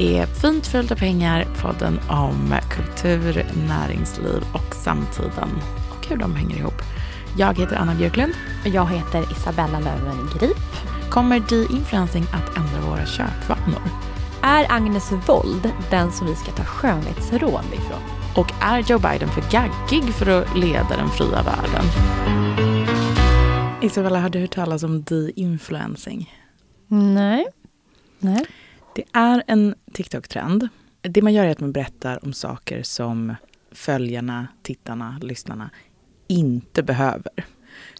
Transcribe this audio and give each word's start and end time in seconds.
Är 0.00 0.26
Fint 0.26 0.66
följda 0.66 0.96
pengar, 0.96 1.46
podden 1.62 2.00
om 2.08 2.54
kultur, 2.70 3.46
näringsliv 3.68 4.42
och 4.52 4.74
samtiden 4.74 5.48
och 5.90 6.06
hur 6.06 6.16
de 6.16 6.34
hänger 6.34 6.56
ihop. 6.56 6.82
Jag 7.38 7.58
heter 7.58 7.76
Anna 7.76 7.94
Björklund. 7.94 8.32
Och 8.64 8.68
jag 8.70 8.86
heter 8.86 9.32
Isabella 9.32 9.80
Löwengrip. 9.80 10.58
Kommer 11.10 11.40
de-influencing 11.48 12.22
att 12.22 12.56
ändra 12.56 12.90
våra 12.90 13.06
köpvanor? 13.06 13.82
Är 14.42 14.72
Agnes 14.72 15.12
Wold 15.26 15.72
den 15.90 16.12
som 16.12 16.26
vi 16.26 16.34
ska 16.34 16.50
ta 16.50 16.64
skönhetsråd 16.64 17.64
ifrån? 17.72 18.00
Och 18.36 18.52
är 18.60 18.78
Joe 18.78 18.98
Biden 18.98 19.28
för 19.28 19.42
gaggig 19.50 20.14
för 20.14 20.26
att 20.26 20.56
leda 20.56 20.96
den 20.96 21.08
fria 21.08 21.42
världen? 21.42 21.84
Isabella, 23.80 24.20
har 24.20 24.28
du 24.28 24.40
hört 24.40 24.54
talas 24.54 24.82
om 24.82 25.02
de-influencing? 25.02 26.34
Nej. 26.88 27.46
Nej. 28.18 28.46
Det 28.94 29.04
är 29.12 29.42
en 29.46 29.74
TikTok-trend. 29.92 30.68
Det 31.00 31.22
man 31.22 31.32
gör 31.32 31.44
är 31.44 31.50
att 31.50 31.60
man 31.60 31.72
berättar 31.72 32.24
om 32.24 32.32
saker 32.32 32.82
som 32.82 33.34
följarna, 33.72 34.46
tittarna, 34.62 35.18
lyssnarna 35.22 35.70
inte 36.26 36.82
behöver. 36.82 37.32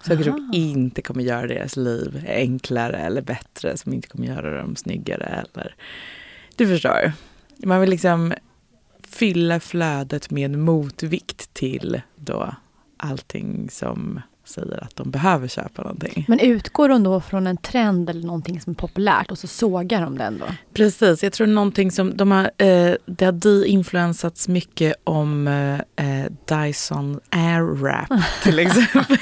Saker 0.03 0.23
som 0.23 0.51
inte 0.55 1.03
kommer 1.03 1.25
göra 1.25 1.47
deras 1.47 1.77
liv 1.77 2.25
enklare 2.29 2.97
eller 2.97 3.23
bättre, 3.23 3.77
som 3.77 3.93
inte 3.93 4.09
kommer 4.09 4.27
göra 4.27 4.63
dem 4.63 4.77
snyggare 4.77 5.25
eller... 5.25 5.75
Du 6.57 6.67
förstår. 6.67 7.13
Man 7.57 7.81
vill 7.81 7.91
liksom 7.91 8.33
fylla 9.03 9.61
flödet 9.61 10.31
med 10.31 10.59
motvikt 10.59 11.55
till 11.55 12.03
då 12.17 12.55
allting 12.97 13.71
som 13.71 14.21
säger 14.51 14.85
att 14.85 14.97
de 14.97 15.11
behöver 15.11 15.49
köpa 15.49 15.83
någonting. 15.83 16.25
Men 16.29 16.41
utgår 16.41 16.89
de 16.89 17.03
då 17.03 17.21
från 17.21 17.47
en 17.47 17.57
trend 17.57 18.11
eller 18.11 18.27
någonting 18.27 18.61
som 18.61 18.71
är 18.71 18.75
populärt 18.75 19.31
och 19.31 19.39
så 19.39 19.47
sågar 19.47 20.03
de 20.03 20.19
den 20.19 20.39
då? 20.39 20.47
Precis, 20.75 21.23
jag 21.23 21.33
tror 21.33 21.47
någonting 21.47 21.91
som 21.91 22.17
de 22.17 22.31
har, 22.31 22.45
eh, 22.45 22.95
det 23.07 23.25
har 23.25 23.33
de-influensats 23.33 24.49
mycket 24.49 24.95
om 25.05 25.47
eh, 25.97 26.25
Dyson 26.45 27.21
Airwrap 27.31 28.09
till 28.43 28.59
exempel. 28.67 29.17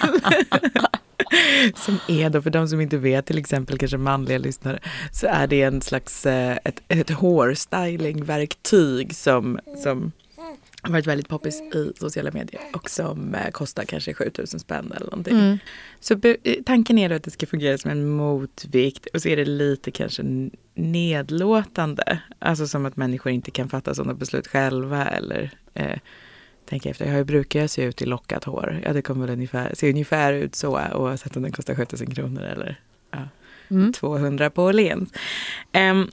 som 1.75 1.99
är 2.09 2.31
då, 2.31 2.43
för 2.43 2.51
de 2.51 2.69
som 2.69 2.81
inte 2.81 2.97
vet, 2.97 3.27
till 3.27 3.39
exempel 3.39 3.79
kanske 3.79 3.97
manliga 3.97 4.39
lyssnare, 4.39 4.79
så 5.13 5.27
är 5.27 5.47
det 5.47 5.63
en 5.63 5.81
slags 5.81 6.27
eh, 6.27 6.59
ett, 6.65 6.83
ett 6.89 7.11
hårstylingverktyg 7.11 9.17
som, 9.17 9.59
som 9.83 10.13
varit 10.83 11.07
väldigt 11.07 11.29
poppis 11.29 11.61
i 11.61 11.93
sociala 11.97 12.31
medier 12.31 12.61
och 12.73 12.91
som 12.91 13.35
eh, 13.35 13.51
kostar 13.51 13.85
kanske 13.85 14.15
7000 14.15 14.61
spänn 14.61 14.93
eller 14.97 15.07
någonting. 15.11 15.39
Mm. 15.39 15.59
Så 16.01 16.15
eh, 16.15 16.63
tanken 16.67 16.99
är 16.99 17.09
då 17.09 17.15
att 17.15 17.23
det 17.23 17.31
ska 17.31 17.47
fungera 17.47 17.79
som 17.79 17.91
en 17.91 18.09
motvikt 18.09 19.07
och 19.15 19.23
så 19.23 19.29
är 19.29 19.37
det 19.37 19.45
lite 19.45 19.91
kanske 19.91 20.51
nedlåtande. 20.75 22.19
Alltså 22.39 22.67
som 22.67 22.87
att 22.87 22.97
människor 22.97 23.33
inte 23.33 23.51
kan 23.51 23.69
fatta 23.69 23.95
sådana 23.95 24.15
beslut 24.15 24.47
själva 24.47 25.07
eller 25.07 25.51
eh, 25.75 25.99
tänka 26.69 26.91
efter. 26.91 27.07
Hur 27.07 27.25
brukar 27.25 27.61
jag 27.61 27.71
se 27.71 27.83
ut 27.83 28.03
i 28.03 28.07
lockat 28.07 28.45
hår? 28.45 28.81
Ja, 28.85 28.93
det 28.93 29.03
kommer 29.03 29.27
väl 29.27 29.35
ungefär, 29.35 29.75
se 29.75 29.91
ungefär 29.91 30.33
ut 30.33 30.55
så 30.55 30.81
oavsett 30.95 31.37
om 31.37 31.43
den 31.43 31.53
kostar 31.53 31.75
7000 31.75 32.15
kronor 32.15 32.43
eller 32.43 32.81
ja, 33.11 33.29
Mm. 33.71 33.93
200 33.93 34.51
på 34.51 34.65
Åhléns. 34.65 35.13
Ehm, 35.73 36.11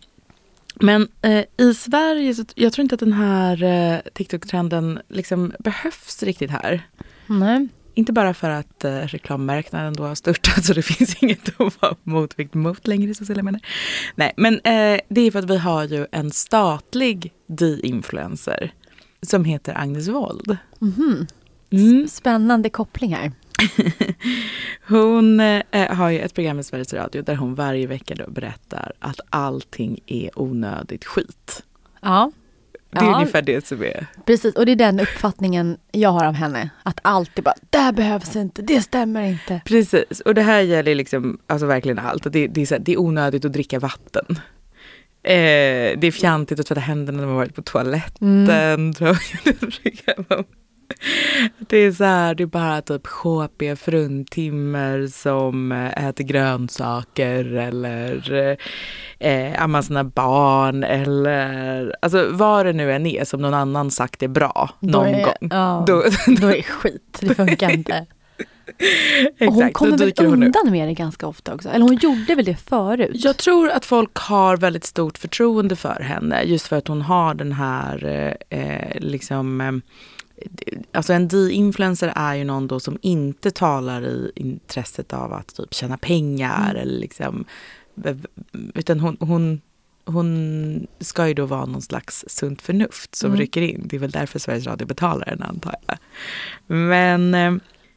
men 0.79 1.07
eh, 1.21 1.43
i 1.57 1.73
Sverige, 1.73 2.35
så, 2.35 2.45
jag 2.55 2.73
tror 2.73 2.83
inte 2.83 2.95
att 2.95 2.99
den 2.99 3.13
här 3.13 3.63
eh, 3.63 3.99
TikTok-trenden 4.13 4.99
liksom 5.09 5.53
behövs 5.59 6.23
riktigt 6.23 6.51
här. 6.51 6.87
Nej. 7.27 7.67
Inte 7.93 8.13
bara 8.13 8.33
för 8.33 8.49
att 8.49 8.83
eh, 8.83 8.97
reklammarknaden 8.97 9.93
då 9.93 10.03
har 10.03 10.15
störtat 10.15 10.65
så 10.65 10.73
det 10.73 10.81
finns 10.81 11.23
inget 11.23 11.61
att 11.61 11.81
vara 11.81 11.95
motvikt 12.03 12.53
mot 12.53 12.87
längre 12.87 13.11
i 13.11 13.13
sociala 13.13 13.43
medier. 13.43 13.61
Nej, 14.15 14.33
men 14.37 14.53
eh, 14.53 14.99
det 15.09 15.21
är 15.21 15.31
för 15.31 15.39
att 15.39 15.49
vi 15.49 15.57
har 15.57 15.83
ju 15.83 16.07
en 16.11 16.31
statlig 16.31 17.33
de-influencer 17.47 18.73
som 19.21 19.45
heter 19.45 19.77
Agnes 19.77 20.07
Wold. 20.07 20.57
Mhm. 20.79 21.27
Mm. 21.69 22.07
Spännande 22.07 22.69
koppling 22.69 23.15
här. 23.15 23.31
Hon 24.87 25.39
eh, 25.39 25.95
har 25.95 26.09
ju 26.09 26.19
ett 26.19 26.33
program 26.33 26.59
i 26.59 26.63
Sveriges 26.63 26.93
Radio 26.93 27.21
där 27.21 27.35
hon 27.35 27.55
varje 27.55 27.87
vecka 27.87 28.15
berättar 28.27 28.91
att 28.99 29.19
allting 29.29 29.99
är 30.05 30.39
onödigt 30.39 31.05
skit. 31.05 31.63
Ja. 32.01 32.31
Det 32.89 32.99
är 32.99 33.05
Ja. 33.05 33.15
ungefär 33.15 33.41
det 33.41 33.67
som 33.67 33.83
är 33.83 34.07
Precis, 34.25 34.55
och 34.55 34.65
det 34.65 34.71
är 34.71 34.75
den 34.75 34.99
uppfattningen 34.99 35.77
jag 35.91 36.09
har 36.09 36.25
av 36.25 36.33
henne. 36.33 36.69
Att 36.83 36.99
allt 37.01 37.37
är 37.37 37.41
bara, 37.41 37.55
det 37.69 37.77
här 37.77 37.91
behövs 37.91 38.35
inte, 38.35 38.61
det 38.61 38.81
stämmer 38.81 39.21
inte. 39.21 39.61
Precis, 39.65 40.19
och 40.19 40.35
det 40.35 40.41
här 40.41 40.61
gäller 40.61 40.95
liksom, 40.95 41.39
alltså 41.47 41.65
verkligen 41.67 41.99
allt. 41.99 42.23
Det, 42.33 42.47
det, 42.47 42.61
är 42.61 42.65
så 42.65 42.75
här, 42.75 42.81
det 42.85 42.93
är 42.93 42.99
onödigt 42.99 43.45
att 43.45 43.53
dricka 43.53 43.79
vatten. 43.79 44.25
Eh, 45.23 45.99
det 45.99 46.07
är 46.07 46.11
fjantigt 46.11 46.59
att 46.59 46.65
tvätta 46.65 46.81
händerna 46.81 47.17
när 47.19 47.25
man 47.25 47.35
varit 47.35 47.55
på 47.55 47.61
toaletten. 47.61 48.49
Mm. 48.49 48.93
Det 51.59 51.77
är 51.77 51.91
så 51.91 52.03
här, 52.03 52.35
det 52.35 52.43
är 52.43 52.47
bara 52.47 52.81
typ 52.81 53.07
HP 53.07 53.61
fruntimmer 53.77 55.07
som 55.07 55.71
eh, 55.71 56.07
äter 56.07 56.23
grönsaker 56.23 57.45
eller 57.55 58.57
eh, 59.19 59.63
ammar 59.63 59.81
sina 59.81 60.03
barn 60.03 60.83
eller 60.83 61.95
alltså 62.01 62.27
vad 62.31 62.65
det 62.65 62.73
nu 62.73 62.93
än 62.93 63.05
är 63.05 63.23
som 63.25 63.41
någon 63.41 63.53
annan 63.53 63.91
sagt 63.91 64.23
är 64.23 64.27
bra 64.27 64.69
Då 64.79 64.87
någon 64.99 65.07
är- 65.07 65.23
gång. 65.25 65.49
ja. 65.51 65.83
Då, 65.87 66.03
Då 66.41 66.47
är 66.47 66.55
det 66.55 66.63
skit, 66.63 67.17
det 67.21 67.35
funkar 67.35 67.69
inte. 67.73 68.05
exakt, 68.77 69.47
Och 69.47 69.53
hon 69.53 69.71
kommer 69.73 69.91
väl 69.97 69.99
dyker 70.07 70.25
hon 70.25 70.43
undan 70.43 70.71
med 70.71 70.87
det 70.87 70.93
ganska 70.93 71.27
ofta 71.27 71.53
också? 71.53 71.69
Eller 71.69 71.81
hon 71.85 71.95
gjorde 71.95 72.35
väl 72.35 72.45
det 72.45 72.55
förut? 72.55 73.11
Jag 73.13 73.37
tror 73.37 73.69
att 73.69 73.85
folk 73.85 74.17
har 74.17 74.57
väldigt 74.57 74.83
stort 74.85 75.17
förtroende 75.17 75.75
för 75.75 75.99
henne 76.01 76.43
just 76.43 76.67
för 76.67 76.75
att 76.77 76.87
hon 76.87 77.01
har 77.01 77.33
den 77.33 77.51
här 77.51 78.05
eh, 78.49 78.59
eh, 78.59 78.99
liksom 78.99 79.61
eh, 79.61 79.71
Alltså 80.91 81.13
en 81.13 81.27
de-influencer 81.27 82.13
är 82.15 82.35
ju 82.35 82.43
någon 82.43 82.67
då 82.67 82.79
som 82.79 82.97
inte 83.01 83.51
talar 83.51 84.05
i 84.05 84.31
intresset 84.35 85.13
av 85.13 85.33
att 85.33 85.55
typ 85.55 85.73
tjäna 85.73 85.97
pengar 85.97 86.69
Mm. 86.71 86.81
eller 86.81 86.99
liksom 86.99 87.45
utan 88.73 88.99
hon, 88.99 89.17
hon, 89.19 89.61
hon 90.05 90.87
ska 90.99 91.27
ju 91.27 91.33
då 91.33 91.45
vara 91.45 91.65
någon 91.65 91.81
slags 91.81 92.25
sunt 92.27 92.61
förnuft 92.61 93.15
som 93.15 93.27
Mm. 93.27 93.39
rycker 93.39 93.61
in. 93.61 93.81
Det 93.85 93.95
är 93.95 93.99
väl 93.99 94.11
därför 94.11 94.39
Sveriges 94.39 94.67
Radio 94.67 94.87
betalar 94.87 95.25
den 95.25 95.41
antar 95.43 95.75
jag. 95.87 95.97
Men 96.67 97.33
eh, 97.33 97.53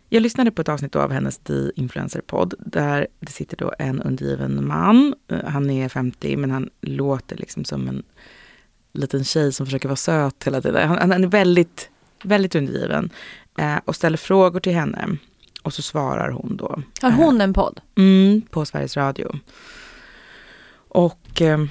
jag 0.08 0.22
lyssnade 0.22 0.50
på 0.50 0.62
ett 0.62 0.68
avsnitt 0.68 0.96
av 0.96 1.12
hennes 1.12 1.38
The 1.38 1.70
Influencer-podd 1.76 2.54
där 2.58 3.06
det 3.20 3.32
sitter 3.32 3.56
då 3.56 3.72
en 3.78 4.02
undergiven 4.02 4.66
man. 4.66 5.14
Eh, 5.30 5.44
han 5.44 5.70
är 5.70 5.88
50 5.88 6.36
men 6.36 6.50
han 6.50 6.70
låter 6.80 7.36
liksom 7.36 7.64
som 7.64 7.88
en 7.88 8.02
liten 8.92 9.24
tjej 9.24 9.52
som 9.52 9.66
försöker 9.66 9.88
vara 9.88 9.96
söt 9.96 10.44
hela 10.44 10.60
tiden. 10.62 10.88
Han, 10.88 11.10
han 11.12 11.24
är 11.24 11.28
väldigt, 11.28 11.90
väldigt 12.22 12.54
undergiven 12.54 13.10
eh, 13.58 13.76
och 13.84 13.96
ställer 13.96 14.16
frågor 14.16 14.60
till 14.60 14.74
henne. 14.74 15.16
Och 15.62 15.74
så 15.74 15.82
svarar 15.82 16.30
hon 16.30 16.56
då. 16.56 16.82
Har 17.02 17.10
hon 17.10 17.40
en 17.40 17.52
podd? 17.52 17.80
Mm, 17.96 18.42
på 18.50 18.64
Sveriges 18.64 18.96
Radio. 18.96 19.40
Och 20.88 21.42
eh, 21.42 21.64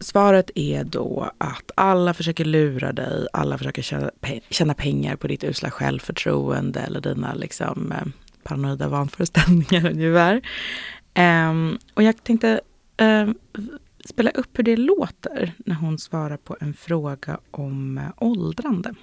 svaret 0.00 0.50
är 0.54 0.84
då 0.84 1.30
att 1.38 1.70
alla 1.74 2.14
försöker 2.14 2.44
lura 2.44 2.92
dig, 2.92 3.26
alla 3.32 3.58
försöker 3.58 3.82
tjäna, 3.82 4.10
pe 4.20 4.40
tjäna 4.50 4.74
pengar 4.74 5.16
på 5.16 5.28
ditt 5.28 5.44
usla 5.44 5.70
självförtroende 5.70 6.80
eller 6.80 7.00
dina 7.00 7.34
liksom, 7.34 7.92
eh, 7.92 8.06
paranoida 8.42 8.88
vanföreställningar 8.88 9.90
ungefär. 9.90 10.42
Um, 11.14 11.78
och 11.94 12.02
jag 12.02 12.24
tänkte 12.24 12.60
um, 12.98 13.34
spela 14.04 14.30
upp 14.30 14.58
hur 14.58 14.64
det 14.64 14.76
låter 14.76 15.52
när 15.58 15.74
hon 15.74 15.98
svarar 15.98 16.36
på 16.36 16.56
en 16.60 16.74
fråga 16.74 17.38
om 17.50 17.98
uh, 17.98 18.04
åldrande. 18.16 18.94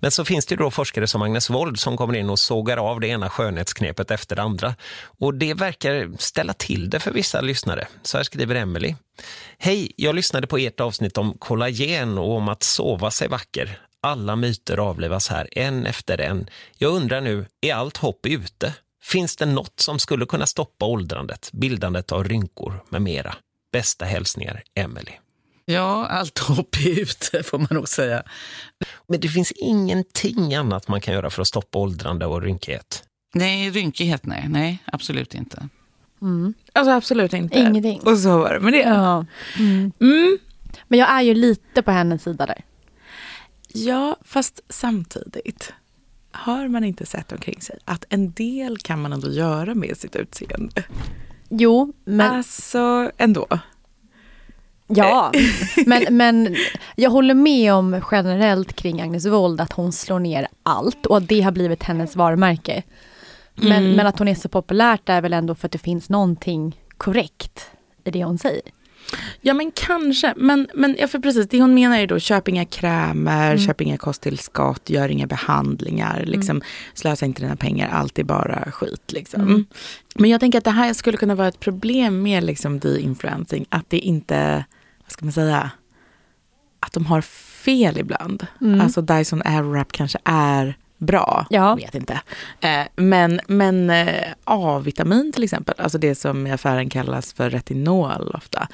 Men 0.00 0.10
så 0.10 0.24
finns 0.24 0.46
det 0.46 0.56
då 0.56 0.70
forskare 0.70 1.06
som 1.06 1.22
Agnes 1.22 1.50
Wold 1.50 1.78
som 1.78 1.96
kommer 1.96 2.16
in 2.16 2.30
och 2.30 2.38
sågar 2.38 2.76
av 2.76 3.00
det 3.00 3.06
ena 3.08 3.30
skönhetsknepet 3.30 4.10
efter 4.10 4.36
det 4.36 4.42
andra. 4.42 4.74
Och 5.18 5.34
det 5.34 5.54
verkar 5.54 6.10
ställa 6.18 6.52
till 6.52 6.90
det 6.90 7.00
för 7.00 7.10
vissa 7.10 7.40
lyssnare. 7.40 7.88
Så 8.02 8.16
här 8.16 8.24
skriver 8.24 8.54
Emily. 8.54 8.94
Hej, 9.58 9.92
jag 9.96 10.14
lyssnade 10.14 10.46
på 10.46 10.58
ert 10.58 10.80
avsnitt 10.80 11.18
om 11.18 11.38
kollagen 11.38 12.18
och 12.18 12.36
om 12.36 12.48
att 12.48 12.62
sova 12.62 13.10
sig 13.10 13.28
vacker. 13.28 13.80
Alla 14.00 14.36
myter 14.36 14.78
avlivas 14.78 15.28
här, 15.28 15.48
en 15.52 15.86
efter 15.86 16.20
en. 16.20 16.50
Jag 16.76 16.92
undrar 16.92 17.20
nu, 17.20 17.46
är 17.60 17.74
allt 17.74 17.96
hopp 17.96 18.26
ute? 18.26 18.74
Finns 19.02 19.36
det 19.36 19.46
något 19.46 19.80
som 19.80 19.98
skulle 19.98 20.26
kunna 20.26 20.46
stoppa 20.46 20.86
åldrandet, 20.86 21.50
bildandet 21.52 22.12
av 22.12 22.24
rynkor 22.24 22.84
med 22.88 23.02
mera? 23.02 23.34
Bästa 23.72 24.04
hälsningar, 24.04 24.62
Emelie. 24.74 25.14
Ja, 25.70 26.06
allt 26.06 26.38
hopp 26.38 26.76
är 26.76 27.00
ute 27.00 27.42
får 27.42 27.58
man 27.58 27.68
nog 27.70 27.88
säga. 27.88 28.22
Men 29.06 29.20
det 29.20 29.28
finns 29.28 29.52
ingenting 29.52 30.54
annat 30.54 30.88
man 30.88 31.00
kan 31.00 31.14
göra 31.14 31.30
för 31.30 31.42
att 31.42 31.48
stoppa 31.48 31.78
åldrande 31.78 32.26
och 32.26 32.42
rynkighet? 32.42 33.04
Nej, 33.34 33.70
rynkighet 33.70 34.26
nej. 34.26 34.46
Nej, 34.48 34.82
absolut 34.84 35.34
inte. 35.34 35.68
Mm. 36.22 36.54
Alltså 36.72 36.92
absolut 36.92 37.32
inte. 37.32 37.58
Ingenting. 37.58 38.00
Och 38.00 38.18
så 38.18 38.38
var 38.38 38.54
det 38.54 38.60
med 38.60 38.72
det. 38.72 38.78
Ja. 38.78 39.26
Mm. 39.58 39.92
Mm. 40.00 40.38
Men 40.88 40.98
jag 40.98 41.10
är 41.10 41.22
ju 41.22 41.34
lite 41.34 41.82
på 41.82 41.90
hennes 41.90 42.22
sida 42.22 42.46
där. 42.46 42.64
Ja, 43.68 44.16
fast 44.24 44.60
samtidigt 44.68 45.72
har 46.32 46.68
man 46.68 46.84
inte 46.84 47.06
sett 47.06 47.32
omkring 47.32 47.60
sig 47.60 47.78
att 47.84 48.04
en 48.08 48.32
del 48.32 48.78
kan 48.78 49.02
man 49.02 49.12
ändå 49.12 49.30
göra 49.30 49.74
med 49.74 49.96
sitt 49.96 50.16
utseende. 50.16 50.84
Jo, 51.48 51.92
men... 52.04 52.30
Alltså 52.30 53.10
ändå. 53.16 53.46
Ja, 54.88 55.32
men, 55.86 56.16
men 56.16 56.56
jag 56.96 57.10
håller 57.10 57.34
med 57.34 57.72
om 57.74 58.00
generellt 58.10 58.72
kring 58.72 59.00
Agnes 59.00 59.26
Wold 59.26 59.60
att 59.60 59.72
hon 59.72 59.92
slår 59.92 60.18
ner 60.18 60.48
allt 60.62 61.06
och 61.06 61.16
att 61.16 61.28
det 61.28 61.40
har 61.40 61.52
blivit 61.52 61.82
hennes 61.82 62.16
varumärke. 62.16 62.82
Men, 63.54 63.72
mm. 63.72 63.92
men 63.92 64.06
att 64.06 64.18
hon 64.18 64.28
är 64.28 64.34
så 64.34 64.48
populärt 64.48 65.08
är 65.08 65.20
väl 65.20 65.32
ändå 65.32 65.54
för 65.54 65.68
att 65.68 65.72
det 65.72 65.78
finns 65.78 66.08
någonting 66.08 66.80
korrekt 66.96 67.70
i 68.04 68.10
det 68.10 68.24
hon 68.24 68.38
säger. 68.38 68.62
Ja 69.40 69.54
men 69.54 69.70
kanske, 69.70 70.34
men, 70.36 70.68
men 70.74 70.96
ja, 70.98 71.06
för 71.06 71.18
precis 71.18 71.48
det 71.48 71.60
hon 71.60 71.74
menar 71.74 71.98
är 71.98 72.06
då 72.06 72.18
köp 72.18 72.48
inga 72.48 72.64
krämer, 72.64 73.46
mm. 73.46 73.58
köp 73.58 73.80
inga 73.80 73.96
kosttillskott, 73.96 74.90
gör 74.90 75.08
inga 75.08 75.26
behandlingar, 75.26 76.16
mm. 76.16 76.28
liksom, 76.28 76.56
mm. 76.56 76.62
slösa 76.94 77.26
inte 77.26 77.42
dina 77.42 77.56
pengar, 77.56 77.88
allt 77.88 78.18
är 78.18 78.24
bara 78.24 78.70
skit. 78.72 79.12
Liksom. 79.12 79.40
Mm. 79.40 79.66
Men 80.14 80.30
jag 80.30 80.40
tänker 80.40 80.58
att 80.58 80.64
det 80.64 80.70
här 80.70 80.92
skulle 80.92 81.16
kunna 81.16 81.34
vara 81.34 81.48
ett 81.48 81.60
problem 81.60 82.22
med 82.22 82.44
liksom, 82.44 82.78
de-influencing, 82.80 83.66
att 83.68 83.90
det 83.90 83.98
inte 83.98 84.64
vad 85.08 85.12
ska 85.12 85.24
man 85.24 85.32
säga, 85.32 85.70
att 86.80 86.92
de 86.92 87.06
har 87.06 87.20
fel 87.20 87.98
ibland. 87.98 88.46
Mm. 88.60 88.80
Alltså 88.80 89.00
Dyson 89.00 89.42
Airwrap 89.44 89.92
kanske 89.92 90.18
är 90.24 90.76
bra, 90.98 91.46
ja. 91.50 91.74
vet 91.74 91.94
inte. 91.94 92.20
Eh, 92.60 92.86
men 92.96 93.40
men 93.46 93.90
eh, 93.90 94.32
A-vitamin 94.44 95.32
till 95.32 95.44
exempel, 95.44 95.74
alltså 95.78 95.98
det 95.98 96.14
som 96.14 96.46
i 96.46 96.52
affären 96.52 96.90
kallas 96.90 97.32
för 97.32 97.50
retinol 97.50 98.32
ofta, 98.34 98.68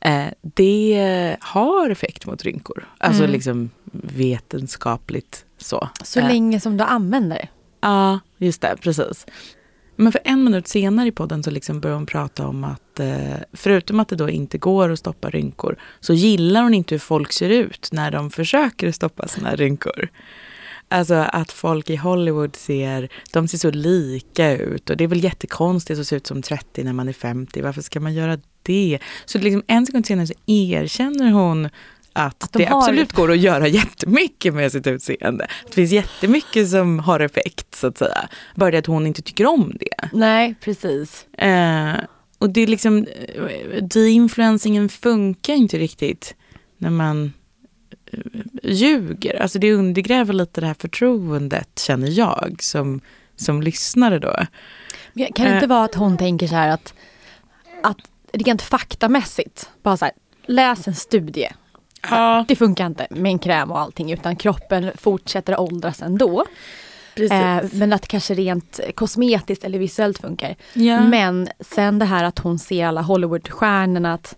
eh, 0.00 0.26
det 0.40 1.36
har 1.40 1.90
effekt 1.90 2.26
mot 2.26 2.42
rynkor. 2.42 2.88
Alltså 2.98 3.22
mm. 3.22 3.32
liksom 3.32 3.70
vetenskapligt 3.92 5.44
så. 5.58 5.88
Så 6.02 6.20
länge 6.20 6.60
som 6.60 6.76
du 6.76 6.84
använder 6.84 7.36
det? 7.36 7.48
Ja, 7.80 8.20
just 8.38 8.60
det, 8.60 8.76
precis. 8.80 9.26
Men 10.00 10.12
för 10.12 10.20
en 10.24 10.44
minut 10.44 10.68
senare 10.68 11.08
i 11.08 11.12
podden 11.12 11.42
så 11.42 11.50
liksom 11.50 11.80
börjar 11.80 11.96
hon 11.96 12.06
prata 12.06 12.46
om 12.46 12.64
att 12.64 13.00
eh, 13.00 13.36
förutom 13.52 14.00
att 14.00 14.08
det 14.08 14.16
då 14.16 14.30
inte 14.30 14.58
går 14.58 14.90
att 14.90 14.98
stoppa 14.98 15.30
rynkor 15.30 15.76
så 16.00 16.14
gillar 16.14 16.62
hon 16.62 16.74
inte 16.74 16.94
hur 16.94 16.98
folk 16.98 17.32
ser 17.32 17.50
ut 17.50 17.88
när 17.92 18.10
de 18.10 18.30
försöker 18.30 18.92
stoppa 18.92 19.28
sina 19.28 19.56
rynkor. 19.56 20.08
Alltså 20.88 21.14
att 21.14 21.52
folk 21.52 21.90
i 21.90 21.96
Hollywood 21.96 22.56
ser, 22.56 23.08
de 23.32 23.48
ser 23.48 23.58
så 23.58 23.70
lika 23.70 24.56
ut 24.56 24.90
och 24.90 24.96
det 24.96 25.04
är 25.04 25.08
väl 25.08 25.24
jättekonstigt 25.24 26.00
att 26.00 26.06
se 26.06 26.16
ut 26.16 26.26
som 26.26 26.42
30 26.42 26.84
när 26.84 26.92
man 26.92 27.08
är 27.08 27.12
50. 27.12 27.62
Varför 27.62 27.82
ska 27.82 28.00
man 28.00 28.14
göra 28.14 28.38
det? 28.62 28.98
Så 29.24 29.38
liksom 29.38 29.62
en 29.66 29.86
sekund 29.86 30.06
senare 30.06 30.26
så 30.26 30.34
erkänner 30.46 31.30
hon 31.30 31.68
att, 32.12 32.44
att 32.44 32.52
de 32.52 32.58
det 32.58 32.70
har... 32.70 32.78
absolut 32.78 33.12
går 33.12 33.30
att 33.30 33.38
göra 33.38 33.68
jättemycket 33.80 34.54
med 34.54 34.72
sitt 34.72 34.86
utseende. 34.86 35.46
Det 35.66 35.72
finns 35.74 35.92
jättemycket 35.92 36.70
som 36.70 36.98
har 36.98 37.20
effekt 37.20 37.74
så 37.74 37.86
att 37.86 37.98
säga. 37.98 38.28
Bara 38.54 38.70
det 38.70 38.78
att 38.78 38.86
hon 38.86 39.06
inte 39.06 39.22
tycker 39.22 39.46
om 39.46 39.72
det. 39.80 40.08
Nej, 40.12 40.54
precis. 40.60 41.26
Eh, 41.32 41.94
och 42.38 42.50
det 42.50 42.60
är 42.60 42.66
liksom, 42.66 43.06
de-influencingen 43.82 44.88
funkar 44.88 45.54
inte 45.54 45.78
riktigt 45.78 46.34
när 46.78 46.90
man 46.90 47.32
eh, 48.12 48.18
ljuger. 48.62 49.42
Alltså 49.42 49.58
det 49.58 49.72
undergräver 49.72 50.32
lite 50.32 50.60
det 50.60 50.66
här 50.66 50.76
förtroendet 50.78 51.78
känner 51.78 52.08
jag 52.08 52.56
som, 52.60 53.00
som 53.36 53.62
lyssnare 53.62 54.18
då. 54.18 54.36
Kan 55.34 55.46
det 55.46 55.54
inte 55.54 55.64
eh. 55.64 55.66
vara 55.66 55.84
att 55.84 55.94
hon 55.94 56.16
tänker 56.16 56.46
så 56.46 56.54
här 56.54 56.68
att, 56.68 56.94
att 57.82 57.98
rent 58.32 58.62
faktamässigt, 58.62 59.70
bara 59.82 59.96
så 59.96 60.04
här, 60.04 60.14
läs 60.46 60.88
en 60.88 60.94
studie 60.94 61.48
Ja. 62.02 62.44
Det 62.48 62.56
funkar 62.56 62.86
inte 62.86 63.06
med 63.10 63.30
en 63.30 63.38
kräm 63.38 63.70
och 63.70 63.78
allting 63.78 64.12
utan 64.12 64.36
kroppen 64.36 64.90
fortsätter 64.94 65.60
åldras 65.60 66.02
ändå. 66.02 66.44
Eh, 67.16 67.64
men 67.72 67.92
att 67.92 68.08
kanske 68.08 68.34
rent 68.34 68.80
kosmetiskt 68.94 69.64
eller 69.64 69.78
visuellt 69.78 70.18
funkar. 70.18 70.56
Ja. 70.72 71.00
Men 71.00 71.48
sen 71.60 71.98
det 71.98 72.04
här 72.04 72.24
att 72.24 72.38
hon 72.38 72.58
ser 72.58 72.86
alla 72.86 73.02
Hollywoodstjärnorna 73.02 74.14
att 74.14 74.36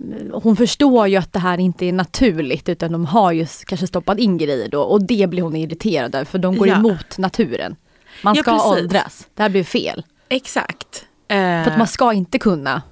mm, 0.00 0.30
hon 0.42 0.56
förstår 0.56 1.08
ju 1.08 1.16
att 1.16 1.32
det 1.32 1.38
här 1.38 1.58
inte 1.58 1.86
är 1.86 1.92
naturligt 1.92 2.68
utan 2.68 2.92
de 2.92 3.06
har 3.06 3.32
ju 3.32 3.46
kanske 3.66 3.86
stoppat 3.86 4.18
in 4.18 4.38
grejer 4.38 4.68
då 4.68 4.82
och 4.82 5.02
det 5.06 5.30
blir 5.30 5.42
hon 5.42 5.56
irriterad 5.56 6.14
över 6.14 6.24
för 6.24 6.38
de 6.38 6.56
går 6.56 6.68
ja. 6.68 6.76
emot 6.76 7.18
naturen. 7.18 7.76
Man 8.22 8.36
ska 8.36 8.50
ja, 8.50 8.70
åldras, 8.70 9.28
det 9.34 9.42
här 9.42 9.50
blir 9.50 9.64
fel. 9.64 10.04
Exakt. 10.28 11.04
För 11.28 11.70
att 11.70 11.78
man 11.78 11.86
ska 11.86 12.12
inte 12.12 12.38
kunna 12.38 12.82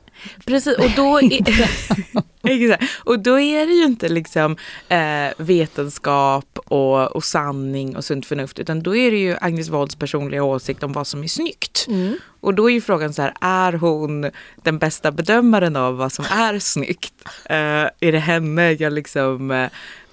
Precis, 0.44 0.78
och 0.78 0.90
då, 0.96 1.20
är, 1.20 2.78
och 3.04 3.18
då 3.18 3.40
är 3.40 3.66
det 3.66 3.72
ju 3.72 3.84
inte 3.84 4.08
liksom 4.08 4.56
eh, 4.88 5.28
vetenskap 5.38 6.58
och, 6.64 7.16
och 7.16 7.24
sanning 7.24 7.96
och 7.96 8.04
sunt 8.04 8.26
förnuft 8.26 8.58
utan 8.58 8.82
då 8.82 8.96
är 8.96 9.10
det 9.10 9.16
ju 9.18 9.36
Agnes 9.40 9.68
Wolds 9.68 9.96
personliga 9.96 10.42
åsikt 10.42 10.82
om 10.82 10.92
vad 10.92 11.06
som 11.06 11.22
är 11.22 11.28
snyggt. 11.28 11.86
Mm. 11.88 12.18
Och 12.40 12.54
då 12.54 12.70
är 12.70 12.74
ju 12.74 12.80
frågan 12.80 13.12
så 13.12 13.22
här, 13.22 13.34
är 13.40 13.72
hon 13.72 14.30
den 14.62 14.78
bästa 14.78 15.12
bedömaren 15.12 15.76
av 15.76 15.96
vad 15.96 16.12
som 16.12 16.24
är 16.30 16.58
snyggt? 16.58 17.14
Eh, 17.44 17.56
är 18.00 18.12
det 18.12 18.18
henne 18.18 18.72
jag 18.72 18.92
liksom 18.92 19.50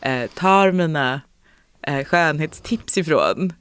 eh, 0.02 0.28
tar 0.34 0.72
mina 0.72 1.22
eh, 1.82 2.04
skönhetstips 2.04 2.98
ifrån? 2.98 3.54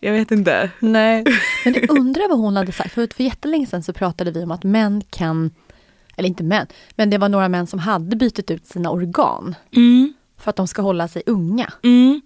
Jag 0.00 0.12
vet 0.12 0.30
inte. 0.30 0.70
Nej, 0.78 1.24
men 1.64 1.88
undrar 1.88 2.28
vad 2.28 2.38
hon 2.38 2.56
hade 2.56 2.72
sagt. 2.72 2.92
För, 2.92 3.14
för 3.14 3.24
jättelänge 3.24 3.66
sedan 3.66 3.82
så 3.82 3.92
pratade 3.92 4.30
vi 4.30 4.42
om 4.42 4.50
att 4.50 4.64
män 4.64 5.02
kan 5.10 5.50
eller 6.16 6.28
inte 6.28 6.44
män, 6.44 6.66
men 6.96 7.10
det 7.10 7.18
var 7.18 7.28
några 7.28 7.48
män 7.48 7.66
som 7.66 7.78
hade 7.78 8.16
bytt 8.16 8.50
ut 8.50 8.66
sina 8.66 8.90
organ. 8.90 9.54
Mm. 9.76 10.14
För 10.38 10.50
att 10.50 10.56
de 10.56 10.68
ska 10.68 10.82
hålla 10.82 11.08
sig 11.08 11.22
unga. 11.26 11.72
Mm. 11.82 12.20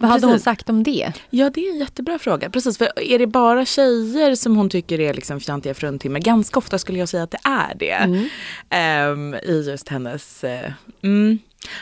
Vad 0.00 0.10
hade 0.10 0.26
hon 0.26 0.40
sagt 0.40 0.70
om 0.70 0.82
det? 0.82 1.12
Ja 1.30 1.50
det 1.50 1.66
är 1.66 1.72
en 1.72 1.78
jättebra 1.78 2.18
fråga. 2.18 2.50
Precis, 2.50 2.78
för 2.78 2.88
är 3.02 3.18
det 3.18 3.26
bara 3.26 3.64
tjejer 3.64 4.34
som 4.34 4.56
hon 4.56 4.70
tycker 4.70 5.00
är 5.00 5.14
liksom 5.14 5.40
fjantiga 5.40 5.74
fruntimmer? 5.74 6.20
Ganska 6.20 6.58
ofta 6.58 6.78
skulle 6.78 6.98
jag 6.98 7.08
säga 7.08 7.22
att 7.22 7.30
det 7.30 7.40
är 7.44 7.74
det. 7.74 8.28
Mm. 8.70 9.12
Um, 9.12 9.34
I 9.34 9.64
just 9.66 9.88
hennes... 9.88 10.44
Uh. 10.44 11.36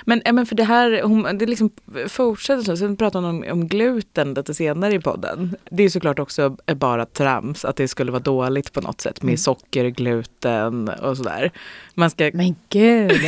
Men, 0.04 0.22
men 0.32 0.46
för 0.46 0.54
det 0.54 0.64
här, 0.64 1.02
hon, 1.02 1.38
det 1.38 1.46
liksom 1.46 1.70
fortsätter 2.08 2.62
så. 2.62 2.76
Sen 2.76 2.96
pratar 2.96 3.20
hon 3.20 3.30
om, 3.30 3.44
om 3.52 3.68
gluten 3.68 4.34
lite 4.34 4.54
senare 4.54 4.94
i 4.94 5.00
podden. 5.00 5.56
Det 5.70 5.82
är 5.82 5.88
såklart 5.88 6.18
också 6.18 6.56
bara 6.66 7.06
trams 7.06 7.64
att 7.64 7.76
det 7.76 7.88
skulle 7.88 8.12
vara 8.12 8.22
dåligt 8.22 8.72
på 8.72 8.80
något 8.80 9.00
sätt 9.00 9.22
med 9.22 9.30
mm. 9.30 9.38
socker, 9.38 9.88
gluten 9.88 10.88
och 10.88 11.16
sådär. 11.16 11.50
Man 11.94 12.10
ska... 12.10 12.30
Men 12.34 12.56
gud! 12.68 13.20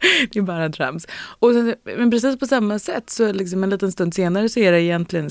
det 0.32 0.38
är 0.38 0.42
bara 0.42 0.68
trams. 0.68 1.06
Och 1.38 1.52
sen, 1.52 1.74
men 1.84 2.10
precis 2.10 2.38
på 2.38 2.46
samma 2.46 2.78
sätt 2.78 3.10
så 3.10 3.32
liksom 3.32 3.64
en 3.64 3.70
liten 3.70 3.92
stund 3.92 4.14
senare 4.14 4.48
så 4.48 4.60
är 4.60 4.72
det 4.72 4.82
egentligen 4.82 5.26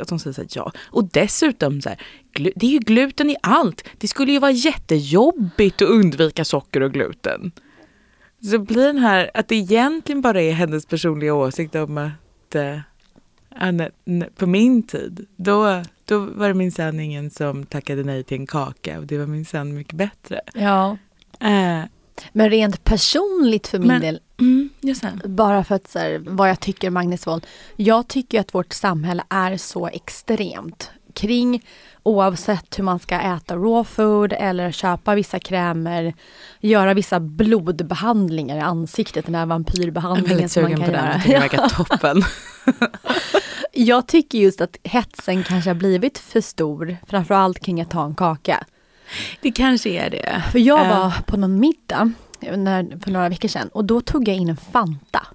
att 0.00 0.08
de 0.08 0.18
säger 0.18 0.34
så 0.34 0.40
här, 0.40 0.48
ja. 0.52 0.72
Och 0.86 1.04
dessutom 1.04 1.80
så 1.80 1.88
här, 1.88 1.98
det 2.32 2.66
är 2.66 2.70
ju 2.70 2.78
gluten 2.78 3.30
i 3.30 3.36
allt. 3.42 3.84
Det 3.98 4.08
skulle 4.08 4.32
ju 4.32 4.38
vara 4.38 4.50
jättejobbigt 4.50 5.82
att 5.82 5.88
undvika 5.88 6.44
socker 6.44 6.80
och 6.80 6.92
gluten. 6.92 7.52
Så 8.42 8.58
blir 8.58 8.86
den 8.86 8.98
här, 8.98 9.30
att 9.34 9.48
det 9.48 9.54
egentligen 9.54 10.20
bara 10.20 10.42
är 10.42 10.52
hennes 10.52 10.86
personliga 10.86 11.34
åsikt 11.34 11.74
om 11.74 11.98
att 11.98 12.54
äh, 12.54 12.78
på 14.36 14.46
min 14.46 14.82
tid, 14.82 15.26
då, 15.36 15.82
då 16.04 16.18
var 16.18 16.48
det 16.48 16.54
minsann 16.54 17.00
ingen 17.00 17.30
som 17.30 17.66
tackade 17.66 18.02
nej 18.02 18.24
till 18.24 18.36
en 18.36 18.46
kaka 18.46 18.98
och 18.98 19.06
det 19.06 19.18
var 19.18 19.26
minsann 19.26 19.74
mycket 19.74 19.94
bättre. 19.94 20.40
Ja. 20.54 20.96
Äh, 21.40 21.84
men 22.32 22.50
rent 22.50 22.84
personligt 22.84 23.66
för 23.66 23.78
min 23.78 23.88
men, 23.88 24.00
del, 24.00 24.20
mm, 24.40 24.70
bara 25.24 25.64
för 25.64 25.74
att 25.74 25.88
så 25.88 25.98
här, 25.98 26.22
vad 26.26 26.50
jag 26.50 26.60
tycker 26.60 26.90
Magnus 26.90 27.26
Wold. 27.26 27.46
Jag 27.76 28.08
tycker 28.08 28.40
att 28.40 28.54
vårt 28.54 28.72
samhälle 28.72 29.22
är 29.28 29.56
så 29.56 29.86
extremt 29.86 30.90
kring 31.14 31.62
oavsett 32.02 32.78
hur 32.78 32.84
man 32.84 32.98
ska 32.98 33.20
äta 33.20 33.56
raw 33.56 33.84
food 33.84 34.32
eller 34.32 34.72
köpa 34.72 35.14
vissa 35.14 35.38
krämer, 35.38 36.14
göra 36.60 36.94
vissa 36.94 37.20
blodbehandlingar 37.20 38.56
i 38.56 38.60
ansiktet, 38.60 39.26
den 39.26 39.34
här 39.34 39.46
vampyrbehandlingen 39.46 40.48
som 40.48 40.62
man 40.62 40.72
kan 40.72 40.84
på 40.84 40.92
göra. 40.92 41.20
Den. 41.26 41.40
verkar 41.40 41.68
toppen. 41.76 42.22
jag 43.72 44.06
tycker 44.06 44.38
just 44.38 44.60
att 44.60 44.76
hetsen 44.84 45.44
kanske 45.44 45.70
har 45.70 45.74
blivit 45.74 46.18
för 46.18 46.40
stor, 46.40 46.96
framförallt 47.06 47.60
kring 47.60 47.80
att 47.80 47.90
ta 47.90 48.04
en 48.04 48.14
kaka. 48.14 48.64
Det 49.40 49.52
kanske 49.52 49.90
är 49.90 50.10
det. 50.10 50.42
För 50.52 50.58
jag 50.58 50.88
var 50.88 51.06
uh. 51.06 51.22
på 51.22 51.36
någon 51.36 51.60
middag 51.60 52.12
när, 52.40 53.00
för 53.04 53.10
några 53.10 53.28
veckor 53.28 53.48
sedan 53.48 53.68
och 53.68 53.84
då 53.84 54.00
tog 54.00 54.28
jag 54.28 54.36
in 54.36 54.48
en 54.48 54.56
Fanta. 54.56 55.26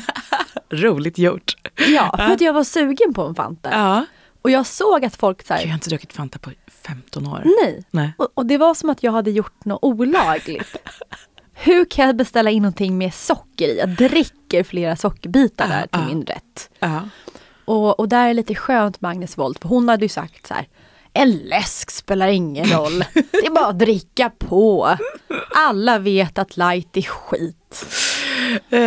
Roligt 0.70 1.18
gjort. 1.18 1.56
Ja, 1.88 2.14
för 2.16 2.32
att 2.32 2.40
jag 2.40 2.52
var 2.52 2.64
sugen 2.64 3.14
på 3.14 3.22
en 3.22 3.34
Fanta. 3.34 3.70
Ja. 3.72 4.06
Och 4.42 4.50
jag 4.50 4.66
såg 4.66 5.04
att 5.04 5.16
folk 5.16 5.46
så 5.46 5.54
här, 5.54 5.60
Jag 5.60 5.68
har 5.68 5.74
inte 5.74 5.88
druckit 5.88 6.12
Fanta 6.12 6.38
på 6.38 6.50
15 6.66 7.26
år. 7.26 7.42
Nej. 7.44 7.84
nej. 7.90 8.12
Och, 8.18 8.28
och, 8.34 8.46
det 8.46 8.58
var 8.58 8.74
som 8.74 8.90
att 8.90 9.02
jag 9.02 9.12
hade 9.12 9.30
gjort 9.30 9.64
något 9.64 9.78
olagligt. 9.82 10.76
Hur 11.52 11.84
kan 11.84 12.06
jag 12.06 12.16
beställa 12.16 12.50
in 12.50 12.62
någonting 12.62 12.98
med 12.98 13.14
socker 13.14 13.68
i? 13.68 13.78
Jag 13.78 13.88
dricker 13.88 14.64
flera 14.64 14.96
sockerbitar 14.96 15.68
där 15.68 15.86
till 15.86 16.00
uh, 16.00 16.06
min 16.06 16.26
rätt. 16.26 16.70
Uh. 16.84 17.04
Och, 17.64 18.00
och 18.00 18.08
där 18.08 18.28
är 18.28 18.34
lite 18.34 18.54
skönt 18.54 19.00
Magnus 19.00 19.38
Wolt, 19.38 19.58
för 19.58 19.68
hon 19.68 19.88
hade 19.88 20.04
ju 20.04 20.08
sagt 20.08 20.46
så 20.46 20.54
här 20.54 20.68
en 21.12 21.30
läsk 21.32 21.90
spelar 21.90 22.28
ingen 22.28 22.66
roll. 22.66 23.04
Det 23.14 23.46
är 23.46 23.50
bara 23.50 23.66
att 23.66 23.78
dricka 23.78 24.30
på. 24.38 24.96
Alla 25.54 25.98
vet 25.98 26.38
att 26.38 26.56
light 26.56 26.96
är 26.96 27.02
skit. 27.02 27.86
Uh, 28.72 28.80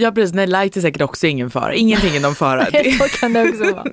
ja 0.00 0.12
precis, 0.12 0.34
nej 0.34 0.46
light 0.46 0.76
är 0.76 0.80
säkert 0.80 1.02
också 1.02 1.26
ingen 1.26 1.50
fara. 1.50 1.74
Ingenting 1.74 2.16
är 2.16 2.20
någon 2.20 2.34
fara. 2.34 2.66
så 2.98 3.18
kan 3.20 3.32
det 3.32 3.48
också 3.48 3.72
vara. 3.72 3.84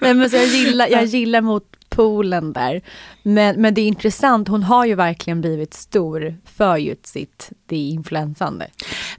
Nej, 0.00 0.14
men 0.14 0.30
så 0.30 0.36
jag, 0.36 0.46
gillar, 0.46 0.88
jag 0.88 1.04
gillar 1.04 1.40
mot 1.40 1.64
poolen 1.98 2.52
där. 2.52 2.82
Men, 3.22 3.60
men 3.60 3.74
det 3.74 3.80
är 3.80 3.86
intressant, 3.86 4.48
hon 4.48 4.62
har 4.62 4.86
ju 4.86 4.94
verkligen 4.94 5.40
blivit 5.40 5.74
stor 5.74 6.34
för 6.44 6.76
just 6.76 7.06
sitt 7.06 7.50
det 7.66 7.76
influensande. 7.76 8.70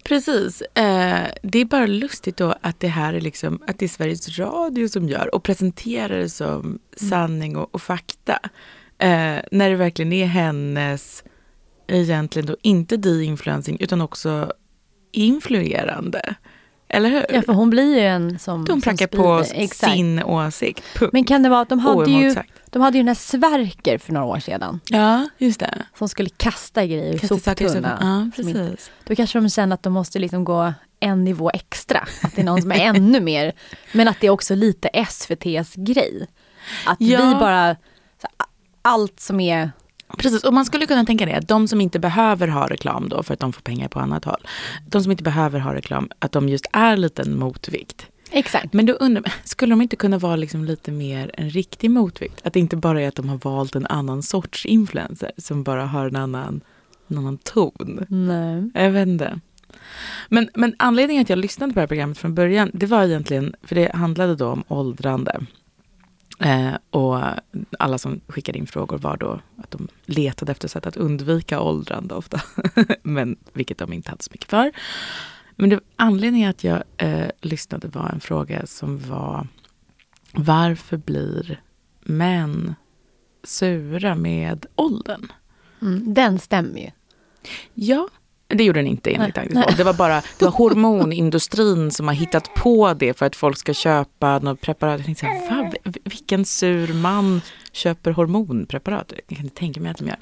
Precis. 0.03 0.61
Eh, 0.61 1.27
det 1.43 1.59
är 1.59 1.65
bara 1.65 1.85
lustigt 1.85 2.37
då 2.37 2.55
att 2.61 2.79
det 2.79 2.87
här 2.87 3.13
är 3.13 3.21
liksom, 3.21 3.63
att 3.67 3.79
det 3.79 3.85
är 3.85 3.89
Sveriges 3.89 4.39
Radio 4.39 4.87
som 4.87 5.09
gör 5.09 5.35
och 5.35 5.43
presenterar 5.43 6.17
det 6.17 6.29
som 6.29 6.59
mm. 6.59 6.79
sanning 6.95 7.57
och, 7.57 7.75
och 7.75 7.81
fakta. 7.81 8.39
Eh, 8.97 9.37
när 9.51 9.69
det 9.69 9.75
verkligen 9.75 10.13
är 10.13 10.25
hennes, 10.25 11.23
egentligen 11.87 12.45
då 12.45 12.55
inte 12.61 12.97
de-influencing 12.97 13.77
utan 13.79 14.01
också 14.01 14.53
influerande. 15.11 16.35
Eller 16.89 17.09
hur? 17.09 17.25
Ja, 17.29 17.41
för 17.41 17.53
hon 17.53 17.69
blir 17.69 17.95
ju 17.95 18.05
en 18.05 18.39
som 18.39 18.65
De 18.65 18.81
prackar 18.81 19.07
på 19.07 19.43
Exakt. 19.53 19.93
sin 19.93 20.23
åsikt. 20.23 20.83
Punkt. 20.95 21.13
Men 21.13 21.23
kan 21.23 21.43
det 21.43 21.49
vara 21.49 21.61
att 21.61 21.69
de 21.69 21.79
hade 21.79 22.11
ju 22.11 22.35
de 22.71 22.81
hade 22.81 22.97
ju 22.97 23.01
den 23.01 23.07
här 23.07 23.15
Sverker 23.15 23.97
för 23.97 24.13
några 24.13 24.25
år 24.25 24.39
sedan. 24.39 24.79
Ja, 24.89 25.29
just 25.37 25.59
det. 25.59 25.85
Som 25.97 26.09
skulle 26.09 26.29
kasta 26.29 26.85
grejer 26.85 27.13
ur 27.13 27.27
soptunnan. 27.27 27.97
Ja, 28.01 28.31
precis. 28.35 28.91
Då 29.03 29.15
kanske 29.15 29.39
de 29.39 29.49
känner 29.49 29.73
att 29.73 29.83
de 29.83 29.93
måste 29.93 30.19
liksom 30.19 30.43
gå 30.43 30.73
en 30.99 31.23
nivå 31.23 31.49
extra. 31.53 32.07
Att 32.23 32.35
det 32.35 32.41
är 32.41 32.45
någon 32.45 32.61
som 32.61 32.71
är 32.71 32.79
ännu 32.79 33.21
mer. 33.21 33.53
Men 33.91 34.07
att 34.07 34.17
det 34.21 34.27
är 34.27 34.31
också 34.31 34.55
lite 34.55 34.87
SVTs 34.87 35.75
grej. 35.75 36.27
Att 36.85 37.01
ja. 37.01 37.25
vi 37.25 37.35
bara, 37.35 37.75
allt 38.81 39.19
som 39.19 39.39
är 39.39 39.71
Precis, 40.17 40.43
och 40.43 40.53
man 40.53 40.65
skulle 40.65 40.85
kunna 40.85 41.05
tänka 41.05 41.25
det 41.25 41.33
att 41.33 41.47
de 41.47 41.67
som 41.67 41.81
inte 41.81 41.99
behöver 41.99 42.47
ha 42.47 42.67
reklam 42.67 43.09
då 43.09 43.23
för 43.23 43.33
att 43.33 43.39
de 43.39 43.53
får 43.53 43.61
pengar 43.61 43.87
på 43.87 43.99
annat 43.99 44.25
håll. 44.25 44.47
De 44.87 45.03
som 45.03 45.11
inte 45.11 45.23
behöver 45.23 45.59
ha 45.59 45.73
reklam, 45.73 46.09
att 46.19 46.31
de 46.31 46.49
just 46.49 46.65
är 46.73 46.97
lite 46.97 47.21
en 47.21 47.39
motvikt. 47.39 48.07
Exakt. 48.31 48.73
Men 48.73 48.85
då 48.85 48.93
undrar 48.93 49.33
skulle 49.43 49.71
de 49.71 49.81
inte 49.81 49.95
kunna 49.95 50.17
vara 50.17 50.35
liksom 50.35 50.65
lite 50.65 50.91
mer 50.91 51.31
en 51.33 51.49
riktig 51.49 51.91
motvikt? 51.91 52.41
Att 52.43 52.53
det 52.53 52.59
inte 52.59 52.75
bara 52.75 53.01
är 53.01 53.07
att 53.07 53.15
de 53.15 53.29
har 53.29 53.37
valt 53.37 53.75
en 53.75 53.85
annan 53.85 54.23
sorts 54.23 54.65
influencer 54.65 55.31
som 55.37 55.63
bara 55.63 55.85
har 55.85 56.07
en 56.07 56.15
annan, 56.15 56.61
en 57.07 57.17
annan 57.17 57.37
ton. 57.37 58.05
Nej. 58.09 58.83
Jag 58.83 58.91
vet 58.91 59.07
inte. 59.07 59.39
Men, 60.29 60.49
men 60.53 60.75
anledningen 60.79 61.21
att 61.21 61.29
jag 61.29 61.39
lyssnade 61.39 61.73
på 61.73 61.75
det 61.75 61.81
här 61.81 61.87
programmet 61.87 62.17
från 62.17 62.35
början, 62.35 62.71
det 62.73 62.85
var 62.85 63.03
egentligen, 63.03 63.55
för 63.63 63.75
det 63.75 63.95
handlade 63.95 64.35
då 64.35 64.47
om 64.47 64.63
åldrande. 64.67 65.45
Eh, 66.39 66.73
och 66.89 67.21
alla 67.79 67.97
som 67.97 68.21
skickade 68.27 68.57
in 68.57 68.67
frågor 68.67 68.97
var 68.97 69.17
då 69.17 69.41
att 69.57 69.71
de 69.71 69.87
letade 70.05 70.51
efter 70.51 70.67
sätt 70.67 70.85
att 70.85 70.97
undvika 70.97 71.61
åldrande 71.61 72.15
ofta. 72.15 72.41
Men 73.03 73.37
vilket 73.53 73.77
de 73.77 73.93
inte 73.93 74.09
hade 74.09 74.23
så 74.23 74.29
mycket 74.33 74.49
för. 74.49 74.71
Men 75.55 75.69
det, 75.69 75.79
anledningen 75.95 76.49
att 76.49 76.63
jag 76.63 76.83
eh, 76.97 77.29
lyssnade 77.41 77.87
var 77.87 78.09
en 78.09 78.19
fråga 78.19 78.65
som 78.65 78.99
var 78.99 79.47
varför 80.31 80.97
blir 80.97 81.61
män 82.01 82.75
sura 83.43 84.15
med 84.15 84.65
åldern? 84.75 85.31
Mm, 85.81 86.13
den 86.13 86.39
stämmer 86.39 86.79
ju. 86.79 86.91
Ja, 87.73 88.09
det 88.49 88.63
gjorde 88.63 88.79
den 88.79 88.87
inte 88.87 89.11
enligt 89.11 89.37
Agnes 89.37 89.75
Det 89.77 89.83
var 89.83 89.93
bara 89.93 90.21
det 90.39 90.45
var 90.45 90.51
hormonindustrin 90.51 91.91
som 91.91 92.07
har 92.07 92.15
hittat 92.15 92.53
på 92.53 92.93
det 92.93 93.13
för 93.17 93.25
att 93.25 93.35
folk 93.35 93.57
ska 93.57 93.73
köpa 93.73 94.39
något 94.39 94.61
preparat. 94.61 94.99
Jag 94.99 95.05
tänkte 95.05 95.25
så 95.47 95.53
här, 95.53 95.73
vilken 96.03 96.45
sur 96.45 96.93
man 96.93 97.41
köper 97.71 98.11
hormonpreparat? 98.11 99.13
Jag 99.27 99.37
kan 99.37 99.45
inte 99.45 99.59
tänka 99.59 99.81
mig 99.81 99.91
att 99.91 99.97
de 99.97 100.07
gör. 100.07 100.17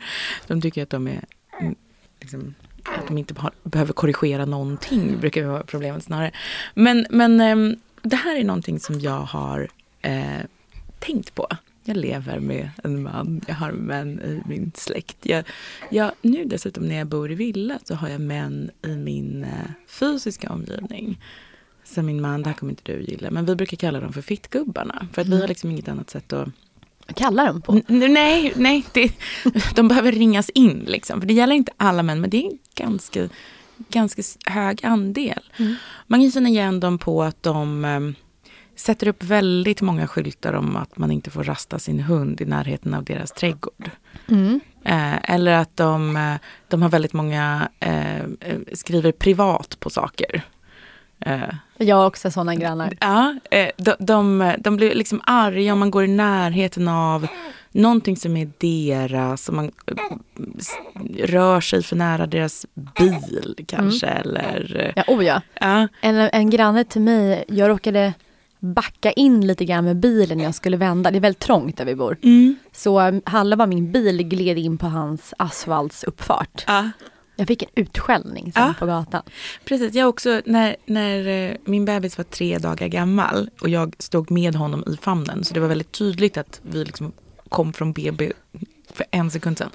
De 0.48 0.62
tycker 0.62 0.84
att 0.84 0.90
de 0.90 1.08
är 1.08 1.26
mm, 1.62 1.76
liksom, 2.22 2.54
att 2.84 3.08
de 3.08 3.18
inte 3.18 3.36
behöver 3.64 3.94
korrigera 3.94 4.46
någonting, 4.46 5.20
brukar 5.20 5.44
vara 5.44 5.64
problemet 5.64 6.04
snarare. 6.04 6.32
Men, 6.74 7.08
men 7.10 7.42
äm, 7.42 7.76
det 8.02 8.16
här 8.16 8.36
är 8.36 8.44
någonting 8.44 8.80
som 8.80 9.00
jag 9.00 9.20
har 9.20 9.68
äh, 10.02 10.42
tänkt 11.00 11.36
på. 11.36 11.48
Jag 11.88 11.98
lever 11.98 12.40
med 12.40 12.70
en 12.84 13.04
man, 13.04 13.42
jag 13.48 13.56
har 13.56 13.72
män 13.72 14.20
i 14.20 14.42
min 14.50 14.72
släkt. 14.76 15.18
Jag, 15.22 15.44
jag, 15.90 16.12
nu 16.22 16.46
dessutom 16.46 16.88
när 16.88 16.96
jag 16.98 17.08
bor 17.08 17.32
i 17.32 17.36
villa 17.36 17.80
så 17.84 17.96
har 17.96 18.10
jag 18.10 18.22
män 18.22 18.72
i 18.86 18.88
min 18.88 19.44
äh, 19.44 19.50
fysiska 19.88 20.50
omgivning. 20.50 21.22
Så 21.84 22.02
min 22.02 22.22
man, 22.22 22.44
det 22.44 22.50
här 22.50 22.54
kommer 22.54 22.72
inte 22.72 22.92
du 22.92 23.02
gilla, 23.02 23.32
men 23.32 23.46
vi 23.46 23.56
brukar 23.56 23.78
kalla 23.78 24.00
dem 24.00 24.14
för 24.14 24.22
fittgubbarna. 24.22 25.08
För 25.14 25.22
att 25.22 25.28
mm. 25.28 25.38
vi 25.38 25.42
har 25.42 25.48
liksom 25.48 25.72
inget 25.72 25.88
annat 25.88 26.10
sätt 26.10 26.34
att 26.34 26.50
kallar 27.16 27.48
dem 27.48 27.62
på? 27.62 27.72
N 27.72 27.84
nej, 27.88 28.54
nej 28.56 28.86
det, 28.94 29.12
de 29.76 29.88
behöver 29.88 30.12
ringas 30.12 30.50
in. 30.50 30.86
Liksom. 30.88 31.22
För 31.22 31.28
det 31.28 31.34
gäller 31.34 31.56
inte 31.56 31.72
alla 31.78 32.04
män, 32.04 32.22
men 32.22 32.30
det 32.30 32.38
är 32.38 32.52
en 32.52 32.60
ganska, 32.76 33.30
ganska 33.90 34.22
hög 34.46 34.86
andel. 34.86 35.52
Mm. 35.58 35.76
Man 36.08 36.22
kan 36.22 36.32
känna 36.32 36.50
igen 36.50 36.80
dem 36.80 36.98
på 36.98 37.24
att 37.24 37.44
de 37.44 37.86
um, 37.86 38.16
sätter 38.78 39.08
upp 39.08 39.24
väldigt 39.24 39.82
många 39.82 40.08
skyltar 40.08 40.54
om 40.54 40.76
att 40.76 40.98
man 40.98 41.12
inte 41.12 41.32
får 41.32 41.44
rasta 41.44 41.80
sin 41.80 42.00
hund 42.00 42.42
i 42.42 42.46
närheten 42.46 42.94
av 42.94 43.04
deras 43.04 43.32
trädgård. 43.32 43.90
Mm. 44.30 44.60
Eh, 44.84 45.32
eller 45.34 45.52
att 45.52 45.78
de, 45.78 46.18
eh, 46.18 46.36
de 46.68 46.82
har 46.82 46.90
väldigt 46.90 47.14
många, 47.14 47.70
eh, 47.80 48.18
eh, 48.18 48.60
skriver 48.74 49.12
privat 49.12 49.78
på 49.80 49.90
saker. 49.90 50.42
Eh, 51.20 51.54
jag 51.78 51.96
har 51.96 52.06
också 52.06 52.32
sådana 52.32 52.56
grannar. 52.56 52.98
Ja, 53.00 53.40
de, 53.78 53.96
de, 54.00 54.54
de 54.60 54.78
blir 54.78 54.96
liksom 54.96 55.22
arga 55.24 55.74
om 55.74 55.80
man 55.80 55.92
går 55.92 56.04
i 56.04 56.08
närheten 56.08 56.88
av 56.88 57.28
någonting 57.72 58.18
som 58.18 58.38
är 58.38 58.50
deras, 58.58 59.50
om 59.50 59.56
man 59.56 59.72
rör 61.18 61.62
sig 61.62 61.84
för 61.84 61.96
nära 61.96 62.28
deras 62.28 62.66
bil 62.74 63.56
kanske. 63.68 64.08
Mm. 64.08 64.22
Eller, 64.22 64.94
ja, 64.96 65.04
oh 65.08 65.26
ja. 65.26 65.42
ja. 65.60 65.88
En, 66.02 66.16
en 66.16 66.50
granne 66.50 66.84
till 66.84 67.02
mig, 67.02 67.46
jag 67.48 67.70
råkade 67.70 68.14
backa 68.60 69.12
in 69.12 69.48
lite 69.48 69.66
grann 69.66 69.86
med 69.86 69.98
bilen 69.98 70.38
när 70.38 70.46
jag 70.46 70.56
skulle 70.56 70.78
vända. 70.78 71.12
Det 71.12 71.18
är 71.18 71.22
väldigt 71.22 71.42
trångt 71.42 71.78
där 71.78 71.86
vi 71.86 71.96
bor. 71.96 72.18
Mm. 72.24 72.56
Så 72.72 73.22
halva 73.26 73.66
min 73.66 73.92
bil 73.92 74.24
gled 74.24 74.58
in 74.58 74.78
på 74.78 74.86
hans 74.86 75.34
asfaltsuppfart. 75.38 76.64
Ja. 76.68 76.90
Jag 77.36 77.48
fick 77.48 77.64
en 77.64 77.70
utskällning 77.76 78.52
sen 78.52 78.64
ja, 78.64 78.74
på 78.80 78.86
gatan. 78.86 79.22
Precis, 79.66 79.94
jag 79.94 80.10
också, 80.10 80.42
när, 80.46 80.76
när 80.86 81.28
eh, 81.28 81.56
min 81.66 81.86
bebis 81.86 82.18
var 82.18 82.24
tre 82.26 82.58
dagar 82.58 82.88
gammal 82.88 83.50
och 83.62 83.70
jag 83.70 83.96
stod 84.00 84.32
med 84.32 84.56
honom 84.56 84.84
i 84.88 84.98
famnen 84.98 85.44
så 85.44 85.54
det 85.54 85.60
var 85.60 85.68
väldigt 85.68 85.92
tydligt 85.92 86.38
att 86.38 86.62
vi 86.64 86.86
liksom 86.86 87.12
kom 87.50 87.74
från 87.74 87.94
BB 87.94 88.32
för 88.94 89.06
en 89.12 89.32
sekund 89.32 89.58
sedan. 89.58 89.70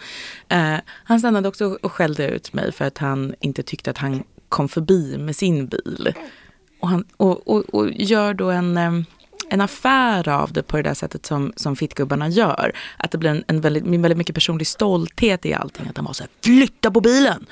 Uh, 0.53 0.81
han 0.87 1.19
stannade 1.19 1.49
också 1.49 1.79
och 1.83 1.93
skällde 1.93 2.29
ut 2.29 2.53
mig 2.53 2.73
för 2.73 2.85
att 2.85 2.99
han 2.99 3.35
inte 3.41 3.63
tyckte 3.63 3.91
att 3.91 3.99
han 3.99 4.23
kom 4.49 4.69
förbi 4.69 5.19
med 5.19 5.37
sin 5.37 5.67
bil. 5.67 6.15
Och, 6.83 6.89
han, 6.89 7.05
och, 7.17 7.49
och, 7.49 7.75
och 7.75 7.91
gör 7.93 8.35
då 8.35 8.51
en, 8.51 8.77
en 9.49 9.61
affär 9.61 10.29
av 10.29 10.53
det 10.53 10.63
på 10.63 10.77
det 10.77 10.83
där 10.83 10.95
sättet 10.95 11.27
som, 11.27 11.53
som 11.57 11.77
fittgubbarna 11.77 12.29
gör. 12.29 12.73
Att 12.97 13.11
det 13.11 13.19
blir 13.19 13.31
en, 13.31 13.45
en 13.47 13.61
väldigt, 13.61 13.85
väldigt 13.85 14.19
mycket 14.19 14.35
personlig 14.35 14.67
stolthet 14.67 15.47
i 15.47 15.55
allting. 15.55 15.87
Att 15.89 15.97
han 15.97 16.05
var 16.05 16.13
så 16.13 16.23
här, 16.23 16.31
flytta 16.45 16.91
på 16.91 17.01
bilen! 17.01 17.47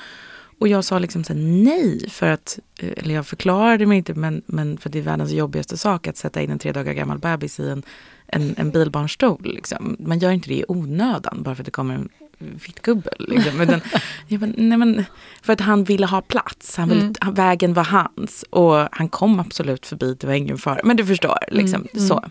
Och 0.59 0.67
jag 0.67 0.83
sa 0.83 0.99
liksom 0.99 1.23
så 1.23 1.33
här, 1.33 1.39
nej, 1.41 2.09
för 2.09 2.27
att, 2.27 2.59
eh, 2.79 2.89
eller 2.97 3.15
jag 3.15 3.27
förklarade 3.27 3.85
mig 3.85 3.97
inte, 3.97 4.13
men, 4.13 4.41
men 4.45 4.77
för 4.77 4.89
det 4.89 4.99
är 4.99 5.03
världens 5.03 5.31
jobbigaste 5.31 5.77
sak 5.77 6.07
att 6.07 6.17
sätta 6.17 6.41
in 6.41 6.51
en 6.51 6.59
tre 6.59 6.71
dagar 6.71 6.93
gammal 6.93 7.19
bebis 7.19 7.59
i 7.59 7.69
en, 7.69 7.83
en, 8.27 8.55
en 8.57 8.71
bilbarnstol. 8.71 9.41
Liksom. 9.43 9.95
Man 9.99 10.19
gör 10.19 10.31
inte 10.31 10.49
det 10.49 10.55
i 10.55 10.65
onödan 10.67 11.43
bara 11.43 11.55
för 11.55 11.61
att 11.61 11.65
det 11.65 11.71
kommer 11.71 11.95
en 11.95 12.09
fittgubbe. 12.59 13.09
Liksom. 13.19 13.61
Utan, 13.61 13.81
jag 14.27 14.39
bara, 14.39 14.51
nej 14.57 14.77
men, 14.77 15.05
för 15.41 15.53
att 15.53 15.61
han 15.61 15.83
ville 15.83 16.05
ha 16.05 16.21
plats, 16.21 16.77
han 16.77 16.89
ville, 16.89 17.13
han, 17.19 17.33
vägen 17.33 17.73
var 17.73 17.83
hans. 17.83 18.45
Och 18.49 18.87
han 18.91 19.09
kom 19.09 19.39
absolut 19.39 19.85
förbi, 19.85 20.17
det 20.19 20.27
var 20.27 20.33
ingen 20.33 20.57
fara. 20.57 20.79
Men 20.83 20.97
du 20.97 21.05
förstår, 21.05 21.37
liksom, 21.47 21.87
så. 21.97 22.23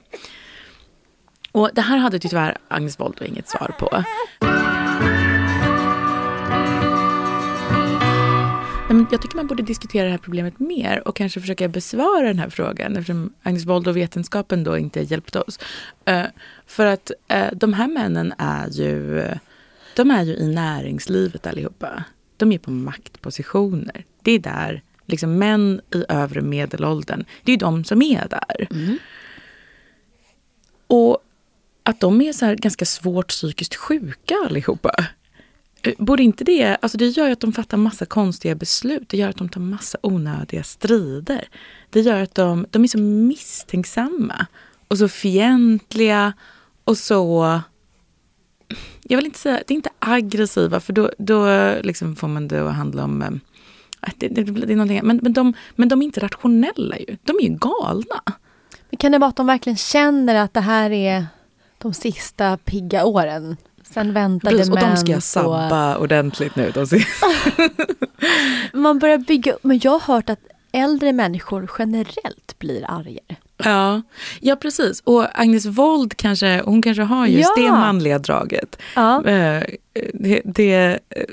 Och 1.52 1.71
det 1.75 1.81
här 1.81 1.97
hade 1.97 2.19
tyvärr 2.19 2.57
Agnes 2.69 3.00
Wold 3.00 3.14
då 3.19 3.25
inget 3.25 3.49
svar 3.49 3.75
på. 3.79 4.05
Men 8.90 9.07
Jag 9.11 9.23
tycker 9.23 9.37
man 9.37 9.47
borde 9.47 9.62
diskutera 9.62 10.05
det 10.05 10.11
här 10.11 10.19
problemet 10.19 10.59
mer 10.59 11.09
och 11.09 11.17
kanske 11.17 11.40
försöka 11.40 11.69
besvara 11.69 12.26
den 12.26 12.38
här 12.38 12.50
frågan 12.50 12.97
eftersom 12.97 13.33
Agnes 13.43 13.64
Wold 13.64 13.88
och 13.88 13.97
vetenskapen 13.97 14.64
då 14.64 14.79
inte 14.79 15.00
hjälpte 15.00 15.40
oss. 15.40 15.59
Eh, 16.05 16.25
för 16.67 16.87
att 16.87 17.11
eh, 17.29 17.47
de 17.52 17.73
här 17.73 17.88
männen 17.88 18.35
är 18.38 18.69
ju, 18.69 19.25
de 20.00 20.11
är 20.11 20.23
ju 20.23 20.37
i 20.37 20.47
näringslivet 20.47 21.47
allihopa. 21.47 22.04
De 22.37 22.52
är 22.52 22.59
på 22.59 22.71
maktpositioner. 22.71 24.04
Det 24.23 24.33
är 24.33 24.38
där, 24.38 24.83
liksom 25.07 25.38
män 25.38 25.80
i 25.95 26.04
övre 26.09 26.40
medelåldern, 26.40 27.25
det 27.45 27.52
är 27.52 27.57
de 27.57 27.85
som 27.85 28.02
är 28.02 28.28
där. 28.28 28.69
Och 30.87 31.19
att 31.83 32.00
de 32.00 32.21
är 32.21 32.33
så 32.33 32.45
här 32.47 32.57
ganska 32.57 32.85
svårt 32.85 33.28
psykiskt 33.28 33.75
sjuka 33.75 34.35
allihopa. 34.47 35.07
Eh, 35.83 35.95
Borde 35.99 36.23
inte 36.23 36.45
det, 36.45 36.76
alltså 36.83 36.99
det 36.99 37.07
gör 37.09 37.26
ju 37.26 37.33
att 37.33 37.40
de 37.40 37.52
fattar 37.52 37.76
massa 37.76 38.07
konstiga 38.07 38.54
beslut. 38.54 39.09
Det 39.09 39.16
gör 39.16 39.28
att 39.28 39.37
de 39.37 39.49
tar 39.49 39.61
massa 39.61 39.99
onödiga 40.02 40.62
strider. 40.62 41.49
Det 41.90 42.00
gör 42.00 42.23
att 42.23 42.35
de, 42.35 42.66
de 42.71 42.85
är 42.85 42.88
så 42.88 42.99
misstänksamma 42.99 44.47
och 44.88 44.99
så 44.99 45.09
fientliga 45.09 46.33
och 46.85 46.99
så... 46.99 47.61
Jag 49.03 49.17
vill 49.17 49.27
inte 49.27 49.39
säga, 49.39 49.62
det 49.67 49.75
är 49.75 49.77
inte 49.77 49.91
aggressiva 49.99 50.81
för 50.81 50.93
då, 50.93 51.11
då 51.19 51.47
liksom 51.83 52.17
får 52.17 52.29
man 52.29 52.49
det 52.49 52.69
att 52.69 52.75
handla 52.75 53.05
om... 53.05 53.23
eh, 53.23 53.31
att 54.00 54.15
Det, 54.19 54.29
det, 54.29 54.43
det 54.43 54.73
är 54.73 54.77
någonting, 54.77 55.00
men, 55.03 55.21
men, 55.23 55.33
de, 55.33 55.53
men 55.77 55.89
de 55.89 56.03
är 56.03 56.07
inte 56.07 56.21
rationella 56.21 56.99
ju. 56.99 57.17
De 57.23 57.37
är 57.37 57.43
ju 57.43 57.57
galna. 57.57 58.23
Men 58.91 58.97
kan 58.99 59.12
det 59.12 59.19
vara 59.19 59.29
att 59.29 59.37
de 59.37 59.47
verkligen 59.47 59.77
känner 59.77 60.35
att 60.35 60.55
det 60.55 60.61
här 60.61 60.91
är 60.91 61.27
de 61.79 61.95
sista 61.95 62.57
pigga 62.57 63.05
åren? 63.05 63.57
Sen 63.83 64.12
väntar 64.12 64.50
Precis, 64.50 64.69
och 64.71 64.77
de 64.77 64.81
demens 64.81 65.00
ska 65.00 65.12
jag 65.12 65.23
sabba 65.23 65.97
ordentligt 65.97 66.57
nu. 66.57 66.73
De 66.75 66.87
Man 68.81 68.99
börjar 68.99 69.19
bygga 69.19 69.53
upp, 69.53 69.65
men 69.65 69.81
jag 69.83 69.93
har 69.99 70.15
hört 70.15 70.31
att 70.31 70.41
äldre 70.73 71.12
människor 71.12 71.71
generellt 71.79 72.59
blir 72.59 72.85
argare. 72.91 73.37
Ja, 73.65 74.03
ja 74.41 74.57
precis. 74.57 75.00
Och 75.05 75.41
Agnes 75.41 75.67
Wold 75.67 76.17
kanske, 76.17 76.62
hon 76.65 76.83
kanske 76.83 77.03
har 77.03 77.27
just 77.27 77.53
Ja. 77.57 77.62
det 77.62 77.71
manliga 77.71 78.19
draget. 78.19 78.79
Ja. 78.97 79.25
Eh, 79.27 79.62
Det, 80.15 80.43
det, 80.45 80.99
eh, 81.11 81.25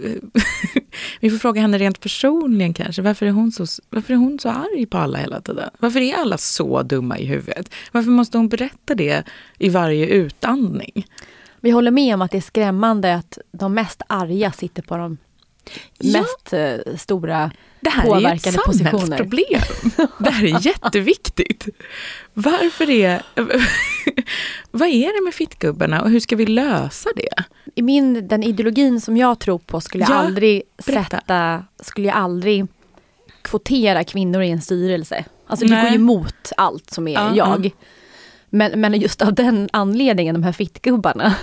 vi 1.20 1.30
får 1.30 1.38
fråga 1.38 1.62
henne 1.62 1.78
rent 1.78 2.00
personligen 2.00 2.74
kanske. 2.74 3.02
Varför 3.02 3.26
är, 3.26 3.32
hon 3.32 3.52
så, 3.52 3.66
varför 3.90 4.14
är 4.14 4.18
hon 4.18 4.40
så 4.40 4.50
arg 4.50 4.86
på 4.86 4.98
alla 4.98 5.18
hela 5.18 5.42
tiden? 5.42 5.70
Varför 5.80 6.00
är 6.00 6.16
alla 6.16 6.38
så 6.38 6.84
dumma 6.84 7.18
i 7.20 7.26
huvudet? 7.26 7.70
Varför 7.92 8.10
måste 8.12 8.38
hon 8.38 8.50
berätta 8.50 8.96
det 8.96 9.24
i 9.58 9.70
varje 9.70 10.08
utandning? 10.08 11.06
Vi 11.62 11.72
håller 11.72 11.92
med 11.92 12.14
om 12.14 12.22
att 12.22 12.32
det 12.32 12.38
är 12.38 12.42
skrämmande 12.42 13.16
att 13.16 13.38
de 13.52 13.74
mest 13.74 14.02
arga 14.08 14.52
sitter 14.52 14.82
på 14.82 14.98
de 14.98 15.18
Ja. 15.98 16.20
mest 16.22 16.54
eh, 16.54 16.96
stora 16.98 17.52
Det 17.80 17.90
här 17.90 18.02
är 18.04 18.06
ju 18.08 18.12
ett 18.12 18.24
påverkade 18.24 18.58
positioner. 18.58 18.90
samhällsproblem. 18.92 19.62
Det 20.20 20.30
här 20.30 20.46
är 20.46 20.66
jätteviktigt. 20.68 21.68
Varför 22.34 22.90
är... 22.90 23.22
Vad 24.72 24.90
är 24.90 25.20
det 25.20 25.24
med 25.26 25.34
fittgubbarna 25.34 26.02
och 26.02 26.10
hur 26.10 26.20
ska 26.20 26.36
vi 26.36 26.46
lösa 26.46 27.10
det? 27.16 27.44
I 27.76 27.82
min, 27.82 28.28
den 28.28 28.44
ideologin 28.44 29.02
som 29.02 29.18
jag 29.18 29.40
tror 29.40 29.60
på 29.60 29.82
skulle 29.82 30.04
jag 30.04 30.12
Ja, 30.12 30.16
aldrig 30.16 30.62
berätta. 30.86 31.18
sätta, 31.18 31.64
skulle 31.84 32.08
jag 32.08 32.18
aldrig 32.18 32.68
kvotera 33.42 34.04
kvinnor 34.04 34.42
i 34.42 34.50
en 34.50 34.62
styrelse. 34.62 35.26
Alltså 35.48 35.66
det 35.66 35.74
Nej. 35.74 35.82
går 35.82 35.90
ju 35.90 35.96
emot 35.96 36.52
allt 36.58 36.90
som 36.94 37.08
är 37.08 37.14
Ja, 37.14 37.36
jag. 37.36 37.72
Men, 38.50 38.82
men 38.82 38.94
just 39.00 39.22
av 39.22 39.34
den 39.34 39.70
anledningen, 39.74 40.36
de 40.36 40.44
här 40.44 40.52
fittgubbarna. 40.52 41.36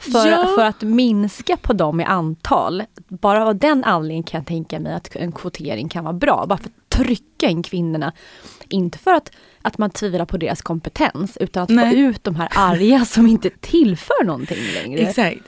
För, 0.00 0.26
Ja. 0.30 0.52
för 0.56 0.64
att 0.64 0.82
minska 0.82 1.56
på 1.56 1.72
dem 1.72 2.00
i 2.00 2.04
antal, 2.04 2.82
bara 3.08 3.46
av 3.46 3.56
den 3.56 3.84
anledningen 3.84 4.22
kan 4.24 4.38
jag 4.38 4.46
tänka 4.46 4.80
mig 4.80 4.94
att 4.94 5.16
en 5.16 5.32
kvotering 5.32 5.88
kan 5.88 6.04
vara 6.04 6.14
bra. 6.14 6.46
Bara 6.48 6.58
för 6.58 6.64
att 6.68 6.90
trycka 6.90 7.48
in 7.48 7.62
kvinnorna. 7.62 8.12
Inte 8.68 8.98
för 8.98 9.14
att, 9.14 9.30
att 9.62 9.78
man 9.78 9.90
tvivlar 9.90 10.24
på 10.24 10.36
deras 10.36 10.62
kompetens, 10.62 11.36
utan 11.40 11.62
att 11.62 11.68
Nej. 11.68 11.90
få 11.92 11.96
ut 11.98 12.24
de 12.24 12.36
här 12.36 12.48
arga 12.54 13.04
som 13.04 13.26
inte 13.26 13.50
tillför 13.60 14.24
någonting 14.24 14.58
längre. 14.74 15.00
Exakt. 15.00 15.40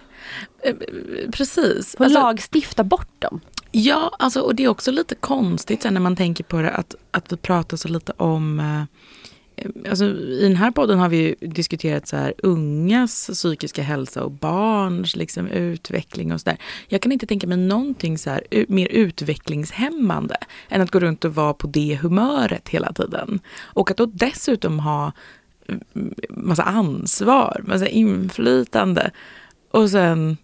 Eh, 0.63 0.75
Precis. 1.33 1.95
Få 1.99 2.05
Alltså- 2.05 2.21
lagstifta 2.21 2.85
bort 2.85 3.21
dem. 3.21 3.41
Ja, 3.73 4.11
alltså, 4.19 4.41
och 4.41 4.55
det 4.55 4.65
är 4.65 4.69
också 4.69 4.91
lite 4.91 5.15
konstigt 5.15 5.83
sen 5.83 5.95
när 5.95 6.01
man 6.01 6.17
tänker 6.17 6.45
på 6.45 6.57
det 6.63 6.71
att, 6.71 6.95
att 7.11 7.33
vi 7.33 7.37
pratar 7.37 7.77
så 7.77 7.89
lite 7.89 8.13
om 8.17 8.61
eh, 8.61 8.83
Alltså, 9.89 10.05
I 10.05 10.43
den 10.43 10.57
här 10.57 10.71
podden 10.71 10.99
har 10.99 11.09
vi 11.09 11.17
ju 11.17 11.49
diskuterat 11.49 12.07
så 12.07 12.17
här, 12.17 12.35
ungas 12.43 13.27
psykiska 13.27 13.83
hälsa 13.83 14.25
och 14.25 14.31
barns 14.31 15.17
liksom, 15.17 15.47
utveckling 15.47 16.33
och 16.33 16.41
sådär. 16.41 16.59
Jag 16.89 17.01
kan 17.01 17.13
inte 17.13 17.27
tänka 17.27 17.47
mig 17.47 17.59
någonting 17.59 18.19
så 18.19 18.31
här, 18.31 18.67
mer 18.69 18.89
utvecklingshämmande 18.89 20.37
än 20.69 20.81
att 20.81 20.91
gå 20.91 21.01
runt 21.01 21.25
och 21.25 21.35
vara 21.35 21.55
på 21.55 21.67
det 21.67 21.99
humöret 22.03 22.69
hela 22.69 22.93
tiden. 22.93 23.41
Och 23.61 23.91
att 23.91 23.97
då 23.97 24.07
dessutom 24.07 24.79
ha 24.79 25.13
mm, 25.69 26.15
massa 26.31 26.63
ansvar, 26.63 27.63
massa 27.67 27.89
inflytande 27.89 29.11
och 29.71 29.91
sen 29.91 30.37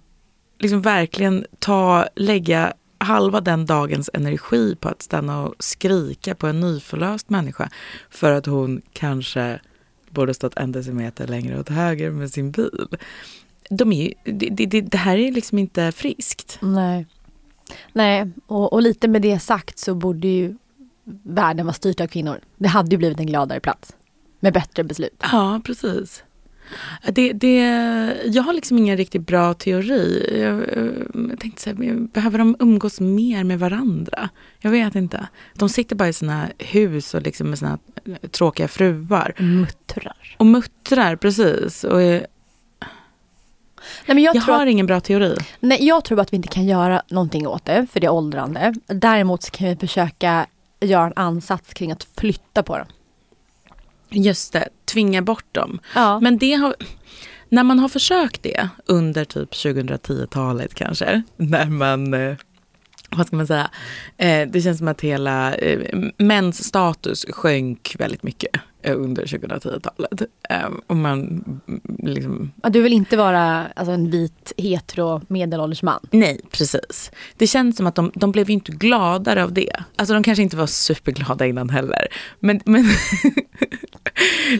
liksom 0.58 0.82
verkligen 0.82 1.46
ta, 1.58 2.06
lägga 2.16 2.72
halva 3.06 3.40
den 3.40 3.66
dagens 3.66 4.10
energi 4.14 4.76
på 4.76 4.88
att 4.88 5.02
stanna 5.02 5.42
och 5.42 5.54
skrika 5.58 6.34
på 6.34 6.46
en 6.46 6.60
nyförlöst 6.60 7.30
människa 7.30 7.70
för 8.10 8.32
att 8.32 8.46
hon 8.46 8.82
kanske 8.92 9.60
borde 10.10 10.34
stått 10.34 10.56
en 10.56 10.72
decimeter 10.72 11.26
längre 11.26 11.60
åt 11.60 11.68
höger 11.68 12.10
med 12.10 12.30
sin 12.32 12.50
bil. 12.50 12.86
De 13.70 13.92
är, 13.92 14.02
ju- 14.02 14.32
det, 14.32 14.66
det, 14.66 14.80
det, 14.80 14.98
här 14.98 15.16
är 15.16 15.32
liksom 15.32 15.58
inte 15.58 15.92
friskt. 15.92 16.58
Nej. 16.62 17.06
Nej, 17.92 18.30
och, 18.46 18.72
och 18.72 18.82
lite 18.82 19.08
med 19.08 19.22
det 19.22 19.38
sagt 19.38 19.78
så 19.78 19.94
borde 19.94 20.28
ju 20.28 20.56
världen 21.22 21.66
vara 21.66 21.74
styrt 21.74 22.00
av 22.00 22.06
kvinnor. 22.06 22.40
Det 22.56 22.68
hade 22.68 22.90
ju 22.90 22.96
blivit 22.96 23.20
en 23.20 23.26
gladare 23.26 23.60
plats. 23.60 23.96
Med 24.40 24.52
bättre 24.52 24.84
beslut. 24.84 25.22
Ja, 25.32 25.60
precis. 25.64 26.24
Det, 27.08 27.32
det, 27.32 27.56
jag 28.24 28.42
har 28.42 28.52
liksom 28.52 28.78
ingen 28.78 28.96
riktigt 28.96 29.26
bra 29.26 29.54
teori. 29.54 30.28
Jag, 30.40 30.56
jag 31.30 31.40
tänkte 31.40 31.62
så 31.62 31.70
här, 31.70 32.06
behöver 32.06 32.38
de 32.38 32.56
umgås 32.58 33.00
mer 33.00 33.44
med 33.44 33.58
varandra? 33.58 34.28
Jag 34.58 34.70
vet 34.70 34.94
inte. 34.94 35.28
De 35.54 35.68
sitter 35.68 35.96
bara 35.96 36.08
i 36.08 36.12
sina 36.12 36.48
hus 36.58 37.14
och 37.14 37.22
liksom 37.22 37.50
med 37.50 37.58
sina 37.58 37.78
tråkiga 38.30 38.68
fruar. 38.68 39.34
Muttrar. 39.38 40.36
Och 40.38 40.46
muttrar, 40.46 41.16
precis. 41.16 41.84
Och 41.84 42.00
Nej, 44.06 44.14
men 44.14 44.22
jag, 44.22 44.36
jag 44.36 44.42
har 44.42 44.62
att, 44.62 44.68
ingen 44.68 44.86
bra 44.86 45.00
teori. 45.00 45.36
nej, 45.60 45.86
jag 45.86 46.04
tror 46.04 46.20
att 46.20 46.32
vi 46.32 46.36
inte 46.36 46.48
kan 46.48 46.66
göra 46.66 47.02
någonting 47.08 47.46
åt 47.46 47.64
det, 47.64 47.86
för 47.92 48.00
det 48.00 48.06
är 48.06 48.12
åldrande. 48.12 48.74
Däremot 48.86 49.42
så 49.42 49.50
kan 49.50 49.68
vi 49.68 49.76
försöka 49.76 50.46
göra 50.80 51.06
en 51.06 51.12
ansats 51.16 51.74
kring 51.74 51.92
att 51.92 52.06
flytta 52.16 52.62
på 52.62 52.78
dem. 52.78 52.86
Just 54.10 54.52
det, 54.52 54.68
tvinga 54.84 55.22
bort 55.22 55.54
dem. 55.54 55.78
Ja. 55.94 56.20
Men 56.20 56.38
det 56.38 56.52
har, 56.52 56.74
när 57.48 57.64
man 57.64 57.78
har 57.78 57.88
försökt 57.88 58.42
det 58.42 58.68
under 58.86 59.24
typ 59.24 59.52
2010-talet 59.52 60.74
kanske, 60.74 61.22
när 61.36 61.66
man, 61.66 62.14
eh, 62.14 62.36
vad 63.10 63.26
ska 63.26 63.36
man 63.36 63.46
säga, 63.46 63.70
eh, 64.16 64.48
det 64.48 64.60
känns 64.60 64.78
som 64.78 64.88
att 64.88 65.00
hela 65.00 65.54
eh, 65.54 65.98
mäns 66.16 66.64
status 66.64 67.26
sjönk 67.28 67.96
väldigt 67.98 68.22
mycket 68.22 68.60
under 68.94 69.24
2010-talet. 69.24 70.22
Eh, 70.48 70.68
och 70.86 70.96
man 70.96 71.20
mm, 71.66 71.80
liksom, 71.98 72.52
Ja, 72.62 72.68
Du 72.68 72.82
vill 72.82 72.92
inte 72.92 73.16
vara 73.16 73.66
alltså, 73.76 73.92
en 73.92 74.10
vit 74.10 74.52
hetero 74.56 75.20
medelålders 75.28 75.82
man? 75.82 76.00
nej 76.10 76.40
precis. 76.50 77.10
Det 77.36 77.46
känns 77.46 77.76
som 77.76 77.86
att 77.86 77.94
de, 77.94 78.12
de 78.14 78.32
blev 78.32 78.50
inte 78.50 78.72
gladare 78.72 79.44
av 79.44 79.52
det. 79.52 79.76
Alltså 79.96 80.14
de 80.14 80.22
kanske 80.22 80.42
inte 80.42 80.56
var 80.56 80.66
superglada 80.66 81.46
innan 81.46 81.70
heller. 81.70 82.06
Men, 82.40 82.60
men 82.64 82.84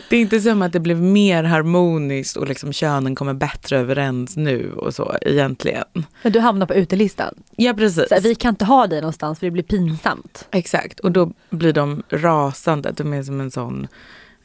Det 0.09 0.15
är 0.15 0.21
inte 0.21 0.39
som 0.39 0.61
att 0.61 0.73
det 0.73 0.79
blev 0.79 1.01
mer 1.01 1.43
harmoniskt 1.43 2.37
och 2.37 2.47
liksom 2.47 2.73
könen 2.73 3.15
kommer 3.15 3.33
bättre 3.33 3.77
överens 3.77 4.37
nu 4.37 4.73
och 4.73 4.93
så 4.95 5.15
egentligen. 5.21 5.85
Men 6.23 6.31
du 6.31 6.39
hamnar 6.39 6.65
på 6.65 6.73
utelistan. 6.73 7.33
Ja 7.55 7.73
precis. 7.73 8.09
Så 8.09 8.15
här, 8.15 8.21
vi 8.21 8.35
kan 8.35 8.49
inte 8.49 8.65
ha 8.65 8.87
dig 8.87 9.01
någonstans 9.01 9.39
för 9.39 9.47
det 9.47 9.51
blir 9.51 9.63
pinsamt. 9.63 10.47
Exakt, 10.51 10.99
och 10.99 11.11
då 11.11 11.31
blir 11.49 11.73
de 11.73 12.03
rasande. 12.09 12.91
De 12.91 13.13
är 13.13 13.23
som 13.23 13.41
en 13.41 13.51
sån, 13.51 13.87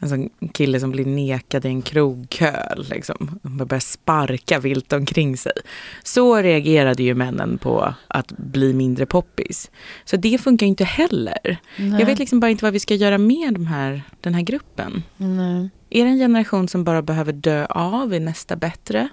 en 0.02 0.08
sån 0.08 0.30
kille 0.52 0.80
som 0.80 0.90
blir 0.90 1.06
nekad 1.06 1.64
i 1.64 1.68
en 1.68 1.82
krogkö. 1.82 2.52
Liksom. 2.76 3.38
De 3.42 3.66
börjar 3.66 3.80
sparka 3.80 4.58
vilt 4.58 4.92
omkring 4.92 5.36
sig. 5.36 5.52
Så 6.02 6.36
reagerade 6.36 7.02
ju 7.02 7.14
männen 7.14 7.58
på 7.58 7.94
att 8.08 8.32
bli 8.32 8.74
mindre 8.74 9.06
poppis. 9.06 9.70
Så 10.04 10.16
det 10.16 10.38
funkar 10.38 10.66
inte 10.66 10.84
heller. 10.84 11.56
Jag 11.76 12.06
vet 12.06 12.18
liksom 12.18 12.40
bara 12.40 12.50
inte 12.50 12.64
vad 12.64 12.72
vi 12.72 12.80
ska 12.80 12.94
göra 12.94 13.18
med 13.18 13.54
de 13.54 13.66
här, 13.66 14.02
den 14.20 14.34
här 14.34 14.42
gruppen. 14.42 15.02
Nej. 15.16 15.70
Är 15.90 16.04
det 16.04 16.10
en 16.10 16.18
generation 16.18 16.68
som 16.68 16.84
bara 16.84 17.02
behöver 17.02 17.32
dö 17.32 17.66
av? 17.66 18.14
Är 18.14 18.20
nästa 18.20 18.56
bättre? 18.56 19.08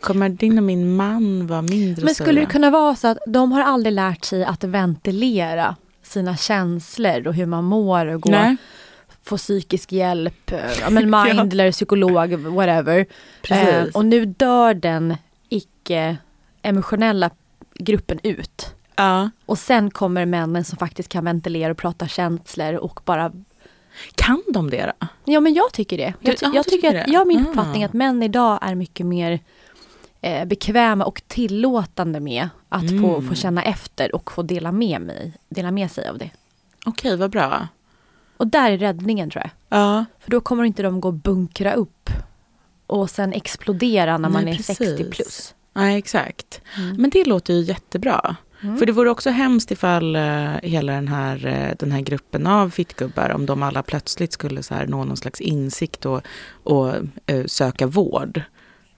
Kommer 0.00 0.28
din 0.28 0.58
och 0.58 0.64
min 0.64 0.96
man 0.96 1.46
vara 1.46 1.62
mindre 1.62 2.04
Men 2.04 2.14
skulle 2.14 2.40
det 2.40 2.46
kunna 2.46 2.70
vara 2.70 2.94
så 2.96 3.08
att 3.08 3.18
de 3.26 3.52
har 3.52 3.60
aldrig 3.60 3.92
lärt 3.92 4.24
sig 4.24 4.44
att 4.44 4.64
ventilera 4.64 5.76
sina 6.02 6.36
känslor 6.36 7.26
och 7.26 7.34
hur 7.34 7.46
man 7.46 7.64
mår 7.64 8.06
och 8.06 8.20
gå, 8.20 8.30
Nej. 8.30 8.56
Få 9.24 9.36
psykisk 9.36 9.92
hjälp, 9.92 10.52
eh, 10.52 10.60
ja, 10.80 10.90
men 10.90 11.10
mindler, 11.34 11.72
psykolog, 11.72 12.32
whatever. 12.34 13.06
Eh, 13.50 13.84
och 13.94 14.04
nu 14.04 14.24
dör 14.24 14.74
den 14.74 15.16
icke-emotionella 15.48 17.30
gruppen 17.74 18.18
ut. 18.22 18.74
Ja. 18.96 19.30
Och 19.46 19.58
sen 19.58 19.90
kommer 19.90 20.26
männen 20.26 20.64
som 20.64 20.78
faktiskt 20.78 21.08
kan 21.08 21.24
ventilera 21.24 21.70
och 21.70 21.78
prata 21.78 22.08
känslor 22.08 22.74
och 22.74 23.00
bara 23.04 23.32
Kan 24.14 24.42
de 24.48 24.70
det 24.70 24.92
då? 25.00 25.06
Ja 25.24 25.40
men 25.40 25.54
jag 25.54 25.72
tycker 25.72 25.96
det. 25.98 26.14
Jag, 26.20 26.36
ty- 26.36 26.46
ja, 26.46 26.52
jag 26.54 26.66
tycker 26.66 26.88
att, 26.88 27.06
det? 27.06 27.12
jag 27.12 27.20
har 27.20 27.24
min 27.26 27.46
Ah. 27.46 27.48
uppfattning 27.50 27.84
att 27.84 27.92
män 27.92 28.22
idag 28.22 28.58
är 28.62 28.74
mycket 28.74 29.06
mer 29.06 29.40
eh, 30.20 30.44
bekväma 30.44 31.04
och 31.04 31.22
tillåtande 31.28 32.20
med 32.20 32.48
att 32.68 32.88
få, 32.88 33.14
Mm. 33.16 33.28
få 33.28 33.34
känna 33.34 33.62
efter 33.62 34.14
och 34.14 34.32
få 34.32 34.42
dela 34.42 34.72
med, 34.72 35.00
mig, 35.00 35.32
dela 35.48 35.70
med 35.70 35.90
sig 35.90 36.08
av 36.08 36.18
det. 36.18 36.30
Okej, 36.86 37.16
vad 37.16 37.30
bra. 37.30 37.68
Och 38.42 38.48
där 38.48 38.70
är 38.70 38.78
räddningen 38.78 39.30
tror 39.30 39.42
jag. 39.44 39.78
Ja, 39.78 40.04
För 40.20 40.30
då 40.30 40.40
kommer 40.40 40.64
inte 40.64 40.82
de 40.82 41.00
gå 41.00 41.08
och 41.08 41.14
bunkra 41.14 41.72
upp 41.74 42.10
och 42.86 43.10
sen 43.10 43.32
explodera 43.32 44.18
när 44.18 44.28
man 44.28 44.44
Nej, 44.44 44.52
är 44.52 44.56
precis. 44.56 44.78
60 44.78 45.10
plus. 45.10 45.54
nej, 45.72 45.98
exakt. 45.98 46.60
Mm. 46.78 46.96
Men 46.96 47.10
det 47.10 47.24
låter 47.24 47.54
ju 47.54 47.60
jättebra. 47.60 48.36
För 48.78 48.86
det 48.86 48.92
vore 48.92 49.10
också 49.10 49.30
hemskt 49.30 49.70
ifall 49.70 50.16
uh, 50.16 50.50
hela 50.62 50.92
den 50.92 51.08
här, 51.08 51.46
eh, 51.46 51.76
den 51.78 51.92
här 51.92 52.00
gruppen 52.00 52.46
av 52.46 52.70
fittgubbar, 52.70 53.30
om 53.30 53.46
de 53.46 53.62
alla 53.62 53.82
plötsligt 53.82 54.32
skulle 54.32 54.62
så 54.62 54.74
här 54.74 54.86
nå 54.86 55.04
någon 55.04 55.16
slags 55.16 55.40
insikt 55.40 56.06
och, 56.06 56.22
och 56.62 56.94
eh, 57.26 57.46
söka 57.46 57.86
vård. 57.86 58.42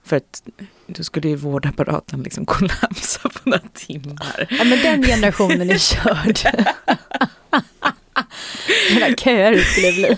För 0.03 0.15
att 0.17 0.43
då 0.87 1.03
skulle 1.03 1.29
ju 1.29 1.35
vårdapparaten 1.35 2.23
liksom 2.23 2.45
kollapsa 2.55 3.29
på 3.29 3.49
några 3.49 3.67
timmar. 3.73 4.47
Ja 4.49 4.63
men 4.63 4.79
den 4.79 5.03
generationen 5.03 5.69
är 5.69 5.77
körd. 5.95 6.39
Hela 8.89 9.15
köer 9.15 9.51
det 9.51 9.63
skulle 9.63 9.91
bli. 9.91 10.17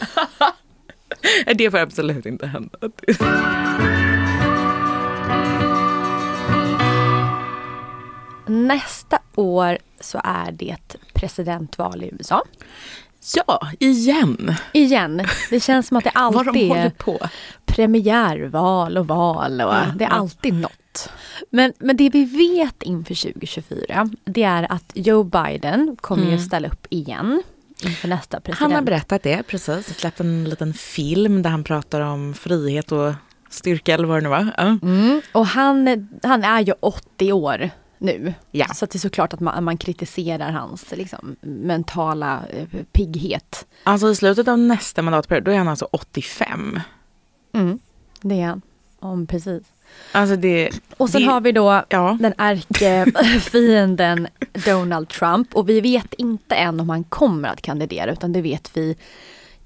Det 1.56 1.72
får 1.72 1.78
absolut 1.78 2.26
inte 2.26 2.48
hända. 2.48 2.78
Nästa 8.46 9.20
år 9.36 9.78
så 10.00 10.22
är 10.24 10.52
det 10.52 10.96
presidentval 11.14 12.04
i 12.04 12.10
USA. 12.20 12.44
Ja, 13.36 13.72
igen. 13.80 14.54
Igen. 14.74 15.28
Det 15.50 15.60
känns 15.60 15.88
som 15.88 15.98
att 15.98 16.04
det 16.04 16.10
alltid 16.14 16.72
är 16.72 16.90
på. 16.90 17.20
premiärval 17.66 18.98
och 18.98 19.08
val 19.08 19.62
och 19.62 19.74
det 19.96 20.04
är 20.06 20.10
alltid 20.10 20.54
något. 20.54 21.10
Men, 21.50 21.74
men 21.80 21.98
det 21.98 22.10
vi 22.10 22.26
vet 22.26 22.84
inför 22.84 23.16
2024 23.32 24.10
det 24.26 24.44
är 24.44 24.72
att 24.72 24.92
Joe 24.94 25.24
Biden 25.24 25.98
kommer 26.02 26.32
ju 26.32 26.40
ställa 26.40 26.68
upp 26.68 26.88
igen 26.90 27.44
inför 27.84 28.08
nästa 28.08 28.40
president. 28.40 28.60
Han 28.60 28.72
har 28.72 28.82
berättat 28.82 29.24
det, 29.24 29.44
precis. 29.44 30.00
Släppt 30.00 30.20
en 30.20 30.44
liten 30.44 30.74
film 30.74 31.42
där 31.42 31.50
han 31.50 31.63
pratar 31.63 32.02
om 32.02 32.34
frihet 32.34 32.92
och 32.92 33.13
styrka 33.50 33.94
eller 33.94 34.08
vad 34.08 34.18
det 34.18 34.22
nu 34.22 34.30
var. 34.30 34.52
Ja. 34.58 34.78
Mm. 34.82 35.22
Och 35.32 35.46
han, 35.46 36.08
han 36.24 36.44
är 36.44 36.62
ju 36.62 36.74
80 36.80 37.34
år 37.34 37.70
nu. 37.98 38.34
Ja. 38.52 38.68
Så 38.74 38.86
det 38.86 38.96
är 38.96 39.00
såklart 39.00 39.34
att 39.34 39.40
man, 39.40 39.63
man 39.63 39.78
kritiserar 39.78 40.52
hans 40.52 40.92
liksom, 40.92 41.36
mentala 41.42 42.44
eh, 42.50 42.68
pigghet. 42.92 43.68
Alltså 43.84 44.10
i 44.10 44.16
slutet 44.16 44.48
av 44.48 44.60
nästa 44.60 45.02
mandatperiod, 45.02 45.44
då 45.44 45.52
är 45.52 45.58
han 45.58 45.68
alltså 45.68 45.88
85. 45.92 46.80
Mm. 47.54 47.80
Det 48.22 48.42
är 48.42 48.46
han. 48.46 48.62
Om 49.00 49.28
precis. 49.28 49.63
Alltså 50.12 50.36
det... 50.36 50.70
Och 50.98 51.10
sen 51.10 51.22
det, 51.22 51.28
har 51.28 51.42
vi 51.42 51.52
då 51.52 51.84
Ja. 51.90 52.18
den 52.22 52.34
ärkefienden 52.38 54.28
Donald 54.66 55.10
Trump. 55.10 55.56
Och 55.56 55.70
vi 55.70 55.82
vet 55.82 56.14
inte 56.14 56.56
än 56.56 56.80
om 56.80 56.90
han 56.90 57.04
kommer 57.04 57.50
att 57.50 57.62
kandidera 57.62 58.12
utan 58.12 58.34
det 58.34 58.42
vet 58.42 58.72
vi 58.74 58.96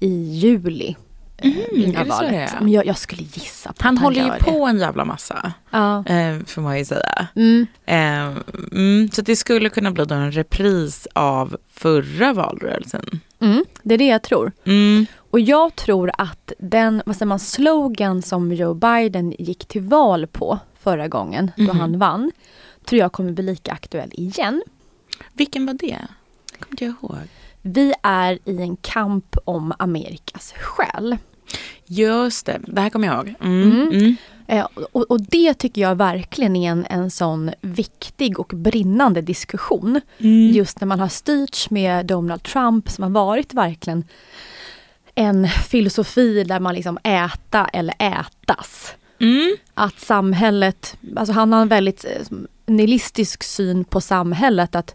i 0.00 0.08
juli. 0.38 0.96
eh, 1.36 1.50
Mm, 1.52 1.56
innan 1.72 2.04
det 2.04 2.10
valet. 2.10 2.30
det? 2.30 2.50
Men 2.60 2.68
jag, 2.72 2.86
jag 2.86 2.98
skulle 2.98 3.22
gissa 3.22 3.72
på 3.72 3.84
Han 3.84 3.96
att 3.96 4.02
håller 4.02 4.24
ju 4.24 4.30
på 4.38 4.66
en 4.66 4.78
jävla 4.78 5.04
massa, 5.04 5.34
Det. 5.42 5.52
Ja. 5.70 5.98
eh, 6.06 6.38
får 6.46 6.62
man 6.62 6.78
ju 6.78 6.84
säga. 6.84 7.26
Mm. 7.36 7.66
Eh, 7.86 8.36
mm, 8.72 9.10
så 9.12 9.22
det 9.22 9.36
skulle 9.36 9.68
kunna 9.68 9.90
bli 9.90 10.04
då 10.04 10.14
en 10.14 10.32
repris 10.32 11.08
av 11.12 11.56
förra 11.72 12.32
valrörelsen. 12.32 13.20
Mm. 13.40 13.64
Det 13.82 13.94
är 13.94 13.98
det 13.98 14.06
jag 14.06 14.22
tror. 14.22 14.52
Mm. 15.32 15.40
Och 15.40 15.40
jag 15.40 15.76
tror 15.76 16.10
att 16.18 16.52
den 16.58 17.02
vad 17.06 17.16
säger 17.16 17.26
man, 17.26 17.38
slogan 17.38 18.22
som 18.22 18.52
Joe 18.52 18.74
Biden 18.74 19.34
gick 19.38 19.64
till 19.66 19.82
val 19.82 20.26
på 20.26 20.58
förra 20.80 21.08
gången 21.08 21.50
då 21.56 21.62
Mhm. 21.62 21.80
han 21.80 21.98
vann 21.98 22.32
tror 22.84 22.98
jag 22.98 23.12
kommer 23.12 23.32
bli 23.32 23.44
lika 23.44 23.72
aktuell 23.72 24.10
igen. 24.12 24.62
Vilken 25.32 25.66
var 25.66 25.74
det? 25.74 25.98
Kommer 26.58 26.82
jag 26.82 26.88
ihåg. 27.02 27.28
Vi 27.62 27.94
är 28.02 28.38
i 28.44 28.62
en 28.62 28.76
kamp 28.76 29.36
om 29.44 29.72
Amerikas 29.78 30.52
själ. 30.56 31.16
Just 31.86 32.46
det, 32.46 32.60
det 32.66 32.80
här 32.80 32.90
kommer 32.90 33.08
jag 33.08 33.16
ihåg. 33.16 33.34
Mm. 33.40 33.72
Mm. 33.72 33.88
Mm. 33.92 34.16
Eh, 34.46 34.66
och, 34.92 35.10
och 35.10 35.20
det 35.20 35.54
tycker 35.54 35.80
jag 35.82 35.94
verkligen 35.94 36.56
är 36.56 36.70
en, 36.70 36.86
en 36.90 37.10
sån 37.10 37.50
viktig 37.60 38.40
och 38.40 38.52
brinnande 38.54 39.20
diskussion. 39.20 40.00
Mm. 40.18 40.50
Just 40.50 40.80
när 40.80 40.86
man 40.88 41.00
har 41.00 41.08
styrts 41.08 41.70
med 41.70 42.06
Donald 42.06 42.42
Trump 42.42 42.90
som 42.90 43.02
har 43.02 43.10
varit 43.10 43.54
verkligen 43.54 44.04
en 45.14 45.48
filosofi 45.48 46.44
där 46.44 46.60
man 46.60 46.74
liksom 46.74 46.98
äta 47.04 47.64
eller 47.72 47.94
ätas. 47.98 48.94
Mm. 49.20 49.56
Att 49.74 50.00
samhället, 50.00 50.96
alltså 51.16 51.32
han 51.32 51.52
har 51.52 51.62
en 51.62 51.68
väldigt 51.68 52.04
eh, 52.04 52.36
nihilistisk 52.66 53.42
syn 53.42 53.84
på 53.84 54.00
samhället 54.00 54.74
att 54.74 54.94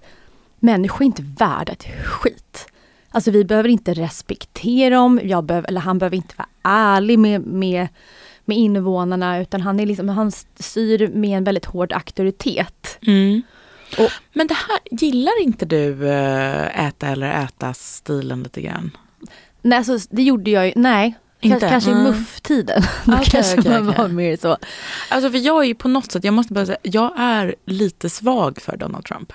människor 0.59 1.01
är 1.01 1.05
inte 1.05 1.23
värda 1.37 1.71
ett 1.71 1.85
skit. 2.05 2.67
Alltså 3.09 3.31
vi 3.31 3.43
behöver 3.45 3.69
inte 3.69 3.93
respektera 3.93 4.95
dem, 4.95 5.19
jag 5.23 5.43
behöver, 5.43 5.67
eller 5.67 5.81
han 5.81 5.97
behöver 5.99 6.17
inte 6.17 6.33
vara 6.37 6.47
ärlig 6.63 7.19
med, 7.19 7.41
med, 7.41 7.87
med 8.45 8.57
invånarna 8.57 9.39
utan 9.39 9.61
han, 9.61 9.79
är 9.79 9.85
liksom, 9.85 10.09
han 10.09 10.31
styr 10.59 11.07
med 11.07 11.37
en 11.37 11.43
väldigt 11.43 11.65
hård 11.65 11.93
auktoritet. 11.93 12.97
Mm. 13.01 13.41
Och- 13.97 14.11
Men 14.33 14.47
det 14.47 14.53
här, 14.53 14.79
gillar 15.05 15.41
inte 15.43 15.65
du 15.65 16.09
eh, 16.09 16.85
äta 16.87 17.07
eller 17.07 17.43
äta-stilen 17.43 18.43
lite 18.43 18.61
grann? 18.61 18.91
Nej, 19.69 19.77
alltså, 19.77 19.97
det 20.09 20.23
gjorde 20.23 20.51
jag 20.51 20.65
ju, 20.67 20.73
nej. 20.75 21.15
Inte? 21.41 21.59
Kanske, 21.59 21.69
kanske 21.69 21.89
i 21.89 21.93
Mm. 21.93 22.03
muff-tiden. 22.03 22.81
Då 23.05 23.17
kanske 23.23 23.59
okej, 23.59 23.71
man 23.71 23.89
okej. 23.89 24.01
var 24.01 24.07
mer 24.07 24.37
så. 24.37 24.57
Alltså 25.09 25.31
för 25.31 25.37
jag 25.37 25.63
är 25.63 25.67
ju 25.67 25.75
på 25.75 25.87
något 25.87 26.11
sätt, 26.11 26.23
jag 26.23 26.33
måste 26.33 26.53
bara 26.53 26.65
säga, 26.65 26.77
jag 26.81 27.13
är 27.17 27.55
lite 27.65 28.09
svag 28.09 28.61
för 28.61 28.77
Donald 28.77 29.05
Trump. 29.05 29.33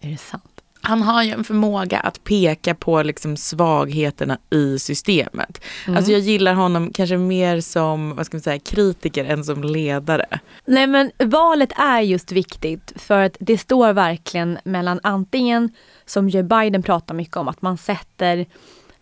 Är 0.00 0.08
det 0.10 0.16
sant? 0.16 0.44
Han 0.80 1.02
har 1.02 1.22
ju 1.22 1.30
en 1.30 1.44
förmåga 1.44 1.98
att 1.98 2.24
peka 2.24 2.74
på 2.74 3.02
liksom 3.02 3.36
svagheterna 3.36 4.38
i 4.50 4.78
systemet. 4.78 5.60
Mm. 5.86 5.96
Alltså 5.96 6.12
jag 6.12 6.20
gillar 6.20 6.54
honom 6.54 6.90
kanske 6.94 7.16
mer 7.16 7.60
som 7.60 8.16
vad 8.16 8.26
ska 8.26 8.36
man 8.36 8.42
säga, 8.42 8.58
kritiker 8.58 9.24
än 9.24 9.44
som 9.44 9.64
ledare. 9.64 10.26
Nej 10.66 10.86
men 10.86 11.10
valet 11.18 11.72
är 11.76 12.00
just 12.00 12.32
viktigt 12.32 12.92
för 12.96 13.22
att 13.22 13.36
det 13.40 13.58
står 13.58 13.92
verkligen 13.92 14.58
mellan 14.64 15.00
antingen 15.02 15.70
som 16.06 16.28
Joe 16.28 16.42
Biden 16.42 16.82
pratar 16.82 17.14
mycket 17.14 17.36
om 17.36 17.48
att 17.48 17.62
man 17.62 17.78
sätter 17.78 18.46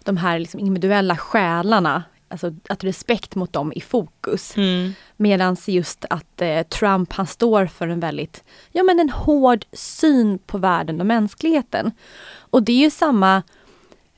de 0.04 0.16
här 0.16 0.38
liksom 0.38 0.60
individuella 0.60 1.16
själarna, 1.16 2.02
alltså 2.28 2.54
att 2.68 2.84
respekt 2.84 3.34
mot 3.34 3.52
dem 3.52 3.72
i 3.72 3.80
fokus. 3.80 4.54
Medan 5.16 5.56
just 5.66 6.04
att 6.10 6.42
eh, 6.42 6.62
Trump 6.62 7.12
han 7.12 7.26
står 7.26 7.66
för 7.66 7.88
en 7.88 8.00
väldigt, 8.00 8.44
ja 8.72 8.82
men 8.82 9.00
en 9.00 9.10
hård 9.10 9.64
syn 9.72 10.38
på 10.38 10.58
världen 10.58 11.00
och 11.00 11.06
mänskligheten. 11.06 11.92
Och 12.38 12.62
det 12.62 12.72
är 12.72 12.80
ju 12.80 12.90
samma 12.90 13.42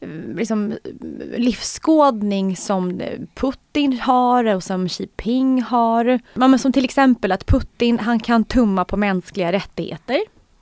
eh, 0.01 0.09
liksom, 0.37 0.73
eh, 0.73 1.39
livsskådning 1.39 2.57
som 2.57 3.01
eh, 3.01 3.21
Putin 3.35 3.99
har 4.01 4.45
och 4.45 4.65
som 4.65 4.89
Xi 4.89 5.03
Jinping 5.03 5.63
har. 5.63 6.21
Men 6.35 6.59
som 6.59 6.73
till 6.73 6.85
exempel 6.85 7.33
att 7.33 7.47
Putin 7.47 7.99
han 7.99 8.21
kan 8.21 8.45
tumma 8.45 8.85
på 8.85 8.97
mänskliga 8.97 9.53
rättigheter 9.53 10.21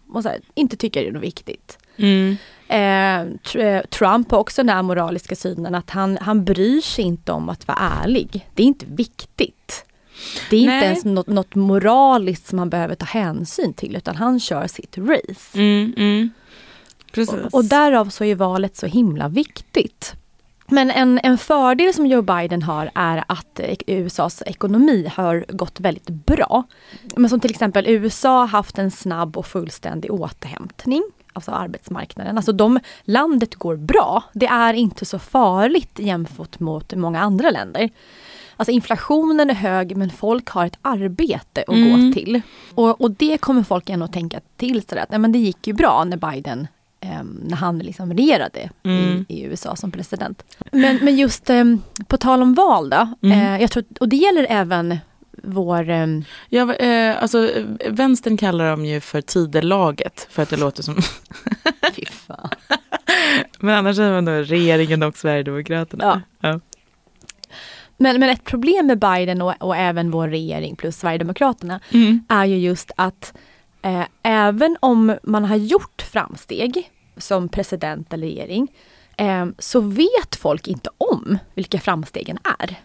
och 0.09 0.23
så 0.23 0.29
här, 0.29 0.41
inte 0.55 0.77
tycker 0.77 1.03
det 1.03 1.09
är 1.09 1.13
något 1.13 1.23
viktigt. 1.23 1.79
Mm. 1.97 2.37
Eh, 2.69 3.83
Trump 3.91 4.31
har 4.31 4.39
också 4.39 4.63
den 4.63 4.69
här 4.69 4.83
moraliska 4.83 5.37
synen 5.37 5.75
att 5.75 5.91
han, 5.91 6.19
han 6.21 6.45
bryr 6.45 6.81
sig 6.81 7.05
inte 7.05 7.33
om 7.33 7.49
att 7.49 7.69
vara 7.69 7.79
ärlig. 7.79 8.49
Det 8.55 8.63
är 8.63 8.67
inte 8.67 8.87
viktigt. 8.87 9.85
Det 10.51 10.57
är 10.57 10.67
Nej. 10.67 10.75
inte 10.75 10.87
ens 10.87 11.05
något, 11.05 11.27
något, 11.27 11.55
moraliskt 11.55 12.47
som 12.47 12.59
han 12.59 12.71
behöver 12.71 12.95
ta 12.95 13.07
hänsyn 13.07 13.75
till 13.75 13.97
utan 13.97 14.17
han 14.17 14.41
kör 14.41 14.67
sitt 14.67 14.99
race. 14.99 15.59
Mm, 15.59 15.95
mm. 15.97 16.31
Och, 17.17 17.55
och 17.55 17.65
därav 17.65 18.09
så 18.09 18.25
är 18.25 18.35
valet 18.35 18.77
så 18.77 18.87
himla 18.87 19.29
viktigt. 19.29 20.15
Men 20.67 20.91
en, 20.91 21.21
en 21.23 21.39
fördel 21.39 21.95
som 21.95 22.07
Joe 22.07 22.23
Biden 22.23 22.63
har 22.63 22.91
är 22.95 23.25
att 23.27 23.61
USAs 23.87 24.43
ekonomi 24.47 25.11
har 25.15 25.45
gått 25.49 25.81
väldigt 25.81 26.09
bra. 26.09 26.63
Men 27.17 27.31
som 27.31 27.41
till 27.41 27.51
exempel 27.51 27.89
USA 27.89 28.39
har 28.39 28.47
haft 28.47 28.79
en 28.79 28.91
snabb 28.91 29.37
och 29.37 29.47
fullständig 29.47 30.13
återhämtning 30.13 31.03
alltså 31.35 31.51
arbetsmarknaden. 31.51 32.37
Alltså 32.37 32.53
de, 32.53 32.81
landet 33.05 33.55
går 33.55 33.77
bra. 33.77 34.23
Det 34.33 34.47
är 34.47 34.75
inte 34.75 35.05
så 35.05 35.19
farligt 35.19 35.99
jämfört 35.99 36.61
mot 36.61 36.95
många 36.95 37.21
andra 37.21 37.51
länder. 37.51 37.91
Alltså 38.57 38.73
inflationen 38.73 39.51
är 39.51 39.55
hög 39.55 39.97
men 39.97 40.11
folk 40.11 40.49
har 40.49 40.67
ett 40.67 40.79
arbete 40.83 41.65
att 41.67 41.75
mm. 41.75 42.09
gå 42.09 42.15
till. 42.15 42.41
Och, 42.75 43.01
och 43.01 43.11
det 43.11 43.39
kommer 43.39 43.63
folk 43.63 43.91
ändå 43.91 44.07
tänka 44.07 44.41
till 44.57 44.83
sig 44.83 44.99
att 44.99 45.11
nej, 45.11 45.19
men 45.19 45.33
det 45.33 45.39
gick 45.39 45.67
ju 45.67 45.73
bra 45.73 46.05
när 46.05 46.17
Biden 46.17 46.67
Um, 47.21 47.41
när 47.45 47.57
han 47.57 47.79
liksom 47.79 48.13
regerade 48.13 48.71
mm. 48.83 49.27
i, 49.29 49.35
i, 49.35 49.43
USA 49.43 49.77
som 49.77 49.91
president. 49.91 50.45
Men, 50.73 50.97
men 50.97 51.17
just 51.17 51.51
um, 51.51 51.83
på 52.07 52.17
tal 52.17 52.43
om 52.43 52.55
val 52.55 52.91
då, 52.91 53.09
mm. 53.23 53.39
uh, 53.39 53.61
jag 53.61 53.71
tror, 53.71 53.85
och 54.01 54.09
det 54.09 54.17
gäller 54.17 54.47
även 54.51 54.99
vår... 55.45 55.91
Um... 55.91 56.25
Ja, 56.49 56.63
uh, 56.63 57.23
alltså 57.23 57.51
vänstern 57.89 58.37
kallar 58.37 58.71
dem 58.71 58.85
ju 58.85 59.01
för 59.01 59.21
tidelaget 59.21 60.27
för 60.31 60.43
att 60.43 60.51
det 60.51 60.57
låter 60.57 60.83
som... 60.83 60.95
Fy 61.93 62.07
fan. 62.07 62.49
Men 63.59 63.75
annars 63.75 63.99
är 63.99 64.13
man 64.13 64.25
då 64.25 64.33
regeringen 64.33 65.03
och 65.03 65.17
Sverigedemokraterna. 65.17 66.23
Ja. 66.41 66.49
ja. 66.49 66.61
Men, 67.97 68.21
men 68.21 68.31
ett 68.31 68.45
problem 68.45 68.87
med 68.87 68.99
Biden 68.99 69.43
och, 69.43 69.55
och 69.59 69.77
även 69.77 70.11
vår 70.11 70.29
regering 70.29 70.77
plus 70.77 70.97
Sverigedemokraterna 70.97 71.81
mm. 71.91 72.25
är 72.29 72.45
ju 72.45 72.57
just 72.59 72.91
att 72.97 73.35
eh, 73.83 74.05
även 74.23 74.77
om 74.81 75.19
man 75.23 75.45
har 75.45 75.57
gjort 75.57 76.03
framsteg 76.03 76.91
som 77.17 77.49
president 77.49 78.13
eller 78.13 78.27
regering 78.27 78.73
eh, 79.17 79.47
så 79.59 79.81
vet 79.81 80.37
folk 80.37 80.69
inte 80.69 80.91
om 80.99 81.39
vilka 81.55 81.81
framstegen 81.81 82.39
är. 82.61 82.77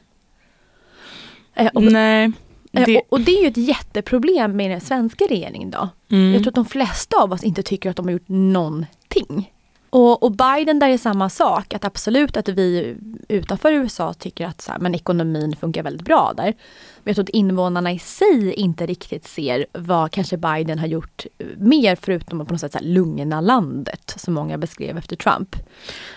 Eh, 1.55 1.71
Nej. 1.73 2.31
Eh, 2.71 2.85
det... 2.85 3.01
Och, 3.09 3.21
det 3.21 3.31
är 3.31 3.41
ju 3.41 3.47
ett 3.47 3.57
jätteproblem 3.57 4.57
med 4.57 4.71
den 4.71 4.81
svenska 4.81 5.25
regeringen 5.25 5.71
då. 5.71 5.89
Mm. 6.11 6.33
Jag 6.33 6.43
tror 6.43 6.51
att 6.51 6.55
de 6.55 6.65
flesta 6.65 7.17
av 7.17 7.31
oss 7.31 7.43
inte 7.43 7.63
tycker 7.63 7.89
att 7.89 7.95
de 7.95 8.05
har 8.05 8.11
gjort 8.11 8.27
någonting. 8.29 9.51
Och, 9.91 10.23
och, 10.23 10.31
Biden 10.31 10.79
där 10.79 10.89
är 10.89 10.97
samma 10.97 11.29
sak, 11.29 11.73
att 11.73 11.85
absolut 11.85 12.37
att 12.37 12.49
vi 12.49 12.95
utanför 13.27 13.71
USA 13.71 14.13
tycker 14.13 14.45
att 14.45 14.61
så 14.61 14.71
här, 14.71 14.79
men 14.79 14.95
ekonomin 14.95 15.55
funkar 15.55 15.83
väldigt 15.83 16.05
bra 16.05 16.33
där. 16.37 16.45
Men 16.45 17.03
jag 17.03 17.15
tror 17.15 17.23
att 17.23 17.29
invånarna 17.29 17.91
i 17.91 17.99
sig 17.99 18.53
inte 18.53 18.85
riktigt 18.85 19.27
ser 19.27 19.65
vad 19.73 20.11
kanske 20.11 20.37
Biden 20.37 20.79
har 20.79 20.87
gjort 20.87 21.25
mer 21.57 21.95
förutom 21.95 22.41
att 22.41 22.47
på 22.47 22.53
något 22.53 22.61
sätt 22.61 22.71
så 22.71 22.77
här, 22.77 22.85
lugna 22.85 23.41
landet 23.41 24.13
som 24.17 24.33
många 24.33 24.57
beskrev 24.57 24.97
efter 24.97 25.15
Trump. 25.15 25.55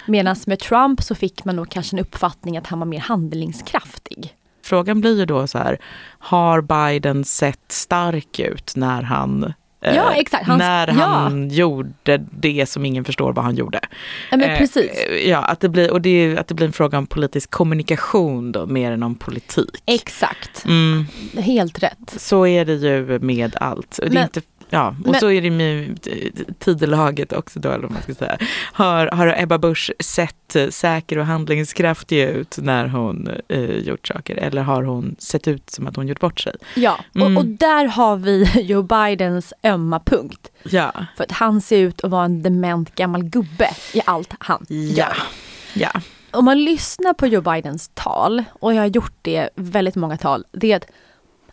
Medan 0.07 0.37
med 0.47 0.59
Trump 0.59 1.03
så 1.03 1.15
fick 1.15 1.45
man 1.45 1.57
nog 1.57 1.71
kanske 1.71 1.97
en 1.97 2.01
uppfattning 2.01 2.57
att 2.57 2.67
han 2.67 2.79
var 2.79 2.87
mer 2.87 3.01
handlingskraftig. 3.01 4.37
Frågan 4.65 5.01
blir 5.01 5.19
ju 5.19 5.27
då 5.27 5.47
så 5.47 5.59
här, 5.59 5.79
har 6.19 6.61
Biden 6.61 7.25
sett 7.25 7.73
stark 7.73 8.41
ut 8.41 8.73
när 8.77 9.03
han 9.03 9.53
Eh, 9.83 9.95
ja, 9.97 10.13
exakt. 10.15 10.47
Hans, 10.47 10.59
när 10.59 10.87
han 10.89 11.51
ja. 11.51 11.55
gjorde 11.55 12.25
det 12.31 12.69
som 12.69 12.85
ingen 12.85 13.05
förstår 13.05 13.33
vad 13.33 13.45
han 13.45 13.55
gjorde. 13.55 13.81
Ja, 14.31 14.37
men 14.37 14.59
precis. 14.59 14.91
Eh, 14.91 15.29
ja, 15.29 15.39
att 15.39 15.61
det, 15.61 15.69
blir, 15.69 15.91
och 15.91 16.01
det, 16.01 16.39
att 16.39 16.49
det 16.49 16.55
blir 16.55 16.67
en 16.67 16.73
fråga 16.73 16.99
om 16.99 17.07
politisk 17.07 17.51
kommunikation 17.51 18.53
då, 18.53 18.67
mer 18.67 18.93
än 18.93 19.03
om 19.03 19.15
politik. 19.15 19.83
Exakt. 19.87 20.65
Mm. 20.65 21.07
Helt 21.37 21.83
rätt. 21.83 22.15
Så 22.17 22.47
är 22.47 22.65
det 22.65 22.75
ju 22.75 23.19
med 23.19 23.57
allt. 23.61 24.01
Det 24.03 24.19
är 24.19 24.23
inte 24.23 24.43
Ja, 24.73 24.97
och 25.05 25.11
Men, 25.11 25.21
så 25.21 25.31
är 25.31 25.43
det 25.43 25.51
med 25.51 26.09
tidelaget 26.59 27.33
också 27.33 27.61
då, 27.61 27.71
eller 27.71 27.89
man 27.89 28.03
ska 28.03 28.15
säga. 28.15 28.39
Har, 28.73 29.07
har 29.07 29.35
Ebba 29.39 29.59
Busch 29.59 29.93
sett 30.01 30.57
säker 30.71 31.19
och 31.19 31.27
handlingskraftig 31.27 32.23
ut 32.23 32.59
när 32.59 32.89
hon 32.89 33.29
eh, 33.49 33.77
gjort 33.77 34.09
saker? 34.09 34.37
Eller 34.37 34.63
har 34.63 34.83
hon 34.83 35.17
sett 35.19 35.49
ut 35.49 35.71
som 35.71 35.87
att 35.87 35.97
hon 35.97 36.09
gjort 36.09 36.21
bort 36.21 36.41
sig? 36.41 36.57
Ja, 36.75 36.99
mm. 37.15 37.37
och, 37.37 37.43
och, 37.43 37.49
där 37.49 37.85
har 37.85 38.17
vi 38.17 38.45
Joe 38.63 38.83
Bidens 38.83 39.53
ömma 39.65 40.01
punkt. 40.01 40.51
Ja. 40.63 40.93
För 41.17 41.25
att 41.25 41.33
han 41.33 41.61
ser 41.61 41.79
ut 41.79 42.05
att 42.05 42.11
vara 42.11 42.25
en 42.25 42.43
dement 42.43 42.95
gammal 42.95 43.23
gubbe 43.25 43.69
i 43.95 44.01
allt 44.05 44.35
han 44.39 44.67
ja. 44.69 44.77
gör. 44.77 45.17
Ja. 45.75 45.91
Om 46.31 46.45
man 46.45 46.65
lyssnar 46.65 47.13
på 47.15 47.27
Joe 47.27 47.41
Bidens 47.41 47.91
tal, 47.95 48.45
och 48.53 48.75
jag 48.75 48.81
har 48.81 48.87
gjort 48.87 49.17
det 49.23 49.49
väldigt 49.55 49.95
många 49.97 50.17
tal, 50.17 50.45
det 50.53 50.73
är 50.73 50.77
att 50.77 50.87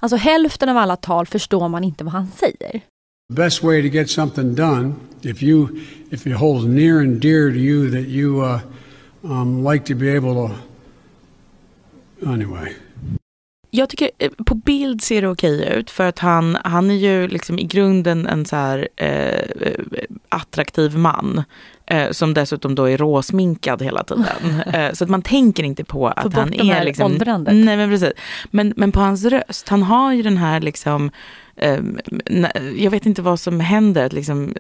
Alltså 0.02 0.16
hälften 0.16 0.70
av 0.70 0.78
alla 0.78 0.96
tal 0.96 1.26
förstår 1.26 1.70
man 1.70 1.84
inte 1.84 2.04
vad 2.04 2.14
han 2.14 2.28
säger. 2.36 2.82
The 3.30 3.36
best 3.36 3.62
way 3.62 3.80
to 3.84 3.92
get 3.92 4.10
something 4.10 4.56
done, 4.56 5.08
if 5.22 5.44
you 5.44 5.86
if 6.10 6.26
it 6.26 6.32
holds 6.32 6.66
near 6.66 7.02
and 7.02 7.22
dear 7.22 7.52
to 7.52 7.60
you 7.60 7.92
that 7.92 8.08
you 8.08 8.42
uh, 8.42 8.60
um, 9.24 9.64
like 9.64 9.86
to 9.86 9.94
be 9.94 10.10
able 10.10 10.48
to. 10.48 12.28
Anyway. 12.28 12.76
Jag 13.72 13.90
tycker 13.90 14.10
eh, 14.18 14.32
på 14.46 14.56
bild 14.56 15.02
ser 15.02 15.22
det 15.22 15.28
okej 15.28 15.74
ut 15.74 15.92
för 15.92 16.08
att 16.08 16.20
han, 16.20 16.58
han 16.64 16.92
är 16.92 16.96
ju 16.96 17.28
liksom 17.28 17.60
i 17.60 17.64
grunden 17.64 18.28
en 18.28 18.46
så 18.46 18.56
här 18.56 18.88
eh, 18.96 19.84
attraktiv 20.30 20.98
man. 20.98 21.44
Eh, 21.86 22.12
som 22.12 22.34
dessutom 22.34 22.76
då 22.76 22.90
är 22.90 22.98
råsminkad 22.98 23.82
hela 23.82 24.04
tiden. 24.04 24.26
eh, 24.74 24.94
så 24.94 25.04
att 25.04 25.10
man 25.10 25.22
tänker 25.22 25.64
inte 25.64 25.84
på 25.84 26.08
att 26.08 26.34
han 26.34 26.54
är 26.54 26.84
liksom... 26.84 27.12
Åldrandet. 27.12 27.56
Nej 27.56 27.78
men 27.78 27.90
precis. 27.90 28.12
Men, 28.52 28.74
men 28.78 28.92
på 28.92 29.00
hans 29.00 29.26
röst, 29.26 29.70
han 29.70 29.84
har 29.84 30.14
ju 30.14 30.24
den 30.24 30.38
här 30.38 30.60
liksom 30.60 31.12
Ehm, 31.60 31.98
jag 32.78 32.92
vet 32.92 33.06
inte 33.06 33.22
vad 33.22 33.40
som 33.40 33.60
händer, 33.60 34.06
att 34.06 34.14
liksom, 34.14 34.54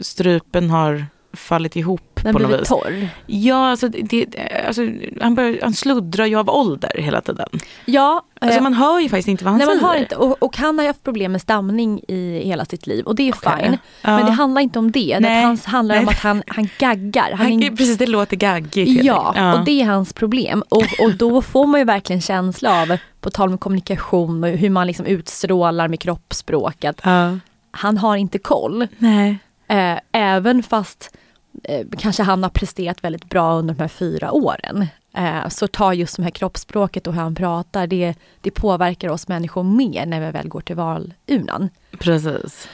strupen 0.00 0.70
har 0.70 1.06
fallit 1.32 1.76
ihop 1.76 2.20
Den 2.22 2.32
på 2.32 2.38
något 2.38 2.60
vis. 2.60 2.68
torr? 2.68 3.08
Ja, 3.26 3.70
alltså, 3.70 3.88
det, 3.88 4.26
alltså, 4.66 4.82
han, 5.20 5.34
börjar, 5.34 5.58
han 5.62 5.72
sluddrar 5.72 6.26
ju 6.26 6.36
av 6.36 6.50
ålder 6.50 6.92
hela 6.98 7.20
tiden. 7.20 7.48
Ja. 7.84 8.22
Alltså, 8.40 8.58
eh, 8.58 8.62
man 8.62 8.74
hör 8.74 9.00
ju 9.00 9.08
faktiskt 9.08 9.28
inte 9.28 9.44
vad 9.44 9.52
han 9.52 9.58
nej, 9.58 9.66
säger. 9.66 9.80
Man 9.80 9.90
hör 9.90 9.98
inte. 9.98 10.16
Och, 10.16 10.42
och 10.42 10.56
han 10.56 10.78
har 10.78 10.86
haft 10.86 11.04
problem 11.04 11.32
med 11.32 11.40
stamning 11.40 12.00
i 12.08 12.42
hela 12.44 12.64
sitt 12.64 12.86
liv 12.86 13.04
och 13.04 13.14
det 13.14 13.28
är 13.28 13.34
okay. 13.34 13.62
fine. 13.62 13.78
Ja. 14.02 14.16
Men 14.16 14.26
det 14.26 14.32
handlar 14.32 14.62
inte 14.62 14.78
om 14.78 14.90
det. 14.90 15.18
Nej. 15.20 15.56
Det 15.56 15.70
handlar 15.70 15.94
nej. 15.94 16.02
om 16.02 16.08
att 16.08 16.20
han, 16.20 16.42
han 16.46 16.68
gaggar. 16.78 17.32
Han, 17.32 17.62
han 17.62 17.76
precis, 17.76 17.98
det 17.98 18.06
låter 18.06 18.36
gaggigt. 18.36 19.04
Ja, 19.04 19.32
ja, 19.36 19.58
och 19.58 19.64
det 19.64 19.82
är 19.82 19.86
hans 19.86 20.12
problem. 20.12 20.62
Och, 20.68 20.86
och 21.04 21.14
då 21.14 21.42
får 21.42 21.66
man 21.66 21.80
ju 21.80 21.84
verkligen 21.84 22.22
känsla 22.22 22.82
av, 22.82 22.96
på 23.20 23.30
tal 23.30 23.48
om 23.48 23.58
kommunikation 23.58 24.44
och 24.44 24.50
hur 24.50 24.70
man 24.70 24.86
liksom 24.86 25.06
utstrålar 25.06 25.88
med 25.88 26.00
kroppsspråk, 26.00 26.84
att 26.84 27.00
ja. 27.04 27.38
han 27.70 27.98
har 27.98 28.16
inte 28.16 28.38
koll. 28.38 28.86
Nej. 28.98 29.38
Eh, 29.70 29.98
även 30.12 30.62
fast 30.62 31.16
eh, 31.64 31.86
kanske 31.98 32.22
han 32.22 32.42
har 32.42 32.50
presterat 32.50 33.04
väldigt 33.04 33.24
bra 33.24 33.54
under 33.54 33.74
de 33.74 33.80
här 33.80 33.88
fyra 33.88 34.32
åren. 34.32 34.86
Eh, 35.16 35.48
så 35.48 35.66
tar 35.66 35.92
just 35.92 36.16
det 36.16 36.22
här 36.22 36.30
kroppsspråket 36.30 37.06
och 37.06 37.14
hur 37.14 37.20
han 37.20 37.34
pratar, 37.34 37.86
det, 37.86 38.14
det 38.40 38.50
påverkar 38.50 39.08
oss 39.08 39.28
människor 39.28 39.62
mer 39.62 40.06
när 40.06 40.20
vi 40.20 40.30
väl 40.30 40.48
går 40.48 40.60
till 40.60 40.76
valurnan. 40.76 41.68
Precis. 41.98 42.68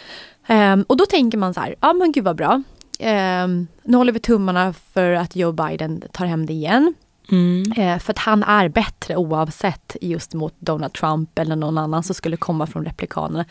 Eh, 0.47 0.77
och 0.87 0.97
då 0.97 1.07
tänker 1.07 1.39
man 1.39 1.55
så 1.55 1.61
här, 1.61 1.75
ja 1.81 1.93
men 1.93 2.13
gud 2.13 2.25
vad 2.25 2.37
bra. 2.37 2.63
Eh, 2.99 3.49
nu 3.83 3.97
håller 3.97 4.13
vi 4.13 4.19
tummarna 4.19 4.73
för 4.73 5.13
att 5.13 5.37
Joe 5.37 5.53
Biden 5.53 6.03
tar 6.13 6.27
hem 6.27 6.47
det 6.47 6.53
igen. 6.53 6.95
Mm. 7.31 7.73
Eh, 7.77 7.99
för 7.99 8.13
att 8.13 8.19
han 8.19 8.43
är 8.43 8.69
bättre 8.69 9.17
oavsett 9.17 9.97
just 10.01 10.35
mot 10.35 10.55
Donald 10.59 10.93
Trump 10.93 11.39
eller 11.39 11.57
någon 11.57 11.79
annan 11.79 12.03
som 12.03 12.15
skulle 12.15 12.37
komma 12.37 12.67
från 12.67 12.85
republikanerna. 12.85 13.45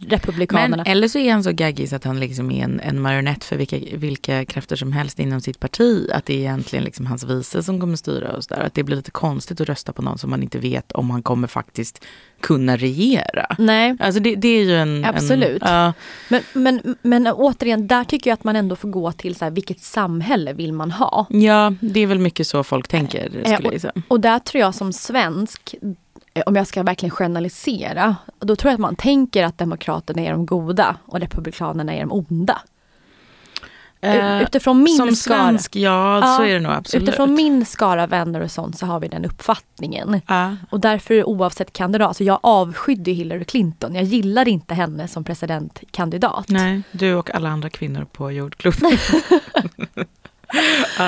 republikanerna. 0.00 0.76
Men, 0.76 0.86
eller 0.86 1.08
så 1.08 1.18
är 1.18 1.32
han 1.32 1.44
så 1.44 1.52
gaggig 1.52 1.88
så 1.88 1.96
att 1.96 2.04
han 2.04 2.20
liksom 2.20 2.50
är 2.50 2.64
en, 2.64 2.80
en 2.80 3.00
marionett 3.00 3.44
för 3.44 3.56
vilka, 3.56 3.78
vilka 3.92 4.44
krafter 4.44 4.76
som 4.76 4.92
helst 4.92 5.18
inom 5.18 5.40
sitt 5.40 5.60
parti. 5.60 6.10
Att 6.12 6.26
det 6.26 6.34
är 6.34 6.38
egentligen 6.38 6.84
liksom 6.84 7.06
hans 7.06 7.24
vice 7.24 7.62
som 7.62 7.80
kommer 7.80 7.96
styra 7.96 8.36
och 8.36 8.44
så 8.44 8.54
där. 8.54 8.62
Att 8.62 8.74
det 8.74 8.82
blir 8.82 8.96
lite 8.96 9.10
konstigt 9.10 9.60
att 9.60 9.68
rösta 9.68 9.92
på 9.92 10.02
någon 10.02 10.18
som 10.18 10.30
man 10.30 10.42
inte 10.42 10.58
vet 10.58 10.92
om 10.92 11.10
han 11.10 11.22
kommer 11.22 11.48
faktiskt 11.48 12.04
kunna 12.40 12.76
regera. 12.76 13.46
Nej. 13.58 13.96
Alltså 14.00 14.20
det, 14.20 14.36
det 14.36 14.48
är 14.48 14.64
ju 14.64 14.76
en... 14.76 15.04
Absolut. 15.04 15.62
En, 15.62 15.86
uh, 15.86 15.92
men, 16.28 16.42
men, 16.52 16.96
men 17.02 17.26
återigen, 17.26 17.86
där 17.86 18.04
tycker 18.04 18.30
jag 18.30 18.34
att 18.34 18.44
man 18.44 18.56
ändå 18.56 18.76
får 18.76 18.88
gå 18.88 19.12
till 19.12 19.34
så 19.34 19.44
här, 19.44 19.52
vilket 19.52 19.80
samhälle 19.80 20.52
vill 20.52 20.72
man 20.72 20.90
ha? 20.90 21.26
Ja, 21.30 21.74
det 21.80 22.00
är 22.00 22.06
väl 22.06 22.18
mycket 22.18 22.46
så 22.46 22.64
folk 22.64 22.88
tänker. 22.88 23.30
Eh, 23.44 23.54
skulle 23.54 23.78
jag 23.82 23.92
och, 23.96 24.02
och 24.08 24.20
där 24.20 24.38
tror 24.38 24.60
jag 24.60 24.74
som 24.74 24.92
svensk, 24.92 25.74
eh, 26.34 26.42
om 26.46 26.56
jag 26.56 26.66
ska 26.66 26.82
verkligen 26.82 27.10
generalisera, 27.10 28.16
då 28.38 28.56
tror 28.56 28.70
jag 28.70 28.74
att 28.74 28.80
man 28.80 28.96
tänker 28.96 29.44
att 29.44 29.58
Demokraterna 29.58 30.22
är 30.22 30.30
de 30.30 30.46
goda 30.46 30.96
och 31.06 31.20
Republikanerna 31.20 31.94
är 31.94 32.00
de 32.00 32.12
onda. 32.12 32.60
Eh, 34.02 34.42
utifrån 34.42 34.82
min 34.82 34.96
som 34.96 35.16
skara. 35.16 35.38
svensk, 35.38 35.76
ja, 35.76 36.34
så 36.38 36.42
är 36.42 36.54
det 36.54 36.60
nog 36.60 36.72
absolut. 36.72 37.08
Utifrån 37.08 37.34
min 37.34 37.66
skara 37.66 38.06
vänner 38.06 38.40
och 38.40 38.50
sånt 38.50 38.78
så 38.78 38.86
har 38.86 39.00
vi 39.00 39.08
den 39.08 39.24
uppfattningen. 39.24 40.20
Ja. 40.26 40.56
Och 40.70 40.80
därför 40.80 41.24
oavsett 41.24 41.72
kandidat, 41.72 42.16
så 42.16 42.24
jag 42.24 42.38
avskydde 42.42 43.10
Hillary 43.10 43.44
Clinton. 43.44 43.94
Jag 43.94 44.04
gillar 44.04 44.48
inte 44.48 44.74
henne 44.74 45.08
som 45.08 45.24
presidentkandidat. 45.24 46.48
Nej, 46.48 46.82
du 46.92 47.14
och 47.14 47.34
alla 47.34 47.48
andra 47.48 47.70
kvinnor 47.70 48.06
på 48.12 48.32
jordklotet. 48.32 48.82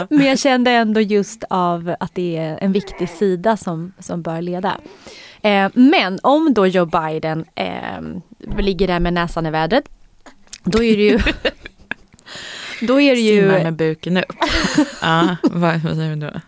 Men 0.08 0.26
jag 0.26 0.38
kände 0.38 0.70
ändå 0.70 1.00
just 1.00 1.44
av 1.50 1.94
att 2.00 2.14
det 2.14 2.36
är 2.36 2.58
en 2.60 2.72
viktig 2.72 3.08
sida 3.08 3.56
som, 3.56 3.92
som 3.98 4.22
bör 4.22 4.42
leda. 4.42 4.76
Eh, 5.42 5.70
men 5.74 6.18
om 6.22 6.54
då 6.54 6.66
Joe 6.66 6.86
Biden 6.86 7.44
eh, 7.54 8.00
ligger 8.58 8.86
där 8.86 9.00
med 9.00 9.12
näsan 9.12 9.46
i 9.46 9.50
vädret, 9.50 9.84
då 10.64 10.82
är 10.82 10.96
det 10.96 11.02
ju... 11.02 11.18
då 12.86 13.00
är 13.00 13.14
det 13.14 13.20
ju... 13.20 13.40
Simmar 13.40 13.62
med 13.62 13.74
buken 13.74 14.16
upp. 14.16 14.36
ja, 15.00 15.36
vad, 15.42 15.80
vad 15.80 15.96
säger 15.96 16.16
du 16.16 16.26
då? 16.26 16.40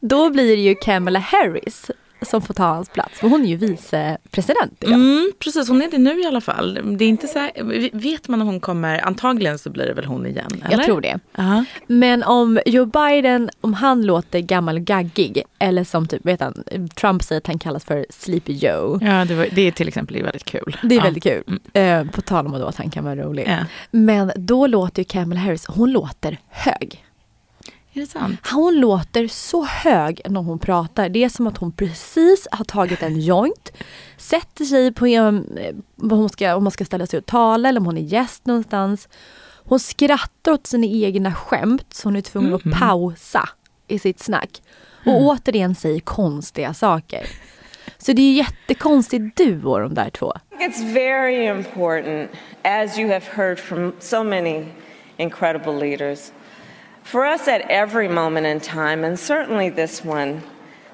Då 0.00 0.30
blir 0.30 0.56
det 0.56 0.62
ju 0.62 0.74
Kamala 0.74 1.18
Harris 1.18 1.90
som 2.22 2.42
får 2.42 2.54
ta 2.54 2.64
hans 2.64 2.88
plats. 2.88 3.18
För 3.18 3.28
hon 3.28 3.42
är 3.42 3.46
ju 3.46 3.56
vicepresident 3.56 4.72
idag. 4.80 4.94
Mm, 4.94 5.32
precis, 5.38 5.68
hon 5.68 5.82
är 5.82 5.90
det 5.90 5.98
nu 5.98 6.20
i 6.20 6.26
alla 6.26 6.40
fall. 6.40 6.96
Det 6.98 7.04
är 7.04 7.08
inte 7.08 7.26
så 7.26 7.48
vet 7.92 8.28
man 8.28 8.40
om 8.40 8.46
hon 8.46 8.60
kommer, 8.60 9.06
antagligen 9.06 9.58
så 9.58 9.70
blir 9.70 9.86
det 9.86 9.94
väl 9.94 10.04
hon 10.04 10.26
igen? 10.26 10.62
Eller? 10.64 10.76
Jag 10.76 10.84
tror 10.84 11.00
det. 11.00 11.18
Uh-huh. 11.34 11.64
Men 11.86 12.22
om 12.22 12.60
Joe 12.66 12.86
Biden, 12.86 13.50
om 13.60 13.74
han 13.74 14.02
låter 14.02 14.40
gammal 14.40 14.76
och 14.76 14.82
gaggig, 14.82 15.42
eller 15.58 15.84
som 15.84 16.08
typ, 16.08 16.26
vet 16.26 16.40
han, 16.40 16.64
Trump 16.94 17.22
säger 17.22 17.40
att 17.40 17.46
han 17.46 17.58
kallas 17.58 17.84
för 17.84 18.06
Sleepy 18.10 18.52
Joe. 18.52 18.98
Ja, 19.02 19.24
det, 19.24 19.34
var, 19.34 19.46
det 19.52 19.62
är 19.62 19.72
till 19.72 19.88
exempel 19.88 20.22
väldigt 20.22 20.44
kul. 20.44 20.76
Det 20.82 20.94
är 20.94 20.98
ja. 20.98 21.04
väldigt 21.04 21.22
kul. 21.22 21.58
Eh, 21.72 22.04
på 22.04 22.20
tal 22.20 22.46
om 22.46 22.54
att 22.54 22.76
han 22.76 22.90
kan 22.90 23.04
vara 23.04 23.16
rolig. 23.16 23.46
Ja. 23.48 23.56
Men 23.90 24.32
då 24.36 24.66
låter 24.66 25.00
ju 25.00 25.04
Kamala 25.04 25.40
Harris, 25.40 25.66
hon 25.66 25.92
låter 25.92 26.38
hög. 26.48 27.04
Är 27.94 28.00
det 28.00 28.06
sant? 28.06 28.40
Hon 28.52 28.74
låter 28.80 29.28
så 29.28 29.64
hög 29.64 30.20
när 30.30 30.40
hon 30.40 30.58
pratar. 30.58 31.08
Det 31.08 31.24
är 31.24 31.28
som 31.28 31.46
att 31.46 31.56
hon 31.58 31.72
precis 31.72 32.48
har 32.50 32.64
tagit 32.64 33.02
en 33.02 33.20
joint, 33.20 33.72
sätter 34.16 34.64
sig 34.64 34.92
på 34.92 35.06
en, 35.06 35.58
vad 35.96 36.18
hon 36.18 36.28
ska, 36.28 36.54
om 36.54 36.62
man 36.64 36.70
ska 36.70 36.84
ställa 36.84 37.06
sig 37.06 37.18
och 37.18 37.26
tala 37.26 37.68
eller 37.68 37.80
om 37.80 37.86
hon 37.86 37.96
är 37.98 38.02
gäst 38.02 38.46
någonstans. 38.46 39.08
Hon 39.64 39.80
skrattar 39.80 40.52
åt 40.52 40.66
sina 40.66 40.86
egna 40.86 41.34
skämt 41.34 41.86
så 41.94 42.08
hon 42.08 42.16
är 42.16 42.20
tvungen 42.20 42.50
Mhm. 42.50 42.72
att 42.72 42.78
pausa 42.80 43.48
i 43.88 43.98
sitt 43.98 44.20
snack. 44.20 44.62
Och 45.06 45.12
Mm. 45.12 45.22
återigen 45.26 45.74
säger 45.74 46.00
konstiga 46.00 46.74
saker. 46.74 47.26
Så 47.98 48.12
det 48.12 48.22
är 48.22 48.32
jättekonstig 48.32 49.34
duo 49.36 49.78
de 49.78 49.94
där 49.94 50.10
två. 50.10 50.32
It's 50.50 50.92
very 50.94 51.46
important, 51.46 52.30
as 52.62 52.98
you 52.98 53.08
have 53.12 53.24
heard 53.30 53.58
from 53.58 53.92
so 54.00 54.24
many 54.24 54.64
incredible 55.16 55.72
leaders, 55.72 56.32
for 57.02 57.24
us 57.24 57.48
at 57.48 57.60
every 57.70 58.08
moment 58.08 58.46
in 58.46 58.60
time, 58.60 59.04
and 59.04 59.18
certainly 59.18 59.70
this 59.70 60.04
one, 60.04 60.42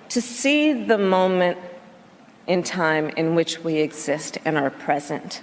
to 0.08 0.20
see 0.20 0.72
the 0.72 0.98
moment 0.98 1.58
in 2.46 2.62
time 2.62 3.10
in 3.16 3.34
which 3.34 3.64
we 3.64 3.76
exist 3.76 4.38
and 4.44 4.56
are 4.56 4.70
present, 4.70 5.42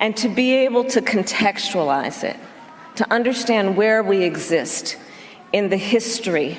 and 0.00 0.16
to 0.16 0.28
be 0.28 0.54
able 0.54 0.84
to 0.84 1.00
contextualize 1.00 2.24
it, 2.24 2.36
to 2.96 3.04
understand 3.12 3.76
where 3.76 4.02
we 4.02 4.24
exist 4.24 4.96
in 5.52 5.70
the 5.70 5.76
history 5.76 6.58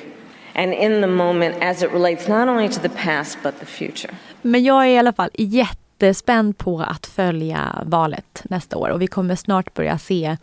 and 0.54 0.72
in 0.72 1.00
the 1.00 1.06
moment 1.06 1.56
as 1.62 1.82
it 1.82 1.90
relates 1.92 2.28
not 2.28 2.48
only 2.48 2.68
to 2.68 2.80
the 2.80 2.88
past 2.88 3.38
but 3.42 3.58
the 3.58 3.66
future. 3.66 4.14
Men 4.42 4.64
jag 4.64 4.84
är 4.84 4.88
i 4.88 4.98
alla 4.98 5.12
fall 5.12 5.30
jättespänd 5.34 6.58
på 6.58 6.80
att 6.80 7.06
följa 7.06 7.82
valet 7.86 8.42
nästa 8.44 8.76
år 8.76 8.88
och 8.88 9.02
vi 9.02 9.06
kommer 9.06 9.36
snart 9.36 9.74
börja 9.74 9.98
se 9.98 10.36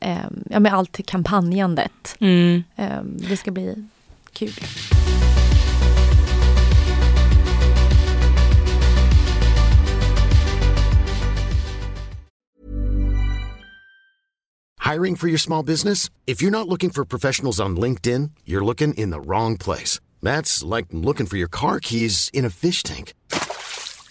ja, 0.00 0.60
med 0.60 0.74
allt 0.74 1.00
kampanjandet. 1.06 2.16
Mm. 2.20 2.64
Eh, 2.76 3.02
det 3.02 3.36
ska 3.36 3.50
bli 3.50 3.74
kul. 4.32 4.52
Hiring 14.88 15.16
for 15.16 15.28
your 15.28 15.38
small 15.38 15.62
business? 15.62 16.08
If 16.26 16.40
you're 16.40 16.50
not 16.50 16.66
looking 16.66 16.88
for 16.88 17.04
professionals 17.04 17.60
on 17.60 17.76
LinkedIn, 17.76 18.30
you're 18.46 18.64
looking 18.64 18.94
in 18.94 19.10
the 19.10 19.20
wrong 19.20 19.58
place. 19.58 20.00
That's 20.22 20.64
like 20.64 20.86
looking 20.92 21.26
for 21.26 21.36
your 21.36 21.50
car 21.50 21.78
keys 21.78 22.30
in 22.32 22.46
a 22.46 22.50
fish 22.50 22.82
tank. 22.82 23.12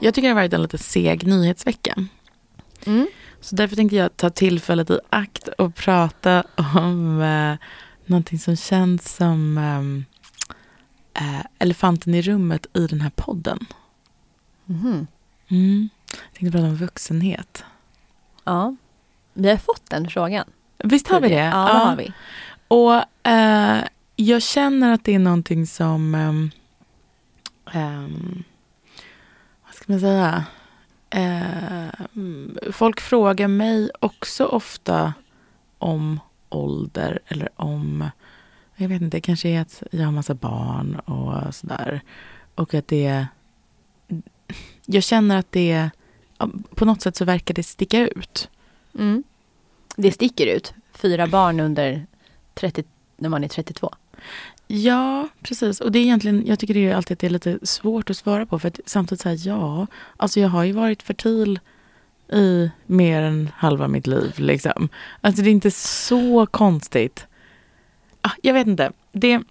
Jag 0.00 0.14
tycker 0.14 0.28
det 0.28 0.34
har 0.34 0.40
varit 0.40 0.52
en 0.52 0.62
lite 0.62 0.78
seg 0.78 1.26
nyhetsvecka. 1.26 1.94
Mm. 2.86 3.06
Så 3.40 3.56
därför 3.56 3.76
tänkte 3.76 3.96
jag 3.96 4.16
ta 4.16 4.30
tillfället 4.30 4.90
i 4.90 4.98
akt 5.10 5.48
och 5.48 5.74
prata 5.74 6.44
om 6.74 7.20
eh, 7.22 7.66
någonting 8.06 8.38
som 8.38 8.56
känns 8.56 9.16
som 9.16 9.58
ehm, 9.58 10.04
eh, 11.14 11.46
elefanten 11.58 12.14
i 12.14 12.22
rummet 12.22 12.66
i 12.74 12.86
den 12.86 13.00
här 13.00 13.10
podden. 13.10 13.66
Mhm. 14.64 15.06
Mm. 15.48 15.88
Jag 16.10 16.34
tänkte 16.34 16.58
prata 16.58 16.68
om 16.68 16.76
vuxenhet. 16.76 17.64
Ja, 18.44 18.76
vi 19.32 19.50
har 19.50 19.56
fått 19.56 19.90
den 19.90 20.10
frågan. 20.10 20.44
Visst 20.78 21.08
har 21.08 21.20
vi 21.20 21.28
det? 21.28 21.34
Ja, 21.34 21.50
det 21.50 21.78
har 21.78 21.96
vi. 21.96 22.12
Och 22.68 23.28
eh, 23.30 23.84
jag 24.16 24.42
känner 24.42 24.92
att 24.92 25.04
det 25.04 25.14
är 25.14 25.18
någonting 25.18 25.66
som... 25.66 26.12
vad 27.64 28.44
ska 29.90 29.94
man 29.94 30.00
säga? 30.00 30.44
Eh, 31.10 32.72
folk 32.72 33.00
frågar 33.00 33.48
mig 33.48 33.90
också 34.00 34.44
ofta 34.46 35.14
om 35.78 36.20
ålder 36.48 37.20
eller 37.26 37.48
om... 37.56 38.10
Jag 38.76 38.88
vet 38.88 39.02
inte, 39.02 39.16
det 39.16 39.20
kanske 39.20 39.48
är 39.48 39.60
att 39.60 39.82
jag 39.90 40.04
har 40.04 40.12
massa 40.12 40.34
barn 40.34 40.94
och 40.94 41.54
sådär. 41.54 42.00
Och 42.54 42.74
att 42.74 42.88
det... 42.88 43.26
Jag 44.86 45.02
känner 45.02 45.36
att 45.36 45.52
det... 45.52 45.90
På 46.74 46.84
något 46.84 47.02
sätt 47.02 47.16
så 47.16 47.24
verkar 47.24 47.54
det 47.54 47.62
sticka 47.62 48.08
ut. 48.08 48.50
Mm. 48.98 49.22
Det 49.96 50.12
sticker 50.12 50.46
ut. 50.46 50.74
Fyra 50.92 51.26
barn 51.26 51.60
under 51.60 52.06
30, 52.54 52.84
när 53.16 53.28
man 53.28 53.44
är 53.44 53.48
32. 53.48 53.94
Ja, 54.66 55.28
precis. 55.42 55.80
Och 55.80 55.92
det 55.92 55.98
är 55.98 56.02
egentligen, 56.02 56.46
jag 56.46 56.58
tycker 56.58 56.74
det 56.74 56.88
är 56.88 56.94
alltid 56.94 57.14
att 57.14 57.18
det 57.18 57.26
är 57.26 57.30
lite 57.30 57.58
svårt 57.62 58.10
att 58.10 58.16
svara 58.16 58.46
på. 58.46 58.58
För 58.58 58.68
att 58.68 58.80
samtidigt 58.86 59.22
säga 59.22 59.34
ja, 59.34 59.86
alltså 60.16 60.40
jag 60.40 60.48
har 60.48 60.64
ju 60.64 60.72
varit 60.72 61.02
fertil 61.02 61.60
i 62.32 62.70
mer 62.86 63.22
än 63.22 63.50
halva 63.56 63.88
mitt 63.88 64.06
liv. 64.06 64.34
Liksom. 64.36 64.88
Alltså 65.20 65.42
det 65.42 65.50
är 65.50 65.52
inte 65.52 65.70
så 65.70 66.46
konstigt. 66.46 67.26
Ah, 68.20 68.30
jag 68.42 68.54
vet 68.54 68.66
inte. 68.66 68.92
Det, 69.12 69.42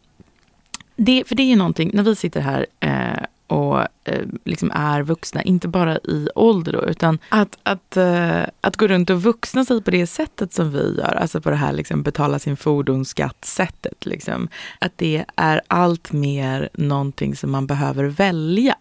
det, 0.95 1.23
för 1.27 1.35
det 1.35 1.43
är 1.43 1.47
ju 1.47 1.55
någonting, 1.55 1.91
när 1.93 2.03
vi 2.03 2.15
sitter 2.15 2.41
här 2.41 2.65
eh, 2.79 3.23
och 3.49 3.79
eh, 4.03 4.25
liksom 4.45 4.71
är 4.73 5.01
vuxna, 5.01 5.41
inte 5.41 5.67
bara 5.67 5.97
i 5.97 6.29
ålder 6.35 6.73
då, 6.73 6.85
utan 6.85 7.19
att, 7.29 7.57
att, 7.63 7.97
eh, 7.97 8.43
att 8.61 8.77
gå 8.77 8.87
runt 8.87 9.09
och 9.09 9.23
vuxna 9.23 9.65
sig 9.65 9.81
på 9.81 9.91
det 9.91 10.07
sättet 10.07 10.53
som 10.53 10.71
vi 10.71 10.95
gör, 10.97 11.15
alltså 11.15 11.41
på 11.41 11.49
det 11.49 11.55
här 11.55 11.73
liksom 11.73 12.03
betala 12.03 12.39
sin 12.39 12.57
fordonsskatt-sättet. 12.57 14.05
Liksom. 14.05 14.47
Att 14.79 14.91
det 14.95 15.25
är 15.35 15.61
allt 15.67 16.11
mer 16.11 16.69
någonting 16.73 17.35
som 17.35 17.51
man 17.51 17.67
behöver 17.67 18.03
välja. 18.03 18.75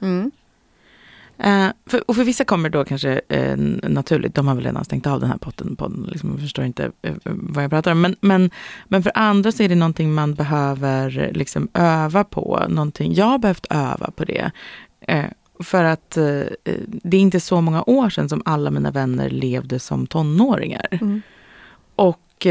Mm. 0.00 0.30
Uh, 1.46 1.68
för, 1.86 2.10
och 2.10 2.16
för 2.16 2.24
vissa 2.24 2.44
kommer 2.44 2.68
då 2.68 2.84
kanske 2.84 3.20
uh, 3.34 3.56
naturligt, 3.90 4.34
de 4.34 4.48
har 4.48 4.54
väl 4.54 4.64
redan 4.64 4.84
stängt 4.84 5.06
av 5.06 5.20
den 5.20 5.30
här 5.30 5.38
potten, 5.38 5.76
podden, 5.76 6.08
liksom, 6.12 6.38
förstår 6.38 6.64
inte 6.64 6.84
uh, 7.06 7.14
vad 7.24 7.64
jag 7.64 7.70
pratar 7.70 7.92
om. 7.92 8.00
Men, 8.00 8.16
men, 8.20 8.50
men 8.88 9.02
för 9.02 9.12
andra 9.14 9.52
så 9.52 9.62
är 9.62 9.68
det 9.68 9.74
någonting 9.74 10.14
man 10.14 10.34
behöver 10.34 11.30
liksom, 11.34 11.68
öva 11.74 12.24
på, 12.24 12.64
någonting, 12.68 13.14
jag 13.14 13.24
har 13.24 13.38
behövt 13.38 13.66
öva 13.70 14.10
på 14.10 14.24
det. 14.24 14.50
för 15.60 15.84
att 15.84 16.10
det 16.86 17.16
är 17.16 17.20
inte 17.20 17.40
så 17.40 17.60
många 17.60 17.82
år 17.86 18.10
sedan 18.10 18.28
som 18.28 18.42
alla 18.44 18.70
mina 18.70 18.90
vänner 18.90 19.30
levde 19.30 19.78
som 19.78 20.06
tonåringar. 20.06 20.88
Mm. 20.90 21.22
Och 21.96 22.46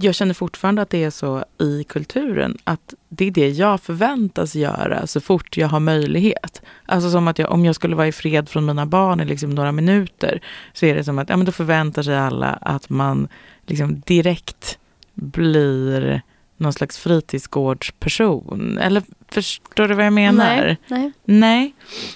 jag 0.00 0.14
känner 0.14 0.34
fortfarande 0.34 0.82
att 0.82 0.90
det 0.90 1.04
är 1.04 1.10
så 1.10 1.44
i 1.58 1.84
kulturen 1.84 2.58
att 2.64 2.94
det 3.08 3.26
är 3.26 3.30
det 3.30 3.48
jag 3.48 3.80
förväntas 3.80 4.54
göra 4.54 5.06
så 5.06 5.20
fort 5.20 5.56
jag 5.56 5.68
har 5.68 5.80
möjlighet. 5.80 6.62
Alltså 6.86 7.10
som 7.10 7.28
att 7.28 7.38
jag, 7.38 7.52
om 7.52 7.64
jag 7.64 7.74
skulle 7.74 7.96
vara 7.96 8.08
i 8.08 8.12
fred 8.12 8.48
från 8.48 8.66
mina 8.66 8.86
barn 8.86 9.20
i 9.20 9.24
liksom 9.24 9.50
några 9.50 9.72
minuter 9.72 10.40
så 10.72 10.86
är 10.86 10.94
det 10.94 11.04
som 11.04 11.18
att 11.18 11.28
ja, 11.28 11.36
men 11.36 11.46
då 11.46 11.52
förväntar 11.52 12.02
sig 12.02 12.16
alla 12.16 12.48
att 12.48 12.88
man 12.88 13.28
liksom 13.66 14.00
direkt 14.00 14.78
blir 15.14 16.22
någon 16.56 16.72
slags 16.72 16.98
fritidsgårdsperson. 16.98 18.78
Eller 18.78 19.02
förstår 19.28 19.88
du 19.88 19.94
vad 19.94 20.06
jag 20.06 20.12
menar? 20.12 20.64
Nej. 20.64 20.78
Nej. 20.88 21.12
Nej. 21.24 21.74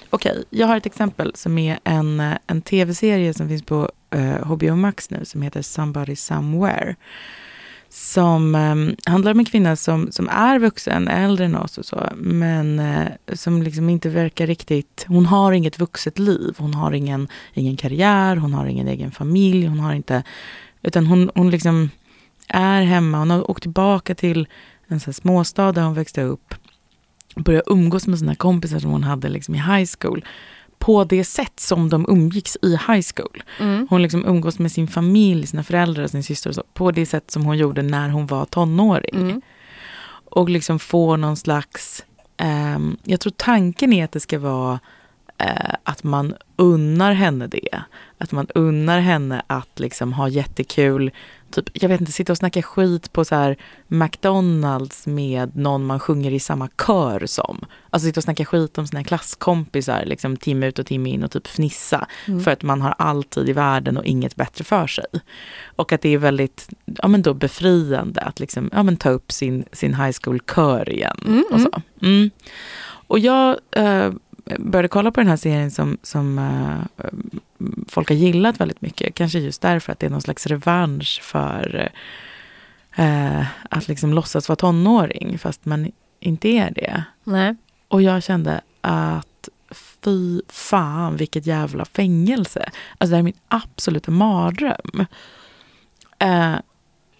Okej, 0.09 0.31
okay, 0.31 0.43
jag 0.49 0.67
har 0.67 0.77
ett 0.77 0.85
exempel 0.85 1.31
som 1.35 1.57
är 1.57 1.79
en, 1.83 2.23
en 2.47 2.61
tv-serie 2.61 3.33
som 3.33 3.47
finns 3.47 3.63
på 3.63 3.91
eh, 4.17 4.47
HBO 4.47 4.75
Max 4.75 5.09
nu 5.09 5.25
som 5.25 5.41
heter 5.41 5.61
Somebody 5.61 6.15
Somewhere. 6.15 6.95
Som 7.89 8.55
eh, 8.55 9.11
handlar 9.11 9.31
om 9.31 9.39
en 9.39 9.45
kvinna 9.45 9.75
som, 9.75 10.11
som 10.11 10.29
är 10.29 10.59
vuxen, 10.59 11.07
äldre 11.07 11.45
än 11.45 11.55
oss 11.55 11.77
och 11.77 11.85
så, 11.85 12.09
men 12.15 12.79
eh, 12.79 13.07
som 13.33 13.63
liksom 13.63 13.89
inte 13.89 14.09
verkar 14.09 14.47
riktigt... 14.47 15.05
Hon 15.07 15.25
har 15.25 15.51
inget 15.51 15.79
vuxet 15.79 16.19
liv. 16.19 16.55
Hon 16.57 16.73
har 16.73 16.91
ingen, 16.91 17.27
ingen 17.53 17.77
karriär, 17.77 18.35
hon 18.35 18.53
har 18.53 18.65
ingen 18.65 18.87
egen 18.87 19.11
familj, 19.11 19.65
hon 19.65 19.79
har 19.79 19.93
inte... 19.93 20.23
Utan 20.81 21.05
hon, 21.05 21.31
hon 21.35 21.49
liksom 21.49 21.89
är 22.47 22.81
hemma. 22.81 23.17
Hon 23.17 23.29
har 23.29 23.51
åkt 23.51 23.61
tillbaka 23.61 24.15
till 24.15 24.47
en 24.87 24.99
sån 24.99 25.13
småstad 25.13 25.71
där 25.71 25.81
hon 25.81 25.93
växte 25.93 26.21
upp. 26.21 26.55
Började 27.35 27.71
umgås 27.71 28.07
med 28.07 28.19
sina 28.19 28.35
kompisar 28.35 28.79
som 28.79 28.91
hon 28.91 29.03
hade 29.03 29.29
liksom 29.29 29.55
i 29.55 29.57
high 29.57 29.89
school 29.99 30.25
på 30.79 31.03
det 31.03 31.23
sätt 31.23 31.59
som 31.59 31.89
de 31.89 32.05
umgicks 32.09 32.57
i 32.61 32.71
high 32.71 33.05
school. 33.15 33.43
Mm. 33.59 33.87
Hon 33.89 34.01
liksom 34.01 34.25
umgås 34.25 34.59
med 34.59 34.71
sin 34.71 34.87
familj, 34.87 35.47
sina 35.47 35.63
föräldrar, 35.63 36.07
sin 36.07 36.23
syster 36.23 36.49
och 36.49 36.55
så, 36.55 36.63
på 36.73 36.91
det 36.91 37.05
sätt 37.05 37.31
som 37.31 37.45
hon 37.45 37.57
gjorde 37.57 37.81
när 37.81 38.09
hon 38.09 38.27
var 38.27 38.45
tonåring. 38.45 39.15
Mm. 39.15 39.41
Och 40.25 40.49
liksom 40.49 40.79
få 40.79 41.15
någon 41.17 41.37
slags, 41.37 42.05
um, 42.75 42.97
jag 43.03 43.19
tror 43.19 43.33
tanken 43.37 43.93
är 43.93 44.03
att 44.03 44.11
det 44.11 44.19
ska 44.19 44.39
vara 44.39 44.79
uh, 45.43 45.75
att 45.83 46.03
man 46.03 46.33
unnar 46.55 47.13
henne 47.13 47.47
det. 47.47 47.81
Att 48.17 48.31
man 48.31 48.47
unnar 48.55 48.99
henne 48.99 49.41
att 49.47 49.79
liksom 49.79 50.13
ha 50.13 50.29
jättekul 50.29 51.11
typ, 51.51 51.69
jag 51.73 51.89
vet 51.89 52.01
inte, 52.01 52.11
sitta 52.11 52.33
och 52.33 52.37
snacka 52.37 52.61
skit 52.61 53.13
på 53.13 53.25
så 53.25 53.35
här 53.35 53.57
McDonalds 53.87 55.07
med 55.07 55.55
någon 55.55 55.85
man 55.85 55.99
sjunger 55.99 56.31
i 56.31 56.39
samma 56.39 56.69
kör 56.87 57.25
som. 57.25 57.65
Alltså 57.89 58.07
sitta 58.07 58.19
och 58.19 58.23
snacka 58.23 58.45
skit 58.45 58.77
om 58.77 58.87
sina 58.87 59.03
klasskompisar 59.03 60.05
liksom 60.05 60.37
timme 60.37 60.67
ut 60.67 60.79
och 60.79 60.85
timme 60.85 61.09
in 61.09 61.23
och 61.23 61.31
typ 61.31 61.47
fnissa. 61.47 62.07
Mm. 62.27 62.39
För 62.39 62.51
att 62.51 62.63
man 62.63 62.81
har 62.81 62.95
alltid 62.97 63.49
i 63.49 63.53
världen 63.53 63.97
och 63.97 64.05
inget 64.05 64.35
bättre 64.35 64.63
för 64.63 64.87
sig. 64.87 65.05
Och 65.75 65.91
att 65.91 66.01
det 66.01 66.09
är 66.09 66.17
väldigt 66.17 66.69
ja, 66.85 67.07
men 67.07 67.21
då 67.21 67.33
befriande 67.33 68.21
att 68.21 68.39
liksom, 68.39 68.69
ja, 68.73 68.83
men 68.83 68.97
ta 68.97 69.09
upp 69.09 69.31
sin, 69.31 69.65
sin 69.71 69.93
high 69.93 70.17
school-kör 70.23 70.89
igen. 70.89 71.17
Mm, 71.25 71.43
och, 71.51 71.61
så. 71.61 71.81
Mm. 72.01 72.29
och 73.07 73.19
jag 73.19 73.57
äh, 73.71 74.11
började 74.59 74.87
kolla 74.87 75.11
på 75.11 75.19
den 75.19 75.29
här 75.29 75.37
serien 75.37 75.71
som, 75.71 75.97
som 76.03 76.39
äh, 76.39 77.05
folk 77.87 78.09
har 78.09 78.15
gillat 78.15 78.59
väldigt 78.59 78.81
mycket. 78.81 79.15
Kanske 79.15 79.39
just 79.39 79.61
därför 79.61 79.91
att 79.91 79.99
det 79.99 80.05
är 80.05 80.09
någon 80.09 80.21
slags 80.21 80.47
revansch 80.47 81.19
för 81.23 81.89
äh, 82.95 83.45
att 83.69 83.87
liksom 83.87 84.13
låtsas 84.13 84.49
vara 84.49 84.55
tonåring 84.55 85.39
fast 85.39 85.65
man 85.65 85.91
inte 86.19 86.47
är 86.47 86.71
det. 86.71 87.03
Nej. 87.23 87.55
Och 87.87 88.01
jag 88.01 88.23
kände 88.23 88.61
att 88.81 89.49
fy 89.71 90.41
fan 90.47 91.17
vilket 91.17 91.45
jävla 91.45 91.85
fängelse. 91.85 92.69
Alltså 92.97 93.11
det 93.11 93.15
här 93.15 93.19
är 93.19 93.23
min 93.23 93.39
absoluta 93.47 94.11
mardröm. 94.11 95.05
Uh, 96.23 96.55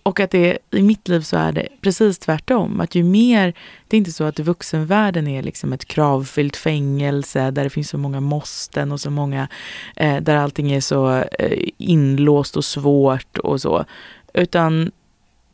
och 0.07 0.19
att 0.19 0.31
det, 0.31 0.57
i 0.71 0.81
mitt 0.81 1.07
liv 1.07 1.21
så 1.21 1.37
är 1.37 1.51
det 1.51 1.67
precis 1.81 2.19
tvärtom. 2.19 2.79
Att 2.79 2.95
ju 2.95 3.03
mer, 3.03 3.53
det 3.87 3.95
är 3.95 3.97
inte 3.97 4.11
så 4.11 4.23
att 4.23 4.39
vuxenvärlden 4.39 5.27
är 5.27 5.43
liksom 5.43 5.73
ett 5.73 5.85
kravfyllt 5.85 6.55
fängelse 6.55 7.51
där 7.51 7.63
det 7.63 7.69
finns 7.69 7.89
så 7.89 7.97
många 7.97 8.19
måsten 8.19 8.91
och 8.91 9.01
så 9.01 9.09
många, 9.09 9.47
eh, 9.95 10.17
där 10.17 10.35
allting 10.35 10.71
är 10.71 10.81
så 10.81 11.23
eh, 11.39 11.69
inlåst 11.77 12.57
och 12.57 12.65
svårt 12.65 13.37
och 13.37 13.61
så. 13.61 13.85
Utan 14.33 14.91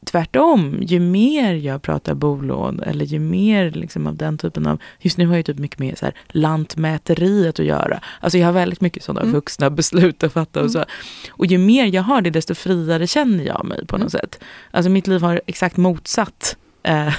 tvärtom, 0.03 0.77
ju 0.81 0.99
mer 0.99 1.53
jag 1.53 1.81
pratar 1.81 2.13
bolån 2.13 2.79
eller 2.79 3.05
ju 3.05 3.19
mer 3.19 3.71
liksom 3.71 4.07
av 4.07 4.15
den 4.15 4.37
typen 4.37 4.67
av, 4.67 4.81
just 4.99 5.17
nu 5.17 5.27
har 5.27 5.35
jag 5.35 5.45
typ 5.45 5.57
mycket 5.57 5.79
mer 5.79 5.95
så 5.95 6.05
här 6.05 6.15
lantmäteriet 6.27 7.59
att 7.59 7.65
göra. 7.65 7.99
Alltså 8.19 8.37
jag 8.37 8.45
har 8.45 8.53
väldigt 8.53 8.81
mycket 8.81 9.03
sådana 9.03 9.21
mm. 9.21 9.33
vuxna 9.33 9.69
beslut 9.69 10.23
att 10.23 10.33
fatta 10.33 10.61
och 10.61 10.71
så. 10.71 10.85
Och 11.29 11.45
ju 11.45 11.57
mer 11.57 11.85
jag 11.85 12.03
har 12.03 12.21
det 12.21 12.29
desto 12.29 12.55
friare 12.55 13.07
känner 13.07 13.43
jag 13.43 13.65
mig 13.65 13.85
på 13.85 13.97
något 13.97 14.13
mm. 14.13 14.21
sätt. 14.21 14.43
Alltså 14.71 14.89
mitt 14.89 15.07
liv 15.07 15.21
har 15.21 15.41
exakt 15.45 15.77
motsatt 15.77 16.57
ja, 16.83 17.11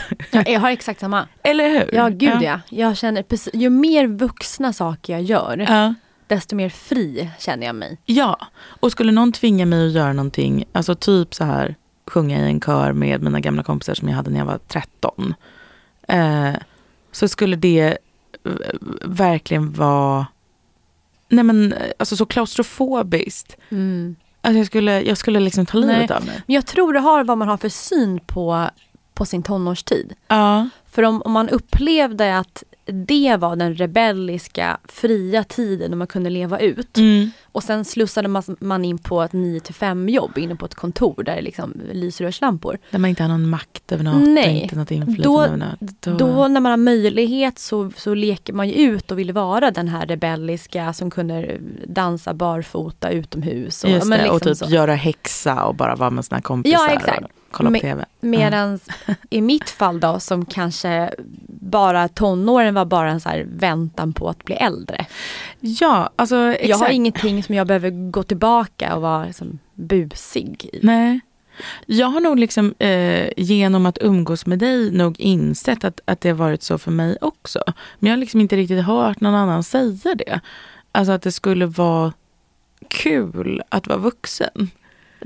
jag 0.46 0.60
har 0.60 0.70
exakt 0.70 1.00
samma. 1.00 1.28
Eller 1.42 1.68
hur? 1.68 1.94
Ja, 1.94 2.08
gud 2.08 2.30
ja. 2.32 2.42
ja. 2.42 2.60
Jag 2.68 2.96
känner 2.96 3.22
precis, 3.22 3.54
ju 3.54 3.70
mer 3.70 4.06
vuxna 4.06 4.72
saker 4.72 5.12
jag 5.12 5.22
gör, 5.22 5.66
ja. 5.68 5.94
desto 6.26 6.56
mer 6.56 6.68
fri 6.68 7.30
känner 7.38 7.66
jag 7.66 7.74
mig. 7.74 7.98
Ja, 8.04 8.38
och 8.80 8.92
skulle 8.92 9.12
någon 9.12 9.32
tvinga 9.32 9.66
mig 9.66 9.86
att 9.86 9.92
göra 9.92 10.12
någonting, 10.12 10.64
alltså 10.72 10.94
typ 10.94 11.34
så 11.34 11.44
här, 11.44 11.74
sjunga 12.06 12.38
i 12.38 12.50
en 12.50 12.60
kör 12.60 12.92
med 12.92 13.22
mina 13.22 13.40
gamla 13.40 13.62
kompisar 13.62 13.94
som 13.94 14.08
jag 14.08 14.16
hade 14.16 14.30
när 14.30 14.38
jag 14.38 14.46
var 14.46 14.58
13. 14.68 15.34
Eh, 16.08 16.52
så 17.12 17.28
skulle 17.28 17.56
det 17.56 17.98
verkligen 19.02 19.72
vara 19.72 20.26
nej 21.28 21.44
men, 21.44 21.74
alltså 21.98 22.16
så 22.16 22.26
klaustrofobiskt. 22.26 23.56
Mm. 23.70 24.16
Alltså 24.40 24.58
jag 24.58 24.66
skulle, 24.66 25.02
jag 25.02 25.18
skulle 25.18 25.40
liksom 25.40 25.66
ta 25.66 25.78
livet 25.78 26.10
av 26.10 26.26
mig. 26.26 26.42
Men 26.46 26.54
jag 26.54 26.66
tror 26.66 26.92
det 26.92 27.00
har 27.00 27.24
vad 27.24 27.38
man 27.38 27.48
har 27.48 27.56
för 27.56 27.68
syn 27.68 28.20
på, 28.26 28.68
på 29.14 29.24
sin 29.24 29.42
tonårstid. 29.42 30.12
Ja. 30.28 30.68
För 30.90 31.02
om, 31.02 31.22
om 31.22 31.32
man 31.32 31.48
upplevde 31.48 32.38
att 32.38 32.64
det 32.84 33.36
var 33.36 33.56
den 33.56 33.74
rebelliska, 33.74 34.78
fria 34.84 35.44
tiden 35.44 35.90
när 35.90 35.96
man 35.96 36.06
kunde 36.06 36.30
leva 36.30 36.58
ut. 36.58 36.96
Mm. 36.96 37.30
Och 37.44 37.62
sen 37.62 37.84
slussade 37.84 38.42
man 38.58 38.84
in 38.84 38.98
på 38.98 39.22
ett 39.22 39.32
9 39.32 39.60
5 39.60 40.08
jobb 40.08 40.38
inne 40.38 40.56
på 40.56 40.66
ett 40.66 40.74
kontor 40.74 41.22
där 41.22 41.36
det 41.36 41.42
liksom 41.42 41.80
lyser 41.92 42.24
röslampor. 42.24 42.78
Där 42.90 42.98
man 42.98 43.10
inte 43.10 43.22
har 43.22 43.28
någon 43.28 43.48
makt 43.48 43.92
över 43.92 44.04
något 44.04 44.28
Nej. 44.28 44.62
inte 44.62 44.76
något 44.76 44.90
inflytande 44.90 45.76
då. 45.80 46.10
Då... 46.10 46.18
då 46.18 46.48
när 46.48 46.60
man 46.60 46.70
har 46.70 46.76
möjlighet 46.76 47.58
så, 47.58 47.90
så 47.96 48.14
leker 48.14 48.52
man 48.52 48.68
ju 48.68 48.74
ut 48.74 49.10
och 49.10 49.18
vill 49.18 49.32
vara 49.32 49.70
den 49.70 49.88
här 49.88 50.06
rebelliska 50.06 50.92
som 50.92 51.10
kunde 51.10 51.58
dansa 51.86 52.34
barfota 52.34 53.10
utomhus. 53.10 53.84
Och, 53.84 53.90
Just 53.90 54.10
det, 54.10 54.16
liksom 54.16 54.36
och 54.36 54.42
typ 54.42 54.56
så. 54.56 54.64
göra 54.64 54.94
häxa 54.94 55.64
och 55.64 55.74
bara 55.74 55.96
vara 55.96 56.10
med 56.10 56.24
sina 56.24 56.40
kompisar. 56.40 56.78
Ja 56.78 56.92
exakt. 56.92 57.26
Kolla 57.54 57.70
på 57.70 57.78
TV. 57.78 58.04
Medan 58.20 58.72
uh. 58.72 59.14
i 59.30 59.40
mitt 59.40 59.70
fall 59.70 60.00
då 60.00 60.20
som 60.20 60.44
kanske 60.44 61.10
bara 61.48 62.08
tonåren 62.08 62.74
var 62.74 62.84
bara 62.84 63.10
en 63.10 63.20
så 63.20 63.42
väntan 63.46 64.12
på 64.12 64.28
att 64.28 64.44
bli 64.44 64.54
äldre. 64.54 65.06
Ja, 65.60 66.10
alltså 66.16 66.36
exakt. 66.36 66.68
Jag 66.68 66.76
har 66.76 66.88
ingenting 66.88 67.42
som 67.42 67.54
jag 67.54 67.66
behöver 67.66 68.10
gå 68.10 68.22
tillbaka 68.22 68.94
och 68.94 69.02
vara 69.02 69.24
liksom 69.24 69.58
busig 69.74 70.70
i. 70.72 70.78
Nej. 70.82 71.20
Jag 71.86 72.06
har 72.06 72.20
nog 72.20 72.38
liksom 72.38 72.74
eh, 72.78 73.28
genom 73.36 73.86
att 73.86 73.98
umgås 74.00 74.46
med 74.46 74.58
dig 74.58 74.90
nog 74.90 75.20
insett 75.20 75.84
att, 75.84 76.00
att 76.04 76.20
det 76.20 76.28
har 76.28 76.36
varit 76.36 76.62
så 76.62 76.78
för 76.78 76.90
mig 76.90 77.16
också. 77.20 77.62
Men 77.98 78.08
jag 78.08 78.16
har 78.16 78.20
liksom 78.20 78.40
inte 78.40 78.56
riktigt 78.56 78.84
hört 78.84 79.20
någon 79.20 79.34
annan 79.34 79.62
säga 79.62 80.14
det. 80.14 80.40
Alltså 80.92 81.12
att 81.12 81.22
det 81.22 81.32
skulle 81.32 81.66
vara 81.66 82.12
kul 82.88 83.62
att 83.68 83.86
vara 83.86 83.98
vuxen. 83.98 84.70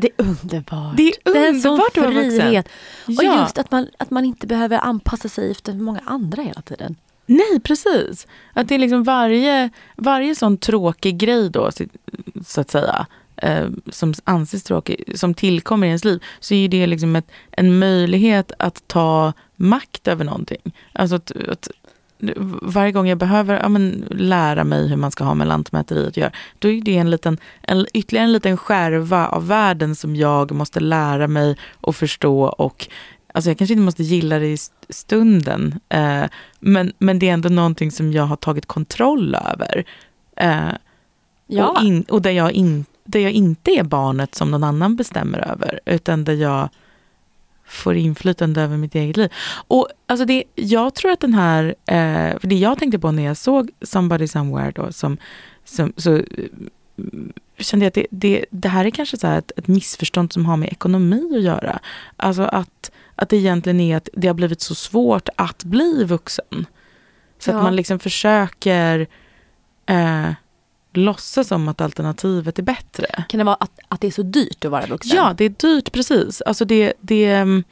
Det 0.00 0.08
är 0.16 0.24
underbart. 0.24 0.96
Det 0.96 1.02
är 1.02 1.14
underbart 1.24 1.94
det 1.94 2.00
är 2.00 2.06
en 2.06 2.30
sån 2.30 2.40
frihet. 2.40 2.68
Och 3.06 3.24
ja. 3.24 3.42
just 3.42 3.58
att 3.58 3.70
man, 3.70 3.88
att 3.98 4.10
man 4.10 4.24
inte 4.24 4.46
behöver 4.46 4.78
anpassa 4.78 5.28
sig 5.28 5.50
efter 5.50 5.74
många 5.74 6.00
andra 6.04 6.42
hela 6.42 6.62
tiden. 6.62 6.96
Nej, 7.26 7.60
precis. 7.62 8.26
Att 8.52 8.68
det 8.68 8.74
är 8.74 8.78
liksom 8.78 9.04
varje, 9.04 9.70
varje 9.96 10.34
sån 10.34 10.58
tråkig 10.58 11.18
grej 11.18 11.50
då, 11.50 11.70
så 12.46 12.60
att 12.60 12.70
säga, 12.70 13.06
eh, 13.36 13.66
som 13.90 14.14
anses 14.24 14.62
tråkig, 14.62 15.12
som 15.14 15.34
tillkommer 15.34 15.86
i 15.86 15.90
ens 15.90 16.04
liv, 16.04 16.22
så 16.40 16.54
är 16.54 16.68
det 16.68 16.86
liksom 16.86 17.16
ett, 17.16 17.30
en 17.50 17.78
möjlighet 17.78 18.52
att 18.58 18.88
ta 18.88 19.32
makt 19.56 20.08
över 20.08 20.24
någonting. 20.24 20.72
Alltså 20.92 21.16
att, 21.16 21.32
att 21.48 21.68
varje 22.62 22.92
gång 22.92 23.08
jag 23.08 23.18
behöver 23.18 23.60
ja, 23.60 23.68
men, 23.68 24.04
lära 24.10 24.64
mig 24.64 24.88
hur 24.88 24.96
man 24.96 25.10
ska 25.10 25.24
ha 25.24 25.34
med 25.34 25.48
lantmäteriet 25.48 26.08
att 26.08 26.16
göra, 26.16 26.32
då 26.58 26.68
är 26.68 26.82
det 26.82 26.96
en 26.96 27.10
liten, 27.10 27.38
en, 27.62 27.86
ytterligare 27.94 28.24
en 28.24 28.32
liten 28.32 28.56
skärva 28.56 29.26
av 29.26 29.46
världen 29.46 29.96
som 29.96 30.16
jag 30.16 30.52
måste 30.52 30.80
lära 30.80 31.28
mig 31.28 31.56
och 31.80 31.96
förstå 31.96 32.42
och 32.42 32.88
Alltså 33.32 33.50
jag 33.50 33.58
kanske 33.58 33.72
inte 33.72 33.84
måste 33.84 34.02
gilla 34.02 34.38
det 34.38 34.46
i 34.46 34.56
stunden, 34.88 35.80
eh, 35.88 36.24
men, 36.60 36.92
men 36.98 37.18
det 37.18 37.28
är 37.28 37.32
ändå 37.32 37.48
någonting 37.48 37.90
som 37.90 38.12
jag 38.12 38.22
har 38.22 38.36
tagit 38.36 38.66
kontroll 38.66 39.34
över. 39.34 39.84
Eh, 40.36 40.72
ja. 41.46 41.68
och, 41.68 41.84
in, 41.84 42.02
och 42.02 42.22
där, 42.22 42.30
jag 42.30 42.52
in, 42.52 42.84
där 43.04 43.20
jag 43.20 43.32
inte 43.32 43.70
är 43.70 43.82
barnet 43.82 44.34
som 44.34 44.50
någon 44.50 44.64
annan 44.64 44.96
bestämmer 44.96 45.38
över, 45.38 45.80
utan 45.86 46.24
där 46.24 46.34
jag 46.34 46.68
får 47.68 47.96
inflytande 47.96 48.62
över 48.62 48.76
mitt 48.76 48.94
eget 48.94 49.16
liv. 49.16 49.32
Och 49.68 49.88
alltså 50.06 50.24
det, 50.24 50.44
jag 50.54 50.94
tror 50.94 51.10
att 51.10 51.20
den 51.20 51.34
här, 51.34 51.64
eh, 51.86 52.38
för 52.38 52.46
det 52.46 52.54
jag 52.54 52.78
tänkte 52.78 52.98
på 52.98 53.10
när 53.10 53.22
jag 53.22 53.36
såg 53.36 53.70
Somebody 53.82 54.26
Somewhere 54.28 54.72
då, 54.74 54.92
som, 54.92 55.16
som 55.64 55.92
så 55.96 56.16
eh, 56.16 56.22
kände 57.58 57.84
jag 57.84 57.88
att 57.88 57.94
det, 57.94 58.06
det, 58.10 58.44
det 58.50 58.68
här 58.68 58.84
är 58.84 58.90
kanske 58.90 59.16
så 59.16 59.26
ett, 59.26 59.52
ett 59.56 59.68
missförstånd 59.68 60.32
som 60.32 60.46
har 60.46 60.56
med 60.56 60.68
ekonomi 60.68 61.36
att 61.36 61.42
göra. 61.42 61.78
Alltså 62.16 62.42
att, 62.42 62.90
att 63.14 63.28
det 63.28 63.36
egentligen 63.36 63.80
är 63.80 63.96
att 63.96 64.08
det 64.12 64.26
har 64.26 64.34
blivit 64.34 64.60
så 64.60 64.74
svårt 64.74 65.28
att 65.36 65.64
bli 65.64 66.04
vuxen. 66.04 66.66
Så 67.38 67.50
ja. 67.50 67.56
att 67.56 67.62
man 67.62 67.76
liksom 67.76 67.98
försöker 67.98 69.06
eh, 69.86 70.30
låtsas 70.98 71.48
som 71.48 71.68
att 71.68 71.80
alternativet 71.80 72.58
är 72.58 72.62
bättre. 72.62 73.24
Kan 73.28 73.38
det 73.38 73.44
vara 73.44 73.56
att, 73.60 73.78
att 73.88 74.00
det 74.00 74.06
är 74.06 74.10
så 74.10 74.22
dyrt 74.22 74.64
att 74.64 74.70
vara 74.70 74.86
vuxen? 74.86 75.16
Ja, 75.16 75.34
det 75.36 75.44
är 75.44 75.48
dyrt 75.48 75.92
precis. 75.92 76.40
Alltså 76.40 76.64
det, 76.64 76.92
det, 77.00 77.42
um, 77.42 77.64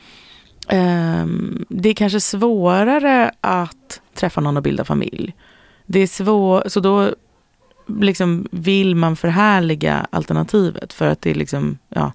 det 1.68 1.89
är 1.89 1.95
kanske 1.95 2.20
svårare 2.20 3.31
att 3.41 4.01
träffa 4.14 4.41
någon 4.41 4.57
och 4.57 4.62
bilda 4.62 4.85
familj. 4.85 5.35
Det 5.87 6.01
är 6.01 6.07
svårt, 6.07 6.62
så 6.72 6.81
då 6.81 7.14
liksom 7.87 8.49
vill 8.51 8.95
man 8.95 9.16
förhärliga 9.16 10.07
alternativet 10.11 10.93
för 10.93 11.07
att 11.07 11.22
det 11.22 11.31
är 11.31 11.35
liksom, 11.35 11.79
ja. 11.89 12.12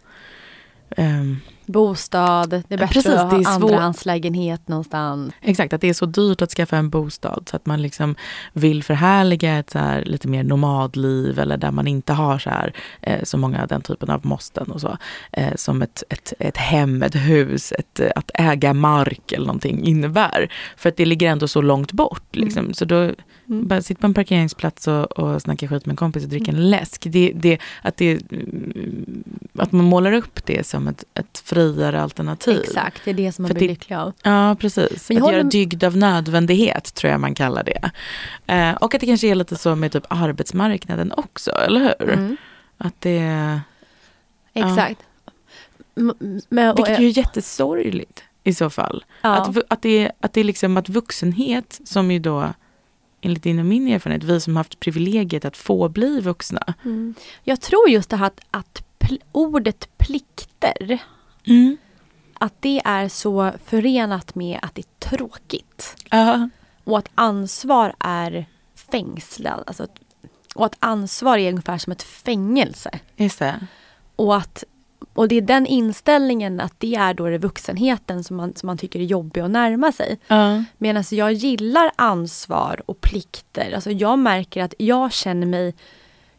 Um, 0.97 1.39
bostad, 1.71 2.49
det 2.49 2.55
är 2.55 2.77
bättre 2.77 2.87
Precis, 2.87 3.11
att 3.11 3.31
ha 3.31 3.49
andrahandslägenhet 3.49 4.67
någonstans. 4.67 5.33
Exakt, 5.41 5.73
att 5.73 5.81
det 5.81 5.89
är 5.89 5.93
så 5.93 6.05
dyrt 6.05 6.41
att 6.41 6.51
skaffa 6.51 6.77
en 6.77 6.89
bostad 6.89 7.47
så 7.49 7.55
att 7.55 7.65
man 7.65 7.81
liksom 7.81 8.15
vill 8.53 8.83
förhärliga 8.83 9.57
ett 9.57 9.69
så 9.69 9.79
här 9.79 10.05
lite 10.05 10.27
mer 10.27 10.43
nomadliv 10.43 11.39
eller 11.39 11.57
där 11.57 11.71
man 11.71 11.87
inte 11.87 12.13
har 12.13 12.39
så, 12.39 12.49
här, 12.49 12.73
eh, 13.01 13.23
så 13.23 13.37
många 13.37 13.65
den 13.65 13.81
typen 13.81 14.09
av 14.09 14.25
måsten 14.25 14.71
och 14.71 14.81
så. 14.81 14.97
Eh, 15.31 15.55
som 15.55 15.81
ett, 15.81 16.03
ett, 16.09 16.33
ett 16.39 16.57
hem, 16.57 17.03
ett 17.03 17.15
hus, 17.15 17.71
ett, 17.71 18.01
att 18.15 18.31
äga 18.33 18.73
mark 18.73 19.31
eller 19.31 19.45
någonting 19.45 19.83
innebär. 19.85 20.51
För 20.77 20.89
att 20.89 20.97
det 20.97 21.05
ligger 21.05 21.29
ändå 21.29 21.47
så 21.47 21.61
långt 21.61 21.91
bort. 21.91 22.35
Liksom. 22.35 22.63
Mm. 22.63 22.73
Så 22.73 22.85
då 22.85 23.11
Mm. 23.51 23.67
Bara 23.67 23.81
sitta 23.81 24.01
på 24.01 24.07
en 24.07 24.13
parkeringsplats 24.13 24.87
och, 24.87 25.19
och 25.19 25.41
snacka 25.41 25.67
skit 25.67 25.85
med 25.85 25.93
en 25.93 25.97
kompis 25.97 26.23
och 26.23 26.29
dricka 26.29 26.51
mm. 26.51 26.61
en 26.61 26.69
läsk. 26.69 27.07
Det, 27.09 27.31
det, 27.35 27.57
att, 27.81 27.97
det, 27.97 28.21
att 29.57 29.71
man 29.71 29.85
målar 29.85 30.11
upp 30.11 30.45
det 30.45 30.67
som 30.67 30.87
ett, 30.87 31.03
ett 31.13 31.41
friare 31.45 32.01
alternativ. 32.01 32.59
Exakt, 32.63 33.01
det 33.05 33.11
är 33.11 33.15
det 33.15 33.31
som 33.31 33.43
man 33.43 33.53
blir 33.53 33.67
lycklig 33.67 33.95
av. 33.95 34.13
Ja, 34.23 34.55
precis. 34.59 35.09
Men 35.09 35.17
att 35.17 35.23
håller... 35.23 35.37
göra 35.37 35.47
dygd 35.47 35.83
av 35.83 35.97
nödvändighet 35.97 36.93
tror 36.93 37.11
jag 37.11 37.19
man 37.19 37.35
kallar 37.35 37.63
det. 37.63 37.91
Eh, 38.53 38.75
och 38.75 38.95
att 38.95 39.01
det 39.01 39.07
kanske 39.07 39.27
är 39.27 39.35
lite 39.35 39.55
så 39.55 39.75
med 39.75 39.91
typ 39.91 40.05
arbetsmarknaden 40.09 41.13
också, 41.17 41.51
eller 41.51 41.79
hur? 41.79 42.09
Mm. 42.13 42.37
Att 42.77 43.01
det... 43.01 43.59
Exakt. 44.53 44.99
Ja. 44.99 45.31
Men, 46.49 46.75
Vilket 46.75 46.99
ju 46.99 47.07
är 47.07 47.17
jättesorgligt 47.17 48.23
i 48.43 48.53
så 48.53 48.69
fall. 48.69 49.05
Ja. 49.21 49.29
Att, 49.29 49.57
att, 49.67 49.81
det, 49.81 50.11
att 50.19 50.33
det 50.33 50.39
är 50.39 50.43
liksom 50.43 50.77
att 50.77 50.89
vuxenhet, 50.89 51.81
som 51.85 52.11
ju 52.11 52.19
då 52.19 52.53
enligt 53.21 53.43
din 53.43 53.59
och 53.59 53.65
min 53.65 53.87
erfarenhet, 53.87 54.23
vi 54.23 54.41
som 54.41 54.55
haft 54.55 54.79
privilegiet 54.79 55.45
att 55.45 55.57
få 55.57 55.89
bli 55.89 56.19
vuxna. 56.19 56.73
Mm. 56.85 57.15
Jag 57.43 57.61
tror 57.61 57.89
just 57.89 58.09
det 58.09 58.17
här 58.17 58.27
att, 58.27 58.41
att 58.51 58.83
pl 58.99 59.17
ordet 59.31 59.97
plikter, 59.97 60.99
mm. 61.47 61.77
att 62.33 62.53
det 62.59 62.81
är 62.85 63.09
så 63.09 63.51
förenat 63.65 64.35
med 64.35 64.59
att 64.61 64.75
det 64.75 64.81
är 64.81 65.09
tråkigt. 65.09 65.95
Uh. 66.13 66.45
Och 66.83 66.97
att 66.97 67.09
ansvar 67.15 67.95
är 67.99 68.45
fängslad. 68.75 69.63
Alltså, 69.67 69.87
och 70.55 70.65
att 70.65 70.75
ansvar 70.79 71.37
är 71.37 71.49
ungefär 71.49 71.77
som 71.77 71.91
ett 71.91 72.03
fängelse. 72.03 72.99
Just 73.15 73.39
det. 73.39 73.67
Och 74.15 74.35
att 74.35 74.63
och 75.13 75.27
det 75.27 75.35
är 75.35 75.41
den 75.41 75.65
inställningen 75.65 76.59
att 76.59 76.73
det 76.77 76.95
är 76.95 77.13
då 77.13 77.27
det 77.27 77.37
vuxenheten 77.37 78.23
som 78.23 78.37
man, 78.37 78.55
som 78.55 78.67
man 78.67 78.77
tycker 78.77 78.99
är 78.99 79.03
jobbig 79.03 79.41
att 79.41 79.51
närma 79.51 79.91
sig. 79.91 80.19
Uh. 80.31 80.61
Medan 80.77 81.03
jag 81.11 81.33
gillar 81.33 81.91
ansvar 81.95 82.81
och 82.85 83.01
plikter. 83.01 83.71
Alltså 83.75 83.91
jag 83.91 84.19
märker 84.19 84.63
att 84.63 84.73
jag 84.77 85.13
känner 85.13 85.47
mig 85.47 85.73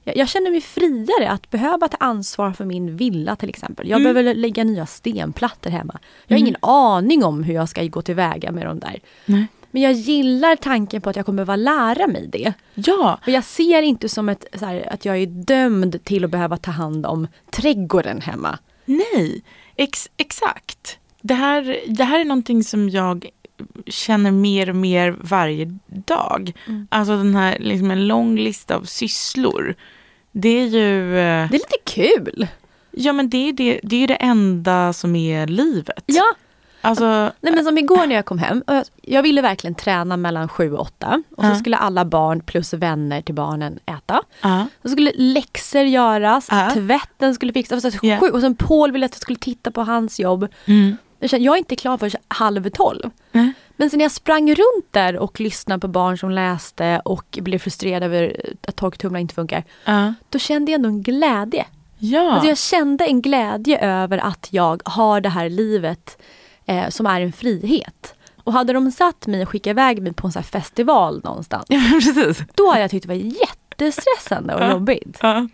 jag, 0.05 0.17
jag 0.17 0.29
känner 0.29 0.51
mig 0.51 0.61
friare 0.61 1.31
att 1.31 1.51
behöva 1.51 1.89
ta 1.89 1.97
ansvar 1.97 2.53
för 2.53 2.65
min 2.65 2.97
villa 2.97 3.37
till 3.37 3.49
exempel. 3.49 3.89
Jag 3.89 4.01
mm. 4.01 4.15
behöver 4.15 4.35
lägga 4.35 4.65
nya 4.65 4.87
stenplattor 4.87 5.71
hemma. 5.71 5.99
Jag 6.27 6.35
har 6.35 6.39
mm. 6.39 6.47
ingen 6.47 6.61
aning 6.63 7.25
om 7.25 7.45
hur 7.45 7.55
jag 7.55 7.69
ska 7.69 7.85
gå 7.85 8.03
tillväga 8.03 8.53
med 8.53 8.67
de 8.67 8.79
där. 8.79 9.01
Nej. 9.27 9.47
Men 9.73 9.83
jag 9.83 9.93
gillar 9.93 10.57
tanken 10.57 11.01
på 11.01 11.11
att 11.11 11.17
jag 11.17 11.27
kommer 11.27 11.45
behöva 11.45 11.57
lära 11.57 12.07
mig 12.07 12.29
det. 12.33 12.53
Ja. 12.75 13.19
Och 13.23 13.29
jag 13.29 13.45
ser 13.45 13.83
inte 13.83 14.09
som 14.09 14.29
ett, 14.29 14.45
här, 14.61 14.93
att 14.93 15.05
jag 15.05 15.17
är 15.19 15.27
dömd 15.27 16.05
till 16.05 16.25
att 16.25 16.31
behöva 16.31 16.57
ta 16.57 16.71
hand 16.71 17.07
om 17.07 17.29
trädgården 17.51 18.21
hemma. 18.21 18.59
Nej, 18.85 19.43
ex 19.77 20.11
exakt. 20.17 20.99
Det 21.21 21.35
här, 21.35 21.81
det 21.87 22.05
här 22.05 22.21
är 22.21 22.25
någonting 22.25 22.65
som 22.65 22.91
jag 22.91 23.27
känner 23.87 24.31
mer 24.31 24.71
och 24.71 24.77
mer 24.77 25.17
varje 25.21 25.79
dag. 25.87 26.53
Mm. 26.69 26.87
Alltså 26.91 27.17
den 27.17 27.35
här, 27.35 27.59
liksom 27.59 27.91
en 27.91 28.07
lång 28.07 28.37
lista 28.37 28.77
av 28.77 28.85
sysslor. 28.85 29.75
Det 30.33 30.49
är 30.49 30.67
ju... 30.67 31.19
Eh, 31.19 31.51
det 31.51 31.57
är 31.57 31.59
lite 31.59 31.79
kul. 31.85 32.47
Ja 32.91 33.13
men 33.13 33.31
det 33.31 33.49
är 33.49 33.53
det, 33.53 33.81
det 33.83 33.97
är 33.97 34.09
det 34.09 34.15
enda 34.15 34.93
som 34.93 35.17
är 35.17 35.47
livet. 35.47 36.05
Ja, 36.07 36.35
Alltså, 36.85 37.33
Nej 37.41 37.55
men 37.55 37.65
som 37.65 37.79
igår 37.79 38.07
när 38.07 38.15
jag 38.15 38.25
kom 38.25 38.39
hem, 38.39 38.65
jag 39.03 39.23
ville 39.23 39.43
verkligen 39.43 39.75
träna 39.75 40.17
mellan 40.17 40.49
sju 40.49 40.73
och 40.73 40.81
åtta. 40.81 41.23
Och 41.37 41.45
så 41.45 41.55
skulle 41.55 41.77
alla 41.77 42.05
barn 42.05 42.41
plus 42.41 42.73
vänner 42.73 43.23
till 43.23 43.35
barnen 43.35 43.79
äta. 43.87 44.23
Uh. 44.45 44.65
Så 44.83 44.89
skulle 44.89 45.13
läxor 45.15 45.83
göras, 45.83 46.53
uh. 46.53 46.75
tvätten 46.75 47.35
skulle 47.35 47.53
fixas. 47.53 47.85
Alltså, 47.85 48.07
yeah. 48.07 48.23
Och 48.23 48.41
sen 48.41 48.57
Paul 48.57 48.93
ville 48.93 49.07
att 49.07 49.13
jag 49.13 49.21
skulle 49.21 49.39
titta 49.39 49.71
på 49.71 49.83
hans 49.83 50.21
jobb. 50.21 50.49
Mm. 50.65 50.97
Jag 51.19 51.55
är 51.55 51.59
inte 51.59 51.77
klar 51.77 51.99
för 51.99 52.13
halv 52.29 52.71
tolv. 52.71 53.11
Mm. 53.33 53.53
Men 53.77 53.91
sen 53.91 53.99
när 53.99 54.05
jag 54.05 54.13
sprang 54.13 54.51
runt 54.51 54.87
där 54.91 55.17
och 55.17 55.41
lyssnade 55.41 55.81
på 55.81 55.89
barn 55.89 56.19
som 56.19 56.31
läste 56.31 57.01
och 57.05 57.39
blev 57.43 57.59
frustrerad 57.59 58.03
över 58.03 58.37
att 58.67 58.77
torktumlaren 58.77 59.23
inte 59.23 59.35
funkar. 59.35 59.65
Uh. 59.89 60.11
Då 60.29 60.39
kände 60.39 60.73
jag 60.73 60.79
ändå 60.79 60.89
en 60.89 61.03
glädje. 61.03 61.67
Ja. 61.99 62.33
Alltså 62.33 62.49
jag 62.49 62.59
kände 62.59 63.05
en 63.05 63.23
glädje 63.23 63.79
över 63.79 64.19
att 64.19 64.49
jag 64.51 64.83
har 64.85 65.21
det 65.21 65.29
här 65.29 65.49
livet 65.49 66.23
eh, 66.67 66.89
som 66.89 67.07
är 67.07 67.21
en 67.21 67.33
frihet. 67.33 68.15
Och 68.45 68.53
hade 68.53 68.73
de 68.73 68.91
satt 68.91 69.27
mig 69.27 69.43
och 69.43 69.49
skickat 69.49 69.71
iväg 69.71 70.03
mig 70.03 70.13
på 70.13 70.27
en 70.27 70.33
sån 70.33 70.43
festival 70.43 71.21
någonstans. 71.25 71.67
Ja, 71.69 71.81
precis. 71.93 72.43
Då 72.55 72.71
hade 72.71 72.81
jag 72.81 72.91
tyckt 72.91 73.03
det 73.03 73.15
var 73.15 73.33
jättestressande 73.81 74.55
och 74.55 74.63
ja, 74.63 74.71
jobbigt. 74.71 75.19
Ja. 75.23 75.49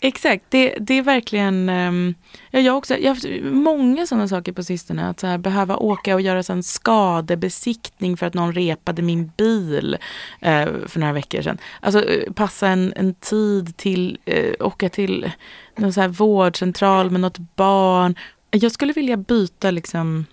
Exakt, 0.00 0.44
det, 0.48 0.74
det 0.80 0.94
är 0.94 1.02
verkligen, 1.02 1.68
um, 1.68 2.14
ja, 2.50 2.60
jag, 2.60 2.76
också, 2.76 2.96
jag 2.96 3.10
har 3.10 3.14
haft 3.14 3.26
många 3.42 4.06
sådana 4.06 4.28
saker 4.28 4.52
på 4.52 4.62
sistone. 4.62 5.08
Att 5.08 5.20
så 5.20 5.26
här, 5.26 5.38
behöva 5.38 5.76
åka 5.76 6.14
och 6.14 6.20
göra 6.20 6.42
en 6.48 6.62
skadebesiktning 6.62 8.16
för 8.16 8.26
att 8.26 8.34
någon 8.34 8.52
repade 8.52 9.02
min 9.02 9.32
bil 9.36 9.96
uh, 10.42 10.86
för 10.86 10.98
några 10.98 11.12
veckor 11.12 11.42
sedan. 11.42 11.58
Alltså 11.80 12.00
uh, 12.00 12.32
passa 12.32 12.68
en, 12.68 12.92
en 12.96 13.14
tid 13.14 13.76
till, 13.76 14.18
uh, 14.30 14.66
åka 14.66 14.88
till 14.88 15.30
någon 15.76 15.92
så 15.92 16.00
här 16.00 16.08
vårdcentral 16.08 17.10
med 17.10 17.20
något 17.20 17.38
barn. 17.38 18.14
Jag 18.50 18.72
skulle 18.72 18.92
vilja 18.92 19.16
byta 19.16 19.70
liksom 19.70 20.26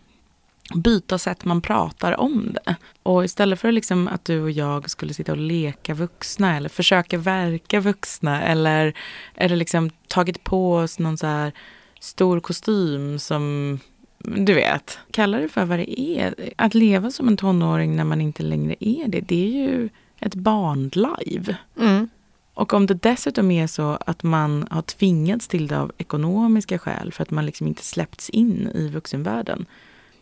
byta 0.74 1.18
sätt 1.18 1.46
man 1.46 1.62
pratar 1.62 2.20
om 2.20 2.54
det. 2.54 2.76
Och 3.04 3.26
istället 3.26 3.60
för 3.60 3.72
liksom 3.72 4.08
att 4.08 4.26
du 4.26 4.42
och 4.42 4.52
jag 4.52 4.90
skulle 4.90 5.14
sitta 5.14 5.32
och 5.32 5.38
leka 5.38 5.94
vuxna 5.94 6.58
eller 6.58 6.70
försöka 6.70 7.18
verka 7.18 7.80
vuxna 7.80 8.44
eller, 8.44 8.94
eller 9.36 9.56
liksom 9.56 9.90
tagit 10.08 10.44
på 10.44 10.76
oss 10.76 11.00
någon 11.00 11.18
så 11.18 11.28
här 11.28 11.52
stor 12.00 12.40
kostym 12.40 13.20
som 13.20 13.80
du 14.20 14.54
vet, 14.54 15.00
kalla 15.12 15.38
det 15.38 15.50
för 15.50 15.66
vad 15.66 15.80
det 15.80 16.02
är. 16.02 16.36
Att 16.56 16.74
leva 16.74 17.12
som 17.12 17.28
en 17.28 17.38
tonåring 17.38 17.96
när 17.96 18.04
man 18.04 18.22
inte 18.22 18.44
längre 18.44 18.76
är 18.80 19.08
det, 19.08 19.22
det 19.22 19.46
är 19.46 19.70
ju 19.70 19.90
ett 20.20 20.36
barnlive. 20.36 21.58
Mm. 21.80 22.10
Och 22.54 22.74
om 22.74 22.86
det 22.86 22.94
dessutom 22.94 23.52
är 23.52 23.68
så 23.68 23.98
att 24.06 24.24
man 24.24 24.68
har 24.72 24.82
tvingats 24.82 25.48
till 25.48 25.68
det 25.68 25.80
av 25.80 25.92
ekonomiska 25.98 26.80
skäl 26.80 27.12
för 27.12 27.24
att 27.24 27.32
man 27.32 27.46
liksom 27.46 27.68
inte 27.68 27.84
släppts 27.84 28.30
in 28.30 28.70
i 28.76 28.90
vuxenvärlden 28.90 29.66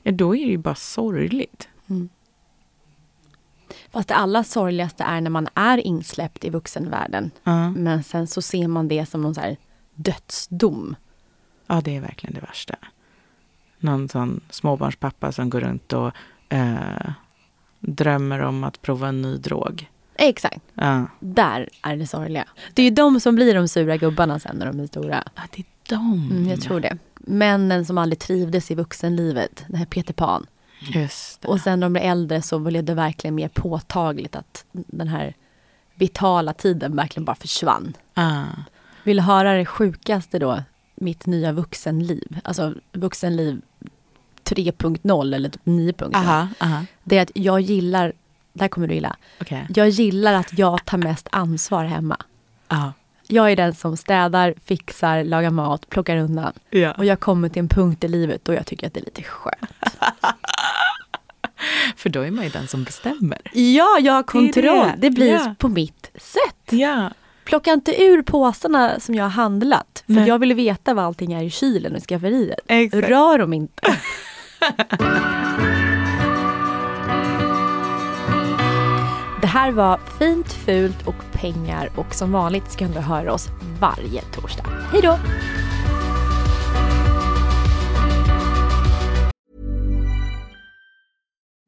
ja, 0.03 0.11
då 0.11 0.35
är 0.35 0.45
det 0.45 0.51
ju 0.51 0.57
bara 0.57 0.75
sorgligt. 0.75 1.69
Mm. 1.89 2.09
Fast 3.91 4.07
det 4.07 4.15
allra 4.15 4.43
sorgligaste 4.43 5.03
är 5.03 5.21
när 5.21 5.29
man 5.29 5.47
är 5.53 5.77
insläppt 5.77 6.45
i 6.45 6.49
vuxenvärlden. 6.49 7.31
Ja. 7.43 7.69
Men 7.71 8.03
sen 8.03 8.27
så 8.27 8.41
ser 8.41 8.67
man 8.67 8.87
det 8.87 9.05
som 9.05 9.21
någon 9.21 9.35
så 9.35 9.55
dödsdom. 9.95 10.95
Ja, 11.67 11.81
det 11.81 11.95
är 11.95 12.01
verkligen 12.01 12.33
det 12.33 12.41
värsta. 12.41 12.75
Någon 13.79 14.09
sån 14.09 14.41
småbarnspappa 14.49 15.31
som 15.31 15.49
går 15.49 15.59
runt 15.59 15.93
och 15.93 16.11
eh, 16.49 17.11
drömmer 17.79 18.39
om 18.39 18.63
att 18.63 18.81
prova 18.81 19.07
en 19.07 19.21
ny 19.21 19.37
drog. 19.37 19.89
Exakt. 20.15 20.61
Ja. 20.73 21.05
Där 21.19 21.69
är 21.81 21.97
det 21.97 22.07
sorgliga. 22.07 22.45
Det 22.73 22.81
är 22.81 22.83
ju 22.83 22.89
de 22.91 23.19
som 23.19 23.35
blir 23.35 23.55
de 23.55 23.67
sura 23.67 23.97
gubbarna 23.97 24.39
sen 24.39 24.55
när 24.55 24.65
de 24.65 24.79
är 24.79 24.87
stora. 24.87 25.23
Ja, 25.35 25.41
det 25.51 25.59
är 25.59 25.65
de. 25.89 26.29
Mm, 26.31 26.49
jag 26.49 26.61
tror 26.61 26.79
det. 26.79 26.97
Männen 27.15 27.85
som 27.85 27.97
aldrig 27.97 28.19
trivdes 28.19 28.71
i 28.71 28.75
vuxenlivet. 28.75 29.63
Den 29.67 29.77
här 29.77 29.85
Peter 29.85 30.13
Pan. 30.13 30.45
Just 30.79 31.41
det. 31.41 31.47
Och 31.47 31.59
sen 31.59 31.79
när 31.79 31.85
de 31.85 31.93
blir 31.93 32.03
äldre 32.03 32.41
så 32.41 32.59
blev 32.59 32.83
det 32.83 32.93
verkligen 32.93 33.35
mer 33.35 33.47
påtagligt 33.47 34.35
att 34.35 34.65
den 34.71 35.07
här 35.07 35.33
vitala 35.95 36.53
tiden 36.53 36.95
verkligen 36.95 37.25
bara 37.25 37.35
försvann. 37.35 37.93
Ah. 38.13 38.43
Vill 39.03 39.19
höra 39.19 39.53
det 39.53 39.65
sjukaste 39.65 40.39
då? 40.39 40.63
Mitt 40.95 41.25
nya 41.25 41.51
vuxenliv. 41.51 42.39
Alltså 42.43 42.73
vuxenliv 42.91 43.61
3.0 44.43 45.35
eller 45.35 45.49
typ 45.49 45.65
9.0. 45.65 46.15
Aha, 46.15 46.47
aha. 46.59 46.85
Det 47.03 47.17
är 47.17 47.21
att 47.21 47.31
jag 47.33 47.61
gillar, 47.61 48.13
där 48.53 48.67
kommer 48.67 48.87
du 48.87 48.93
gilla. 48.93 49.15
Okej. 49.41 49.67
Jag 49.75 49.89
gillar 49.89 50.33
att 50.33 50.57
jag 50.57 50.85
tar 50.85 50.97
mest 50.97 51.27
ansvar 51.31 51.85
hemma. 51.85 52.17
Ja. 52.67 52.93
Jag 53.27 53.51
är 53.51 53.55
den 53.55 53.75
som 53.75 53.97
städar, 53.97 54.53
fixar, 54.65 55.23
lagar 55.23 55.49
mat, 55.49 55.89
plockar 55.89 56.17
undan. 56.17 56.53
Ja. 56.69 56.91
Och 56.91 57.05
jag 57.05 57.19
kommer 57.19 57.49
till 57.49 57.59
en 57.59 57.67
punkt 57.67 58.03
i 58.03 58.07
livet 58.07 58.45
då 58.45 58.53
jag 58.53 58.65
tycker 58.65 58.87
att 58.87 58.93
det 58.93 58.99
är 58.99 59.05
lite 59.05 59.23
skönt. 59.23 59.71
För 61.97 62.09
då 62.09 62.21
är 62.21 62.31
man 62.31 62.43
ju 62.43 62.49
den 62.49 62.67
som 62.67 62.83
bestämmer. 62.83 63.37
Ja, 63.53 63.97
jag 64.01 64.13
har 64.13 64.23
kontroll. 64.23 64.87
Det, 64.87 64.93
det. 64.97 65.09
blir 65.09 65.31
Ja. 65.33 65.55
på 65.57 65.69
mitt 65.69 66.11
sätt. 66.15 66.73
Ja. 66.79 67.09
Plocka 67.45 67.73
inte 67.73 68.03
ur 68.03 68.21
påsarna 68.21 68.99
som 68.99 69.15
jag 69.15 69.23
har 69.25 69.29
handlat. 69.29 70.03
För 70.05 70.13
Nej. 70.13 70.27
jag 70.27 70.39
vill 70.39 70.53
veta 70.53 70.93
vad 70.93 71.05
allting 71.05 71.33
är 71.33 71.43
i 71.43 71.49
kylen 71.49 71.91
och 71.91 71.97
i 71.97 72.01
skafferiet. 72.01 72.59
Exakt. 72.67 73.09
Rör 73.09 73.37
dem 73.37 73.53
inte. 73.53 73.81
här 79.53 79.71
var 79.71 79.99
Fint, 80.19 80.53
fult 80.53 81.07
och 81.07 81.15
pengar 81.33 81.89
och 81.95 82.15
som 82.15 82.31
vanligt 82.31 82.71
ska 82.71 82.87
du 82.87 82.99
höra 82.99 83.33
oss 83.33 83.49
varje 83.79 84.21
torsdag. 84.21 84.63
Hej 84.91 85.01
då! 85.01 85.17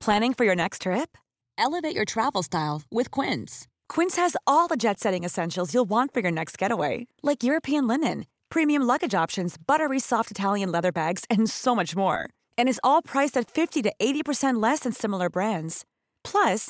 Planning 0.06 0.34
for 0.34 0.46
your 0.46 0.56
next 0.56 0.82
trip? 0.82 1.18
Elevate 1.58 1.96
your 1.96 2.06
travel 2.06 2.44
style 2.44 2.82
with 2.92 3.22
Quince. 3.22 3.68
Quince 3.94 4.22
has 4.22 4.36
all 4.46 4.68
the 4.68 4.76
jet 4.76 5.00
setting 5.00 5.26
essentials 5.26 5.74
you'll 5.74 5.90
want 5.90 6.14
for 6.14 6.22
your 6.22 6.32
next 6.32 6.62
getaway, 6.62 7.08
like 7.24 7.44
European 7.44 7.88
linen, 7.88 8.26
premium 8.50 8.88
luggage 8.88 9.24
options, 9.24 9.58
buttery 9.58 10.00
soft 10.00 10.32
Italian 10.32 10.72
leather 10.72 10.92
bags, 10.92 11.24
and 11.30 11.50
so 11.50 11.76
much 11.76 11.96
more. 11.96 12.30
And 12.58 12.70
is 12.70 12.80
all 12.84 13.02
priced 13.02 13.38
at 13.42 13.50
50 13.52 13.84
to 13.84 13.94
80% 14.00 14.62
less 14.62 14.82
than 14.82 14.92
similar 14.92 15.30
brands. 15.30 15.86
Plus, 16.24 16.70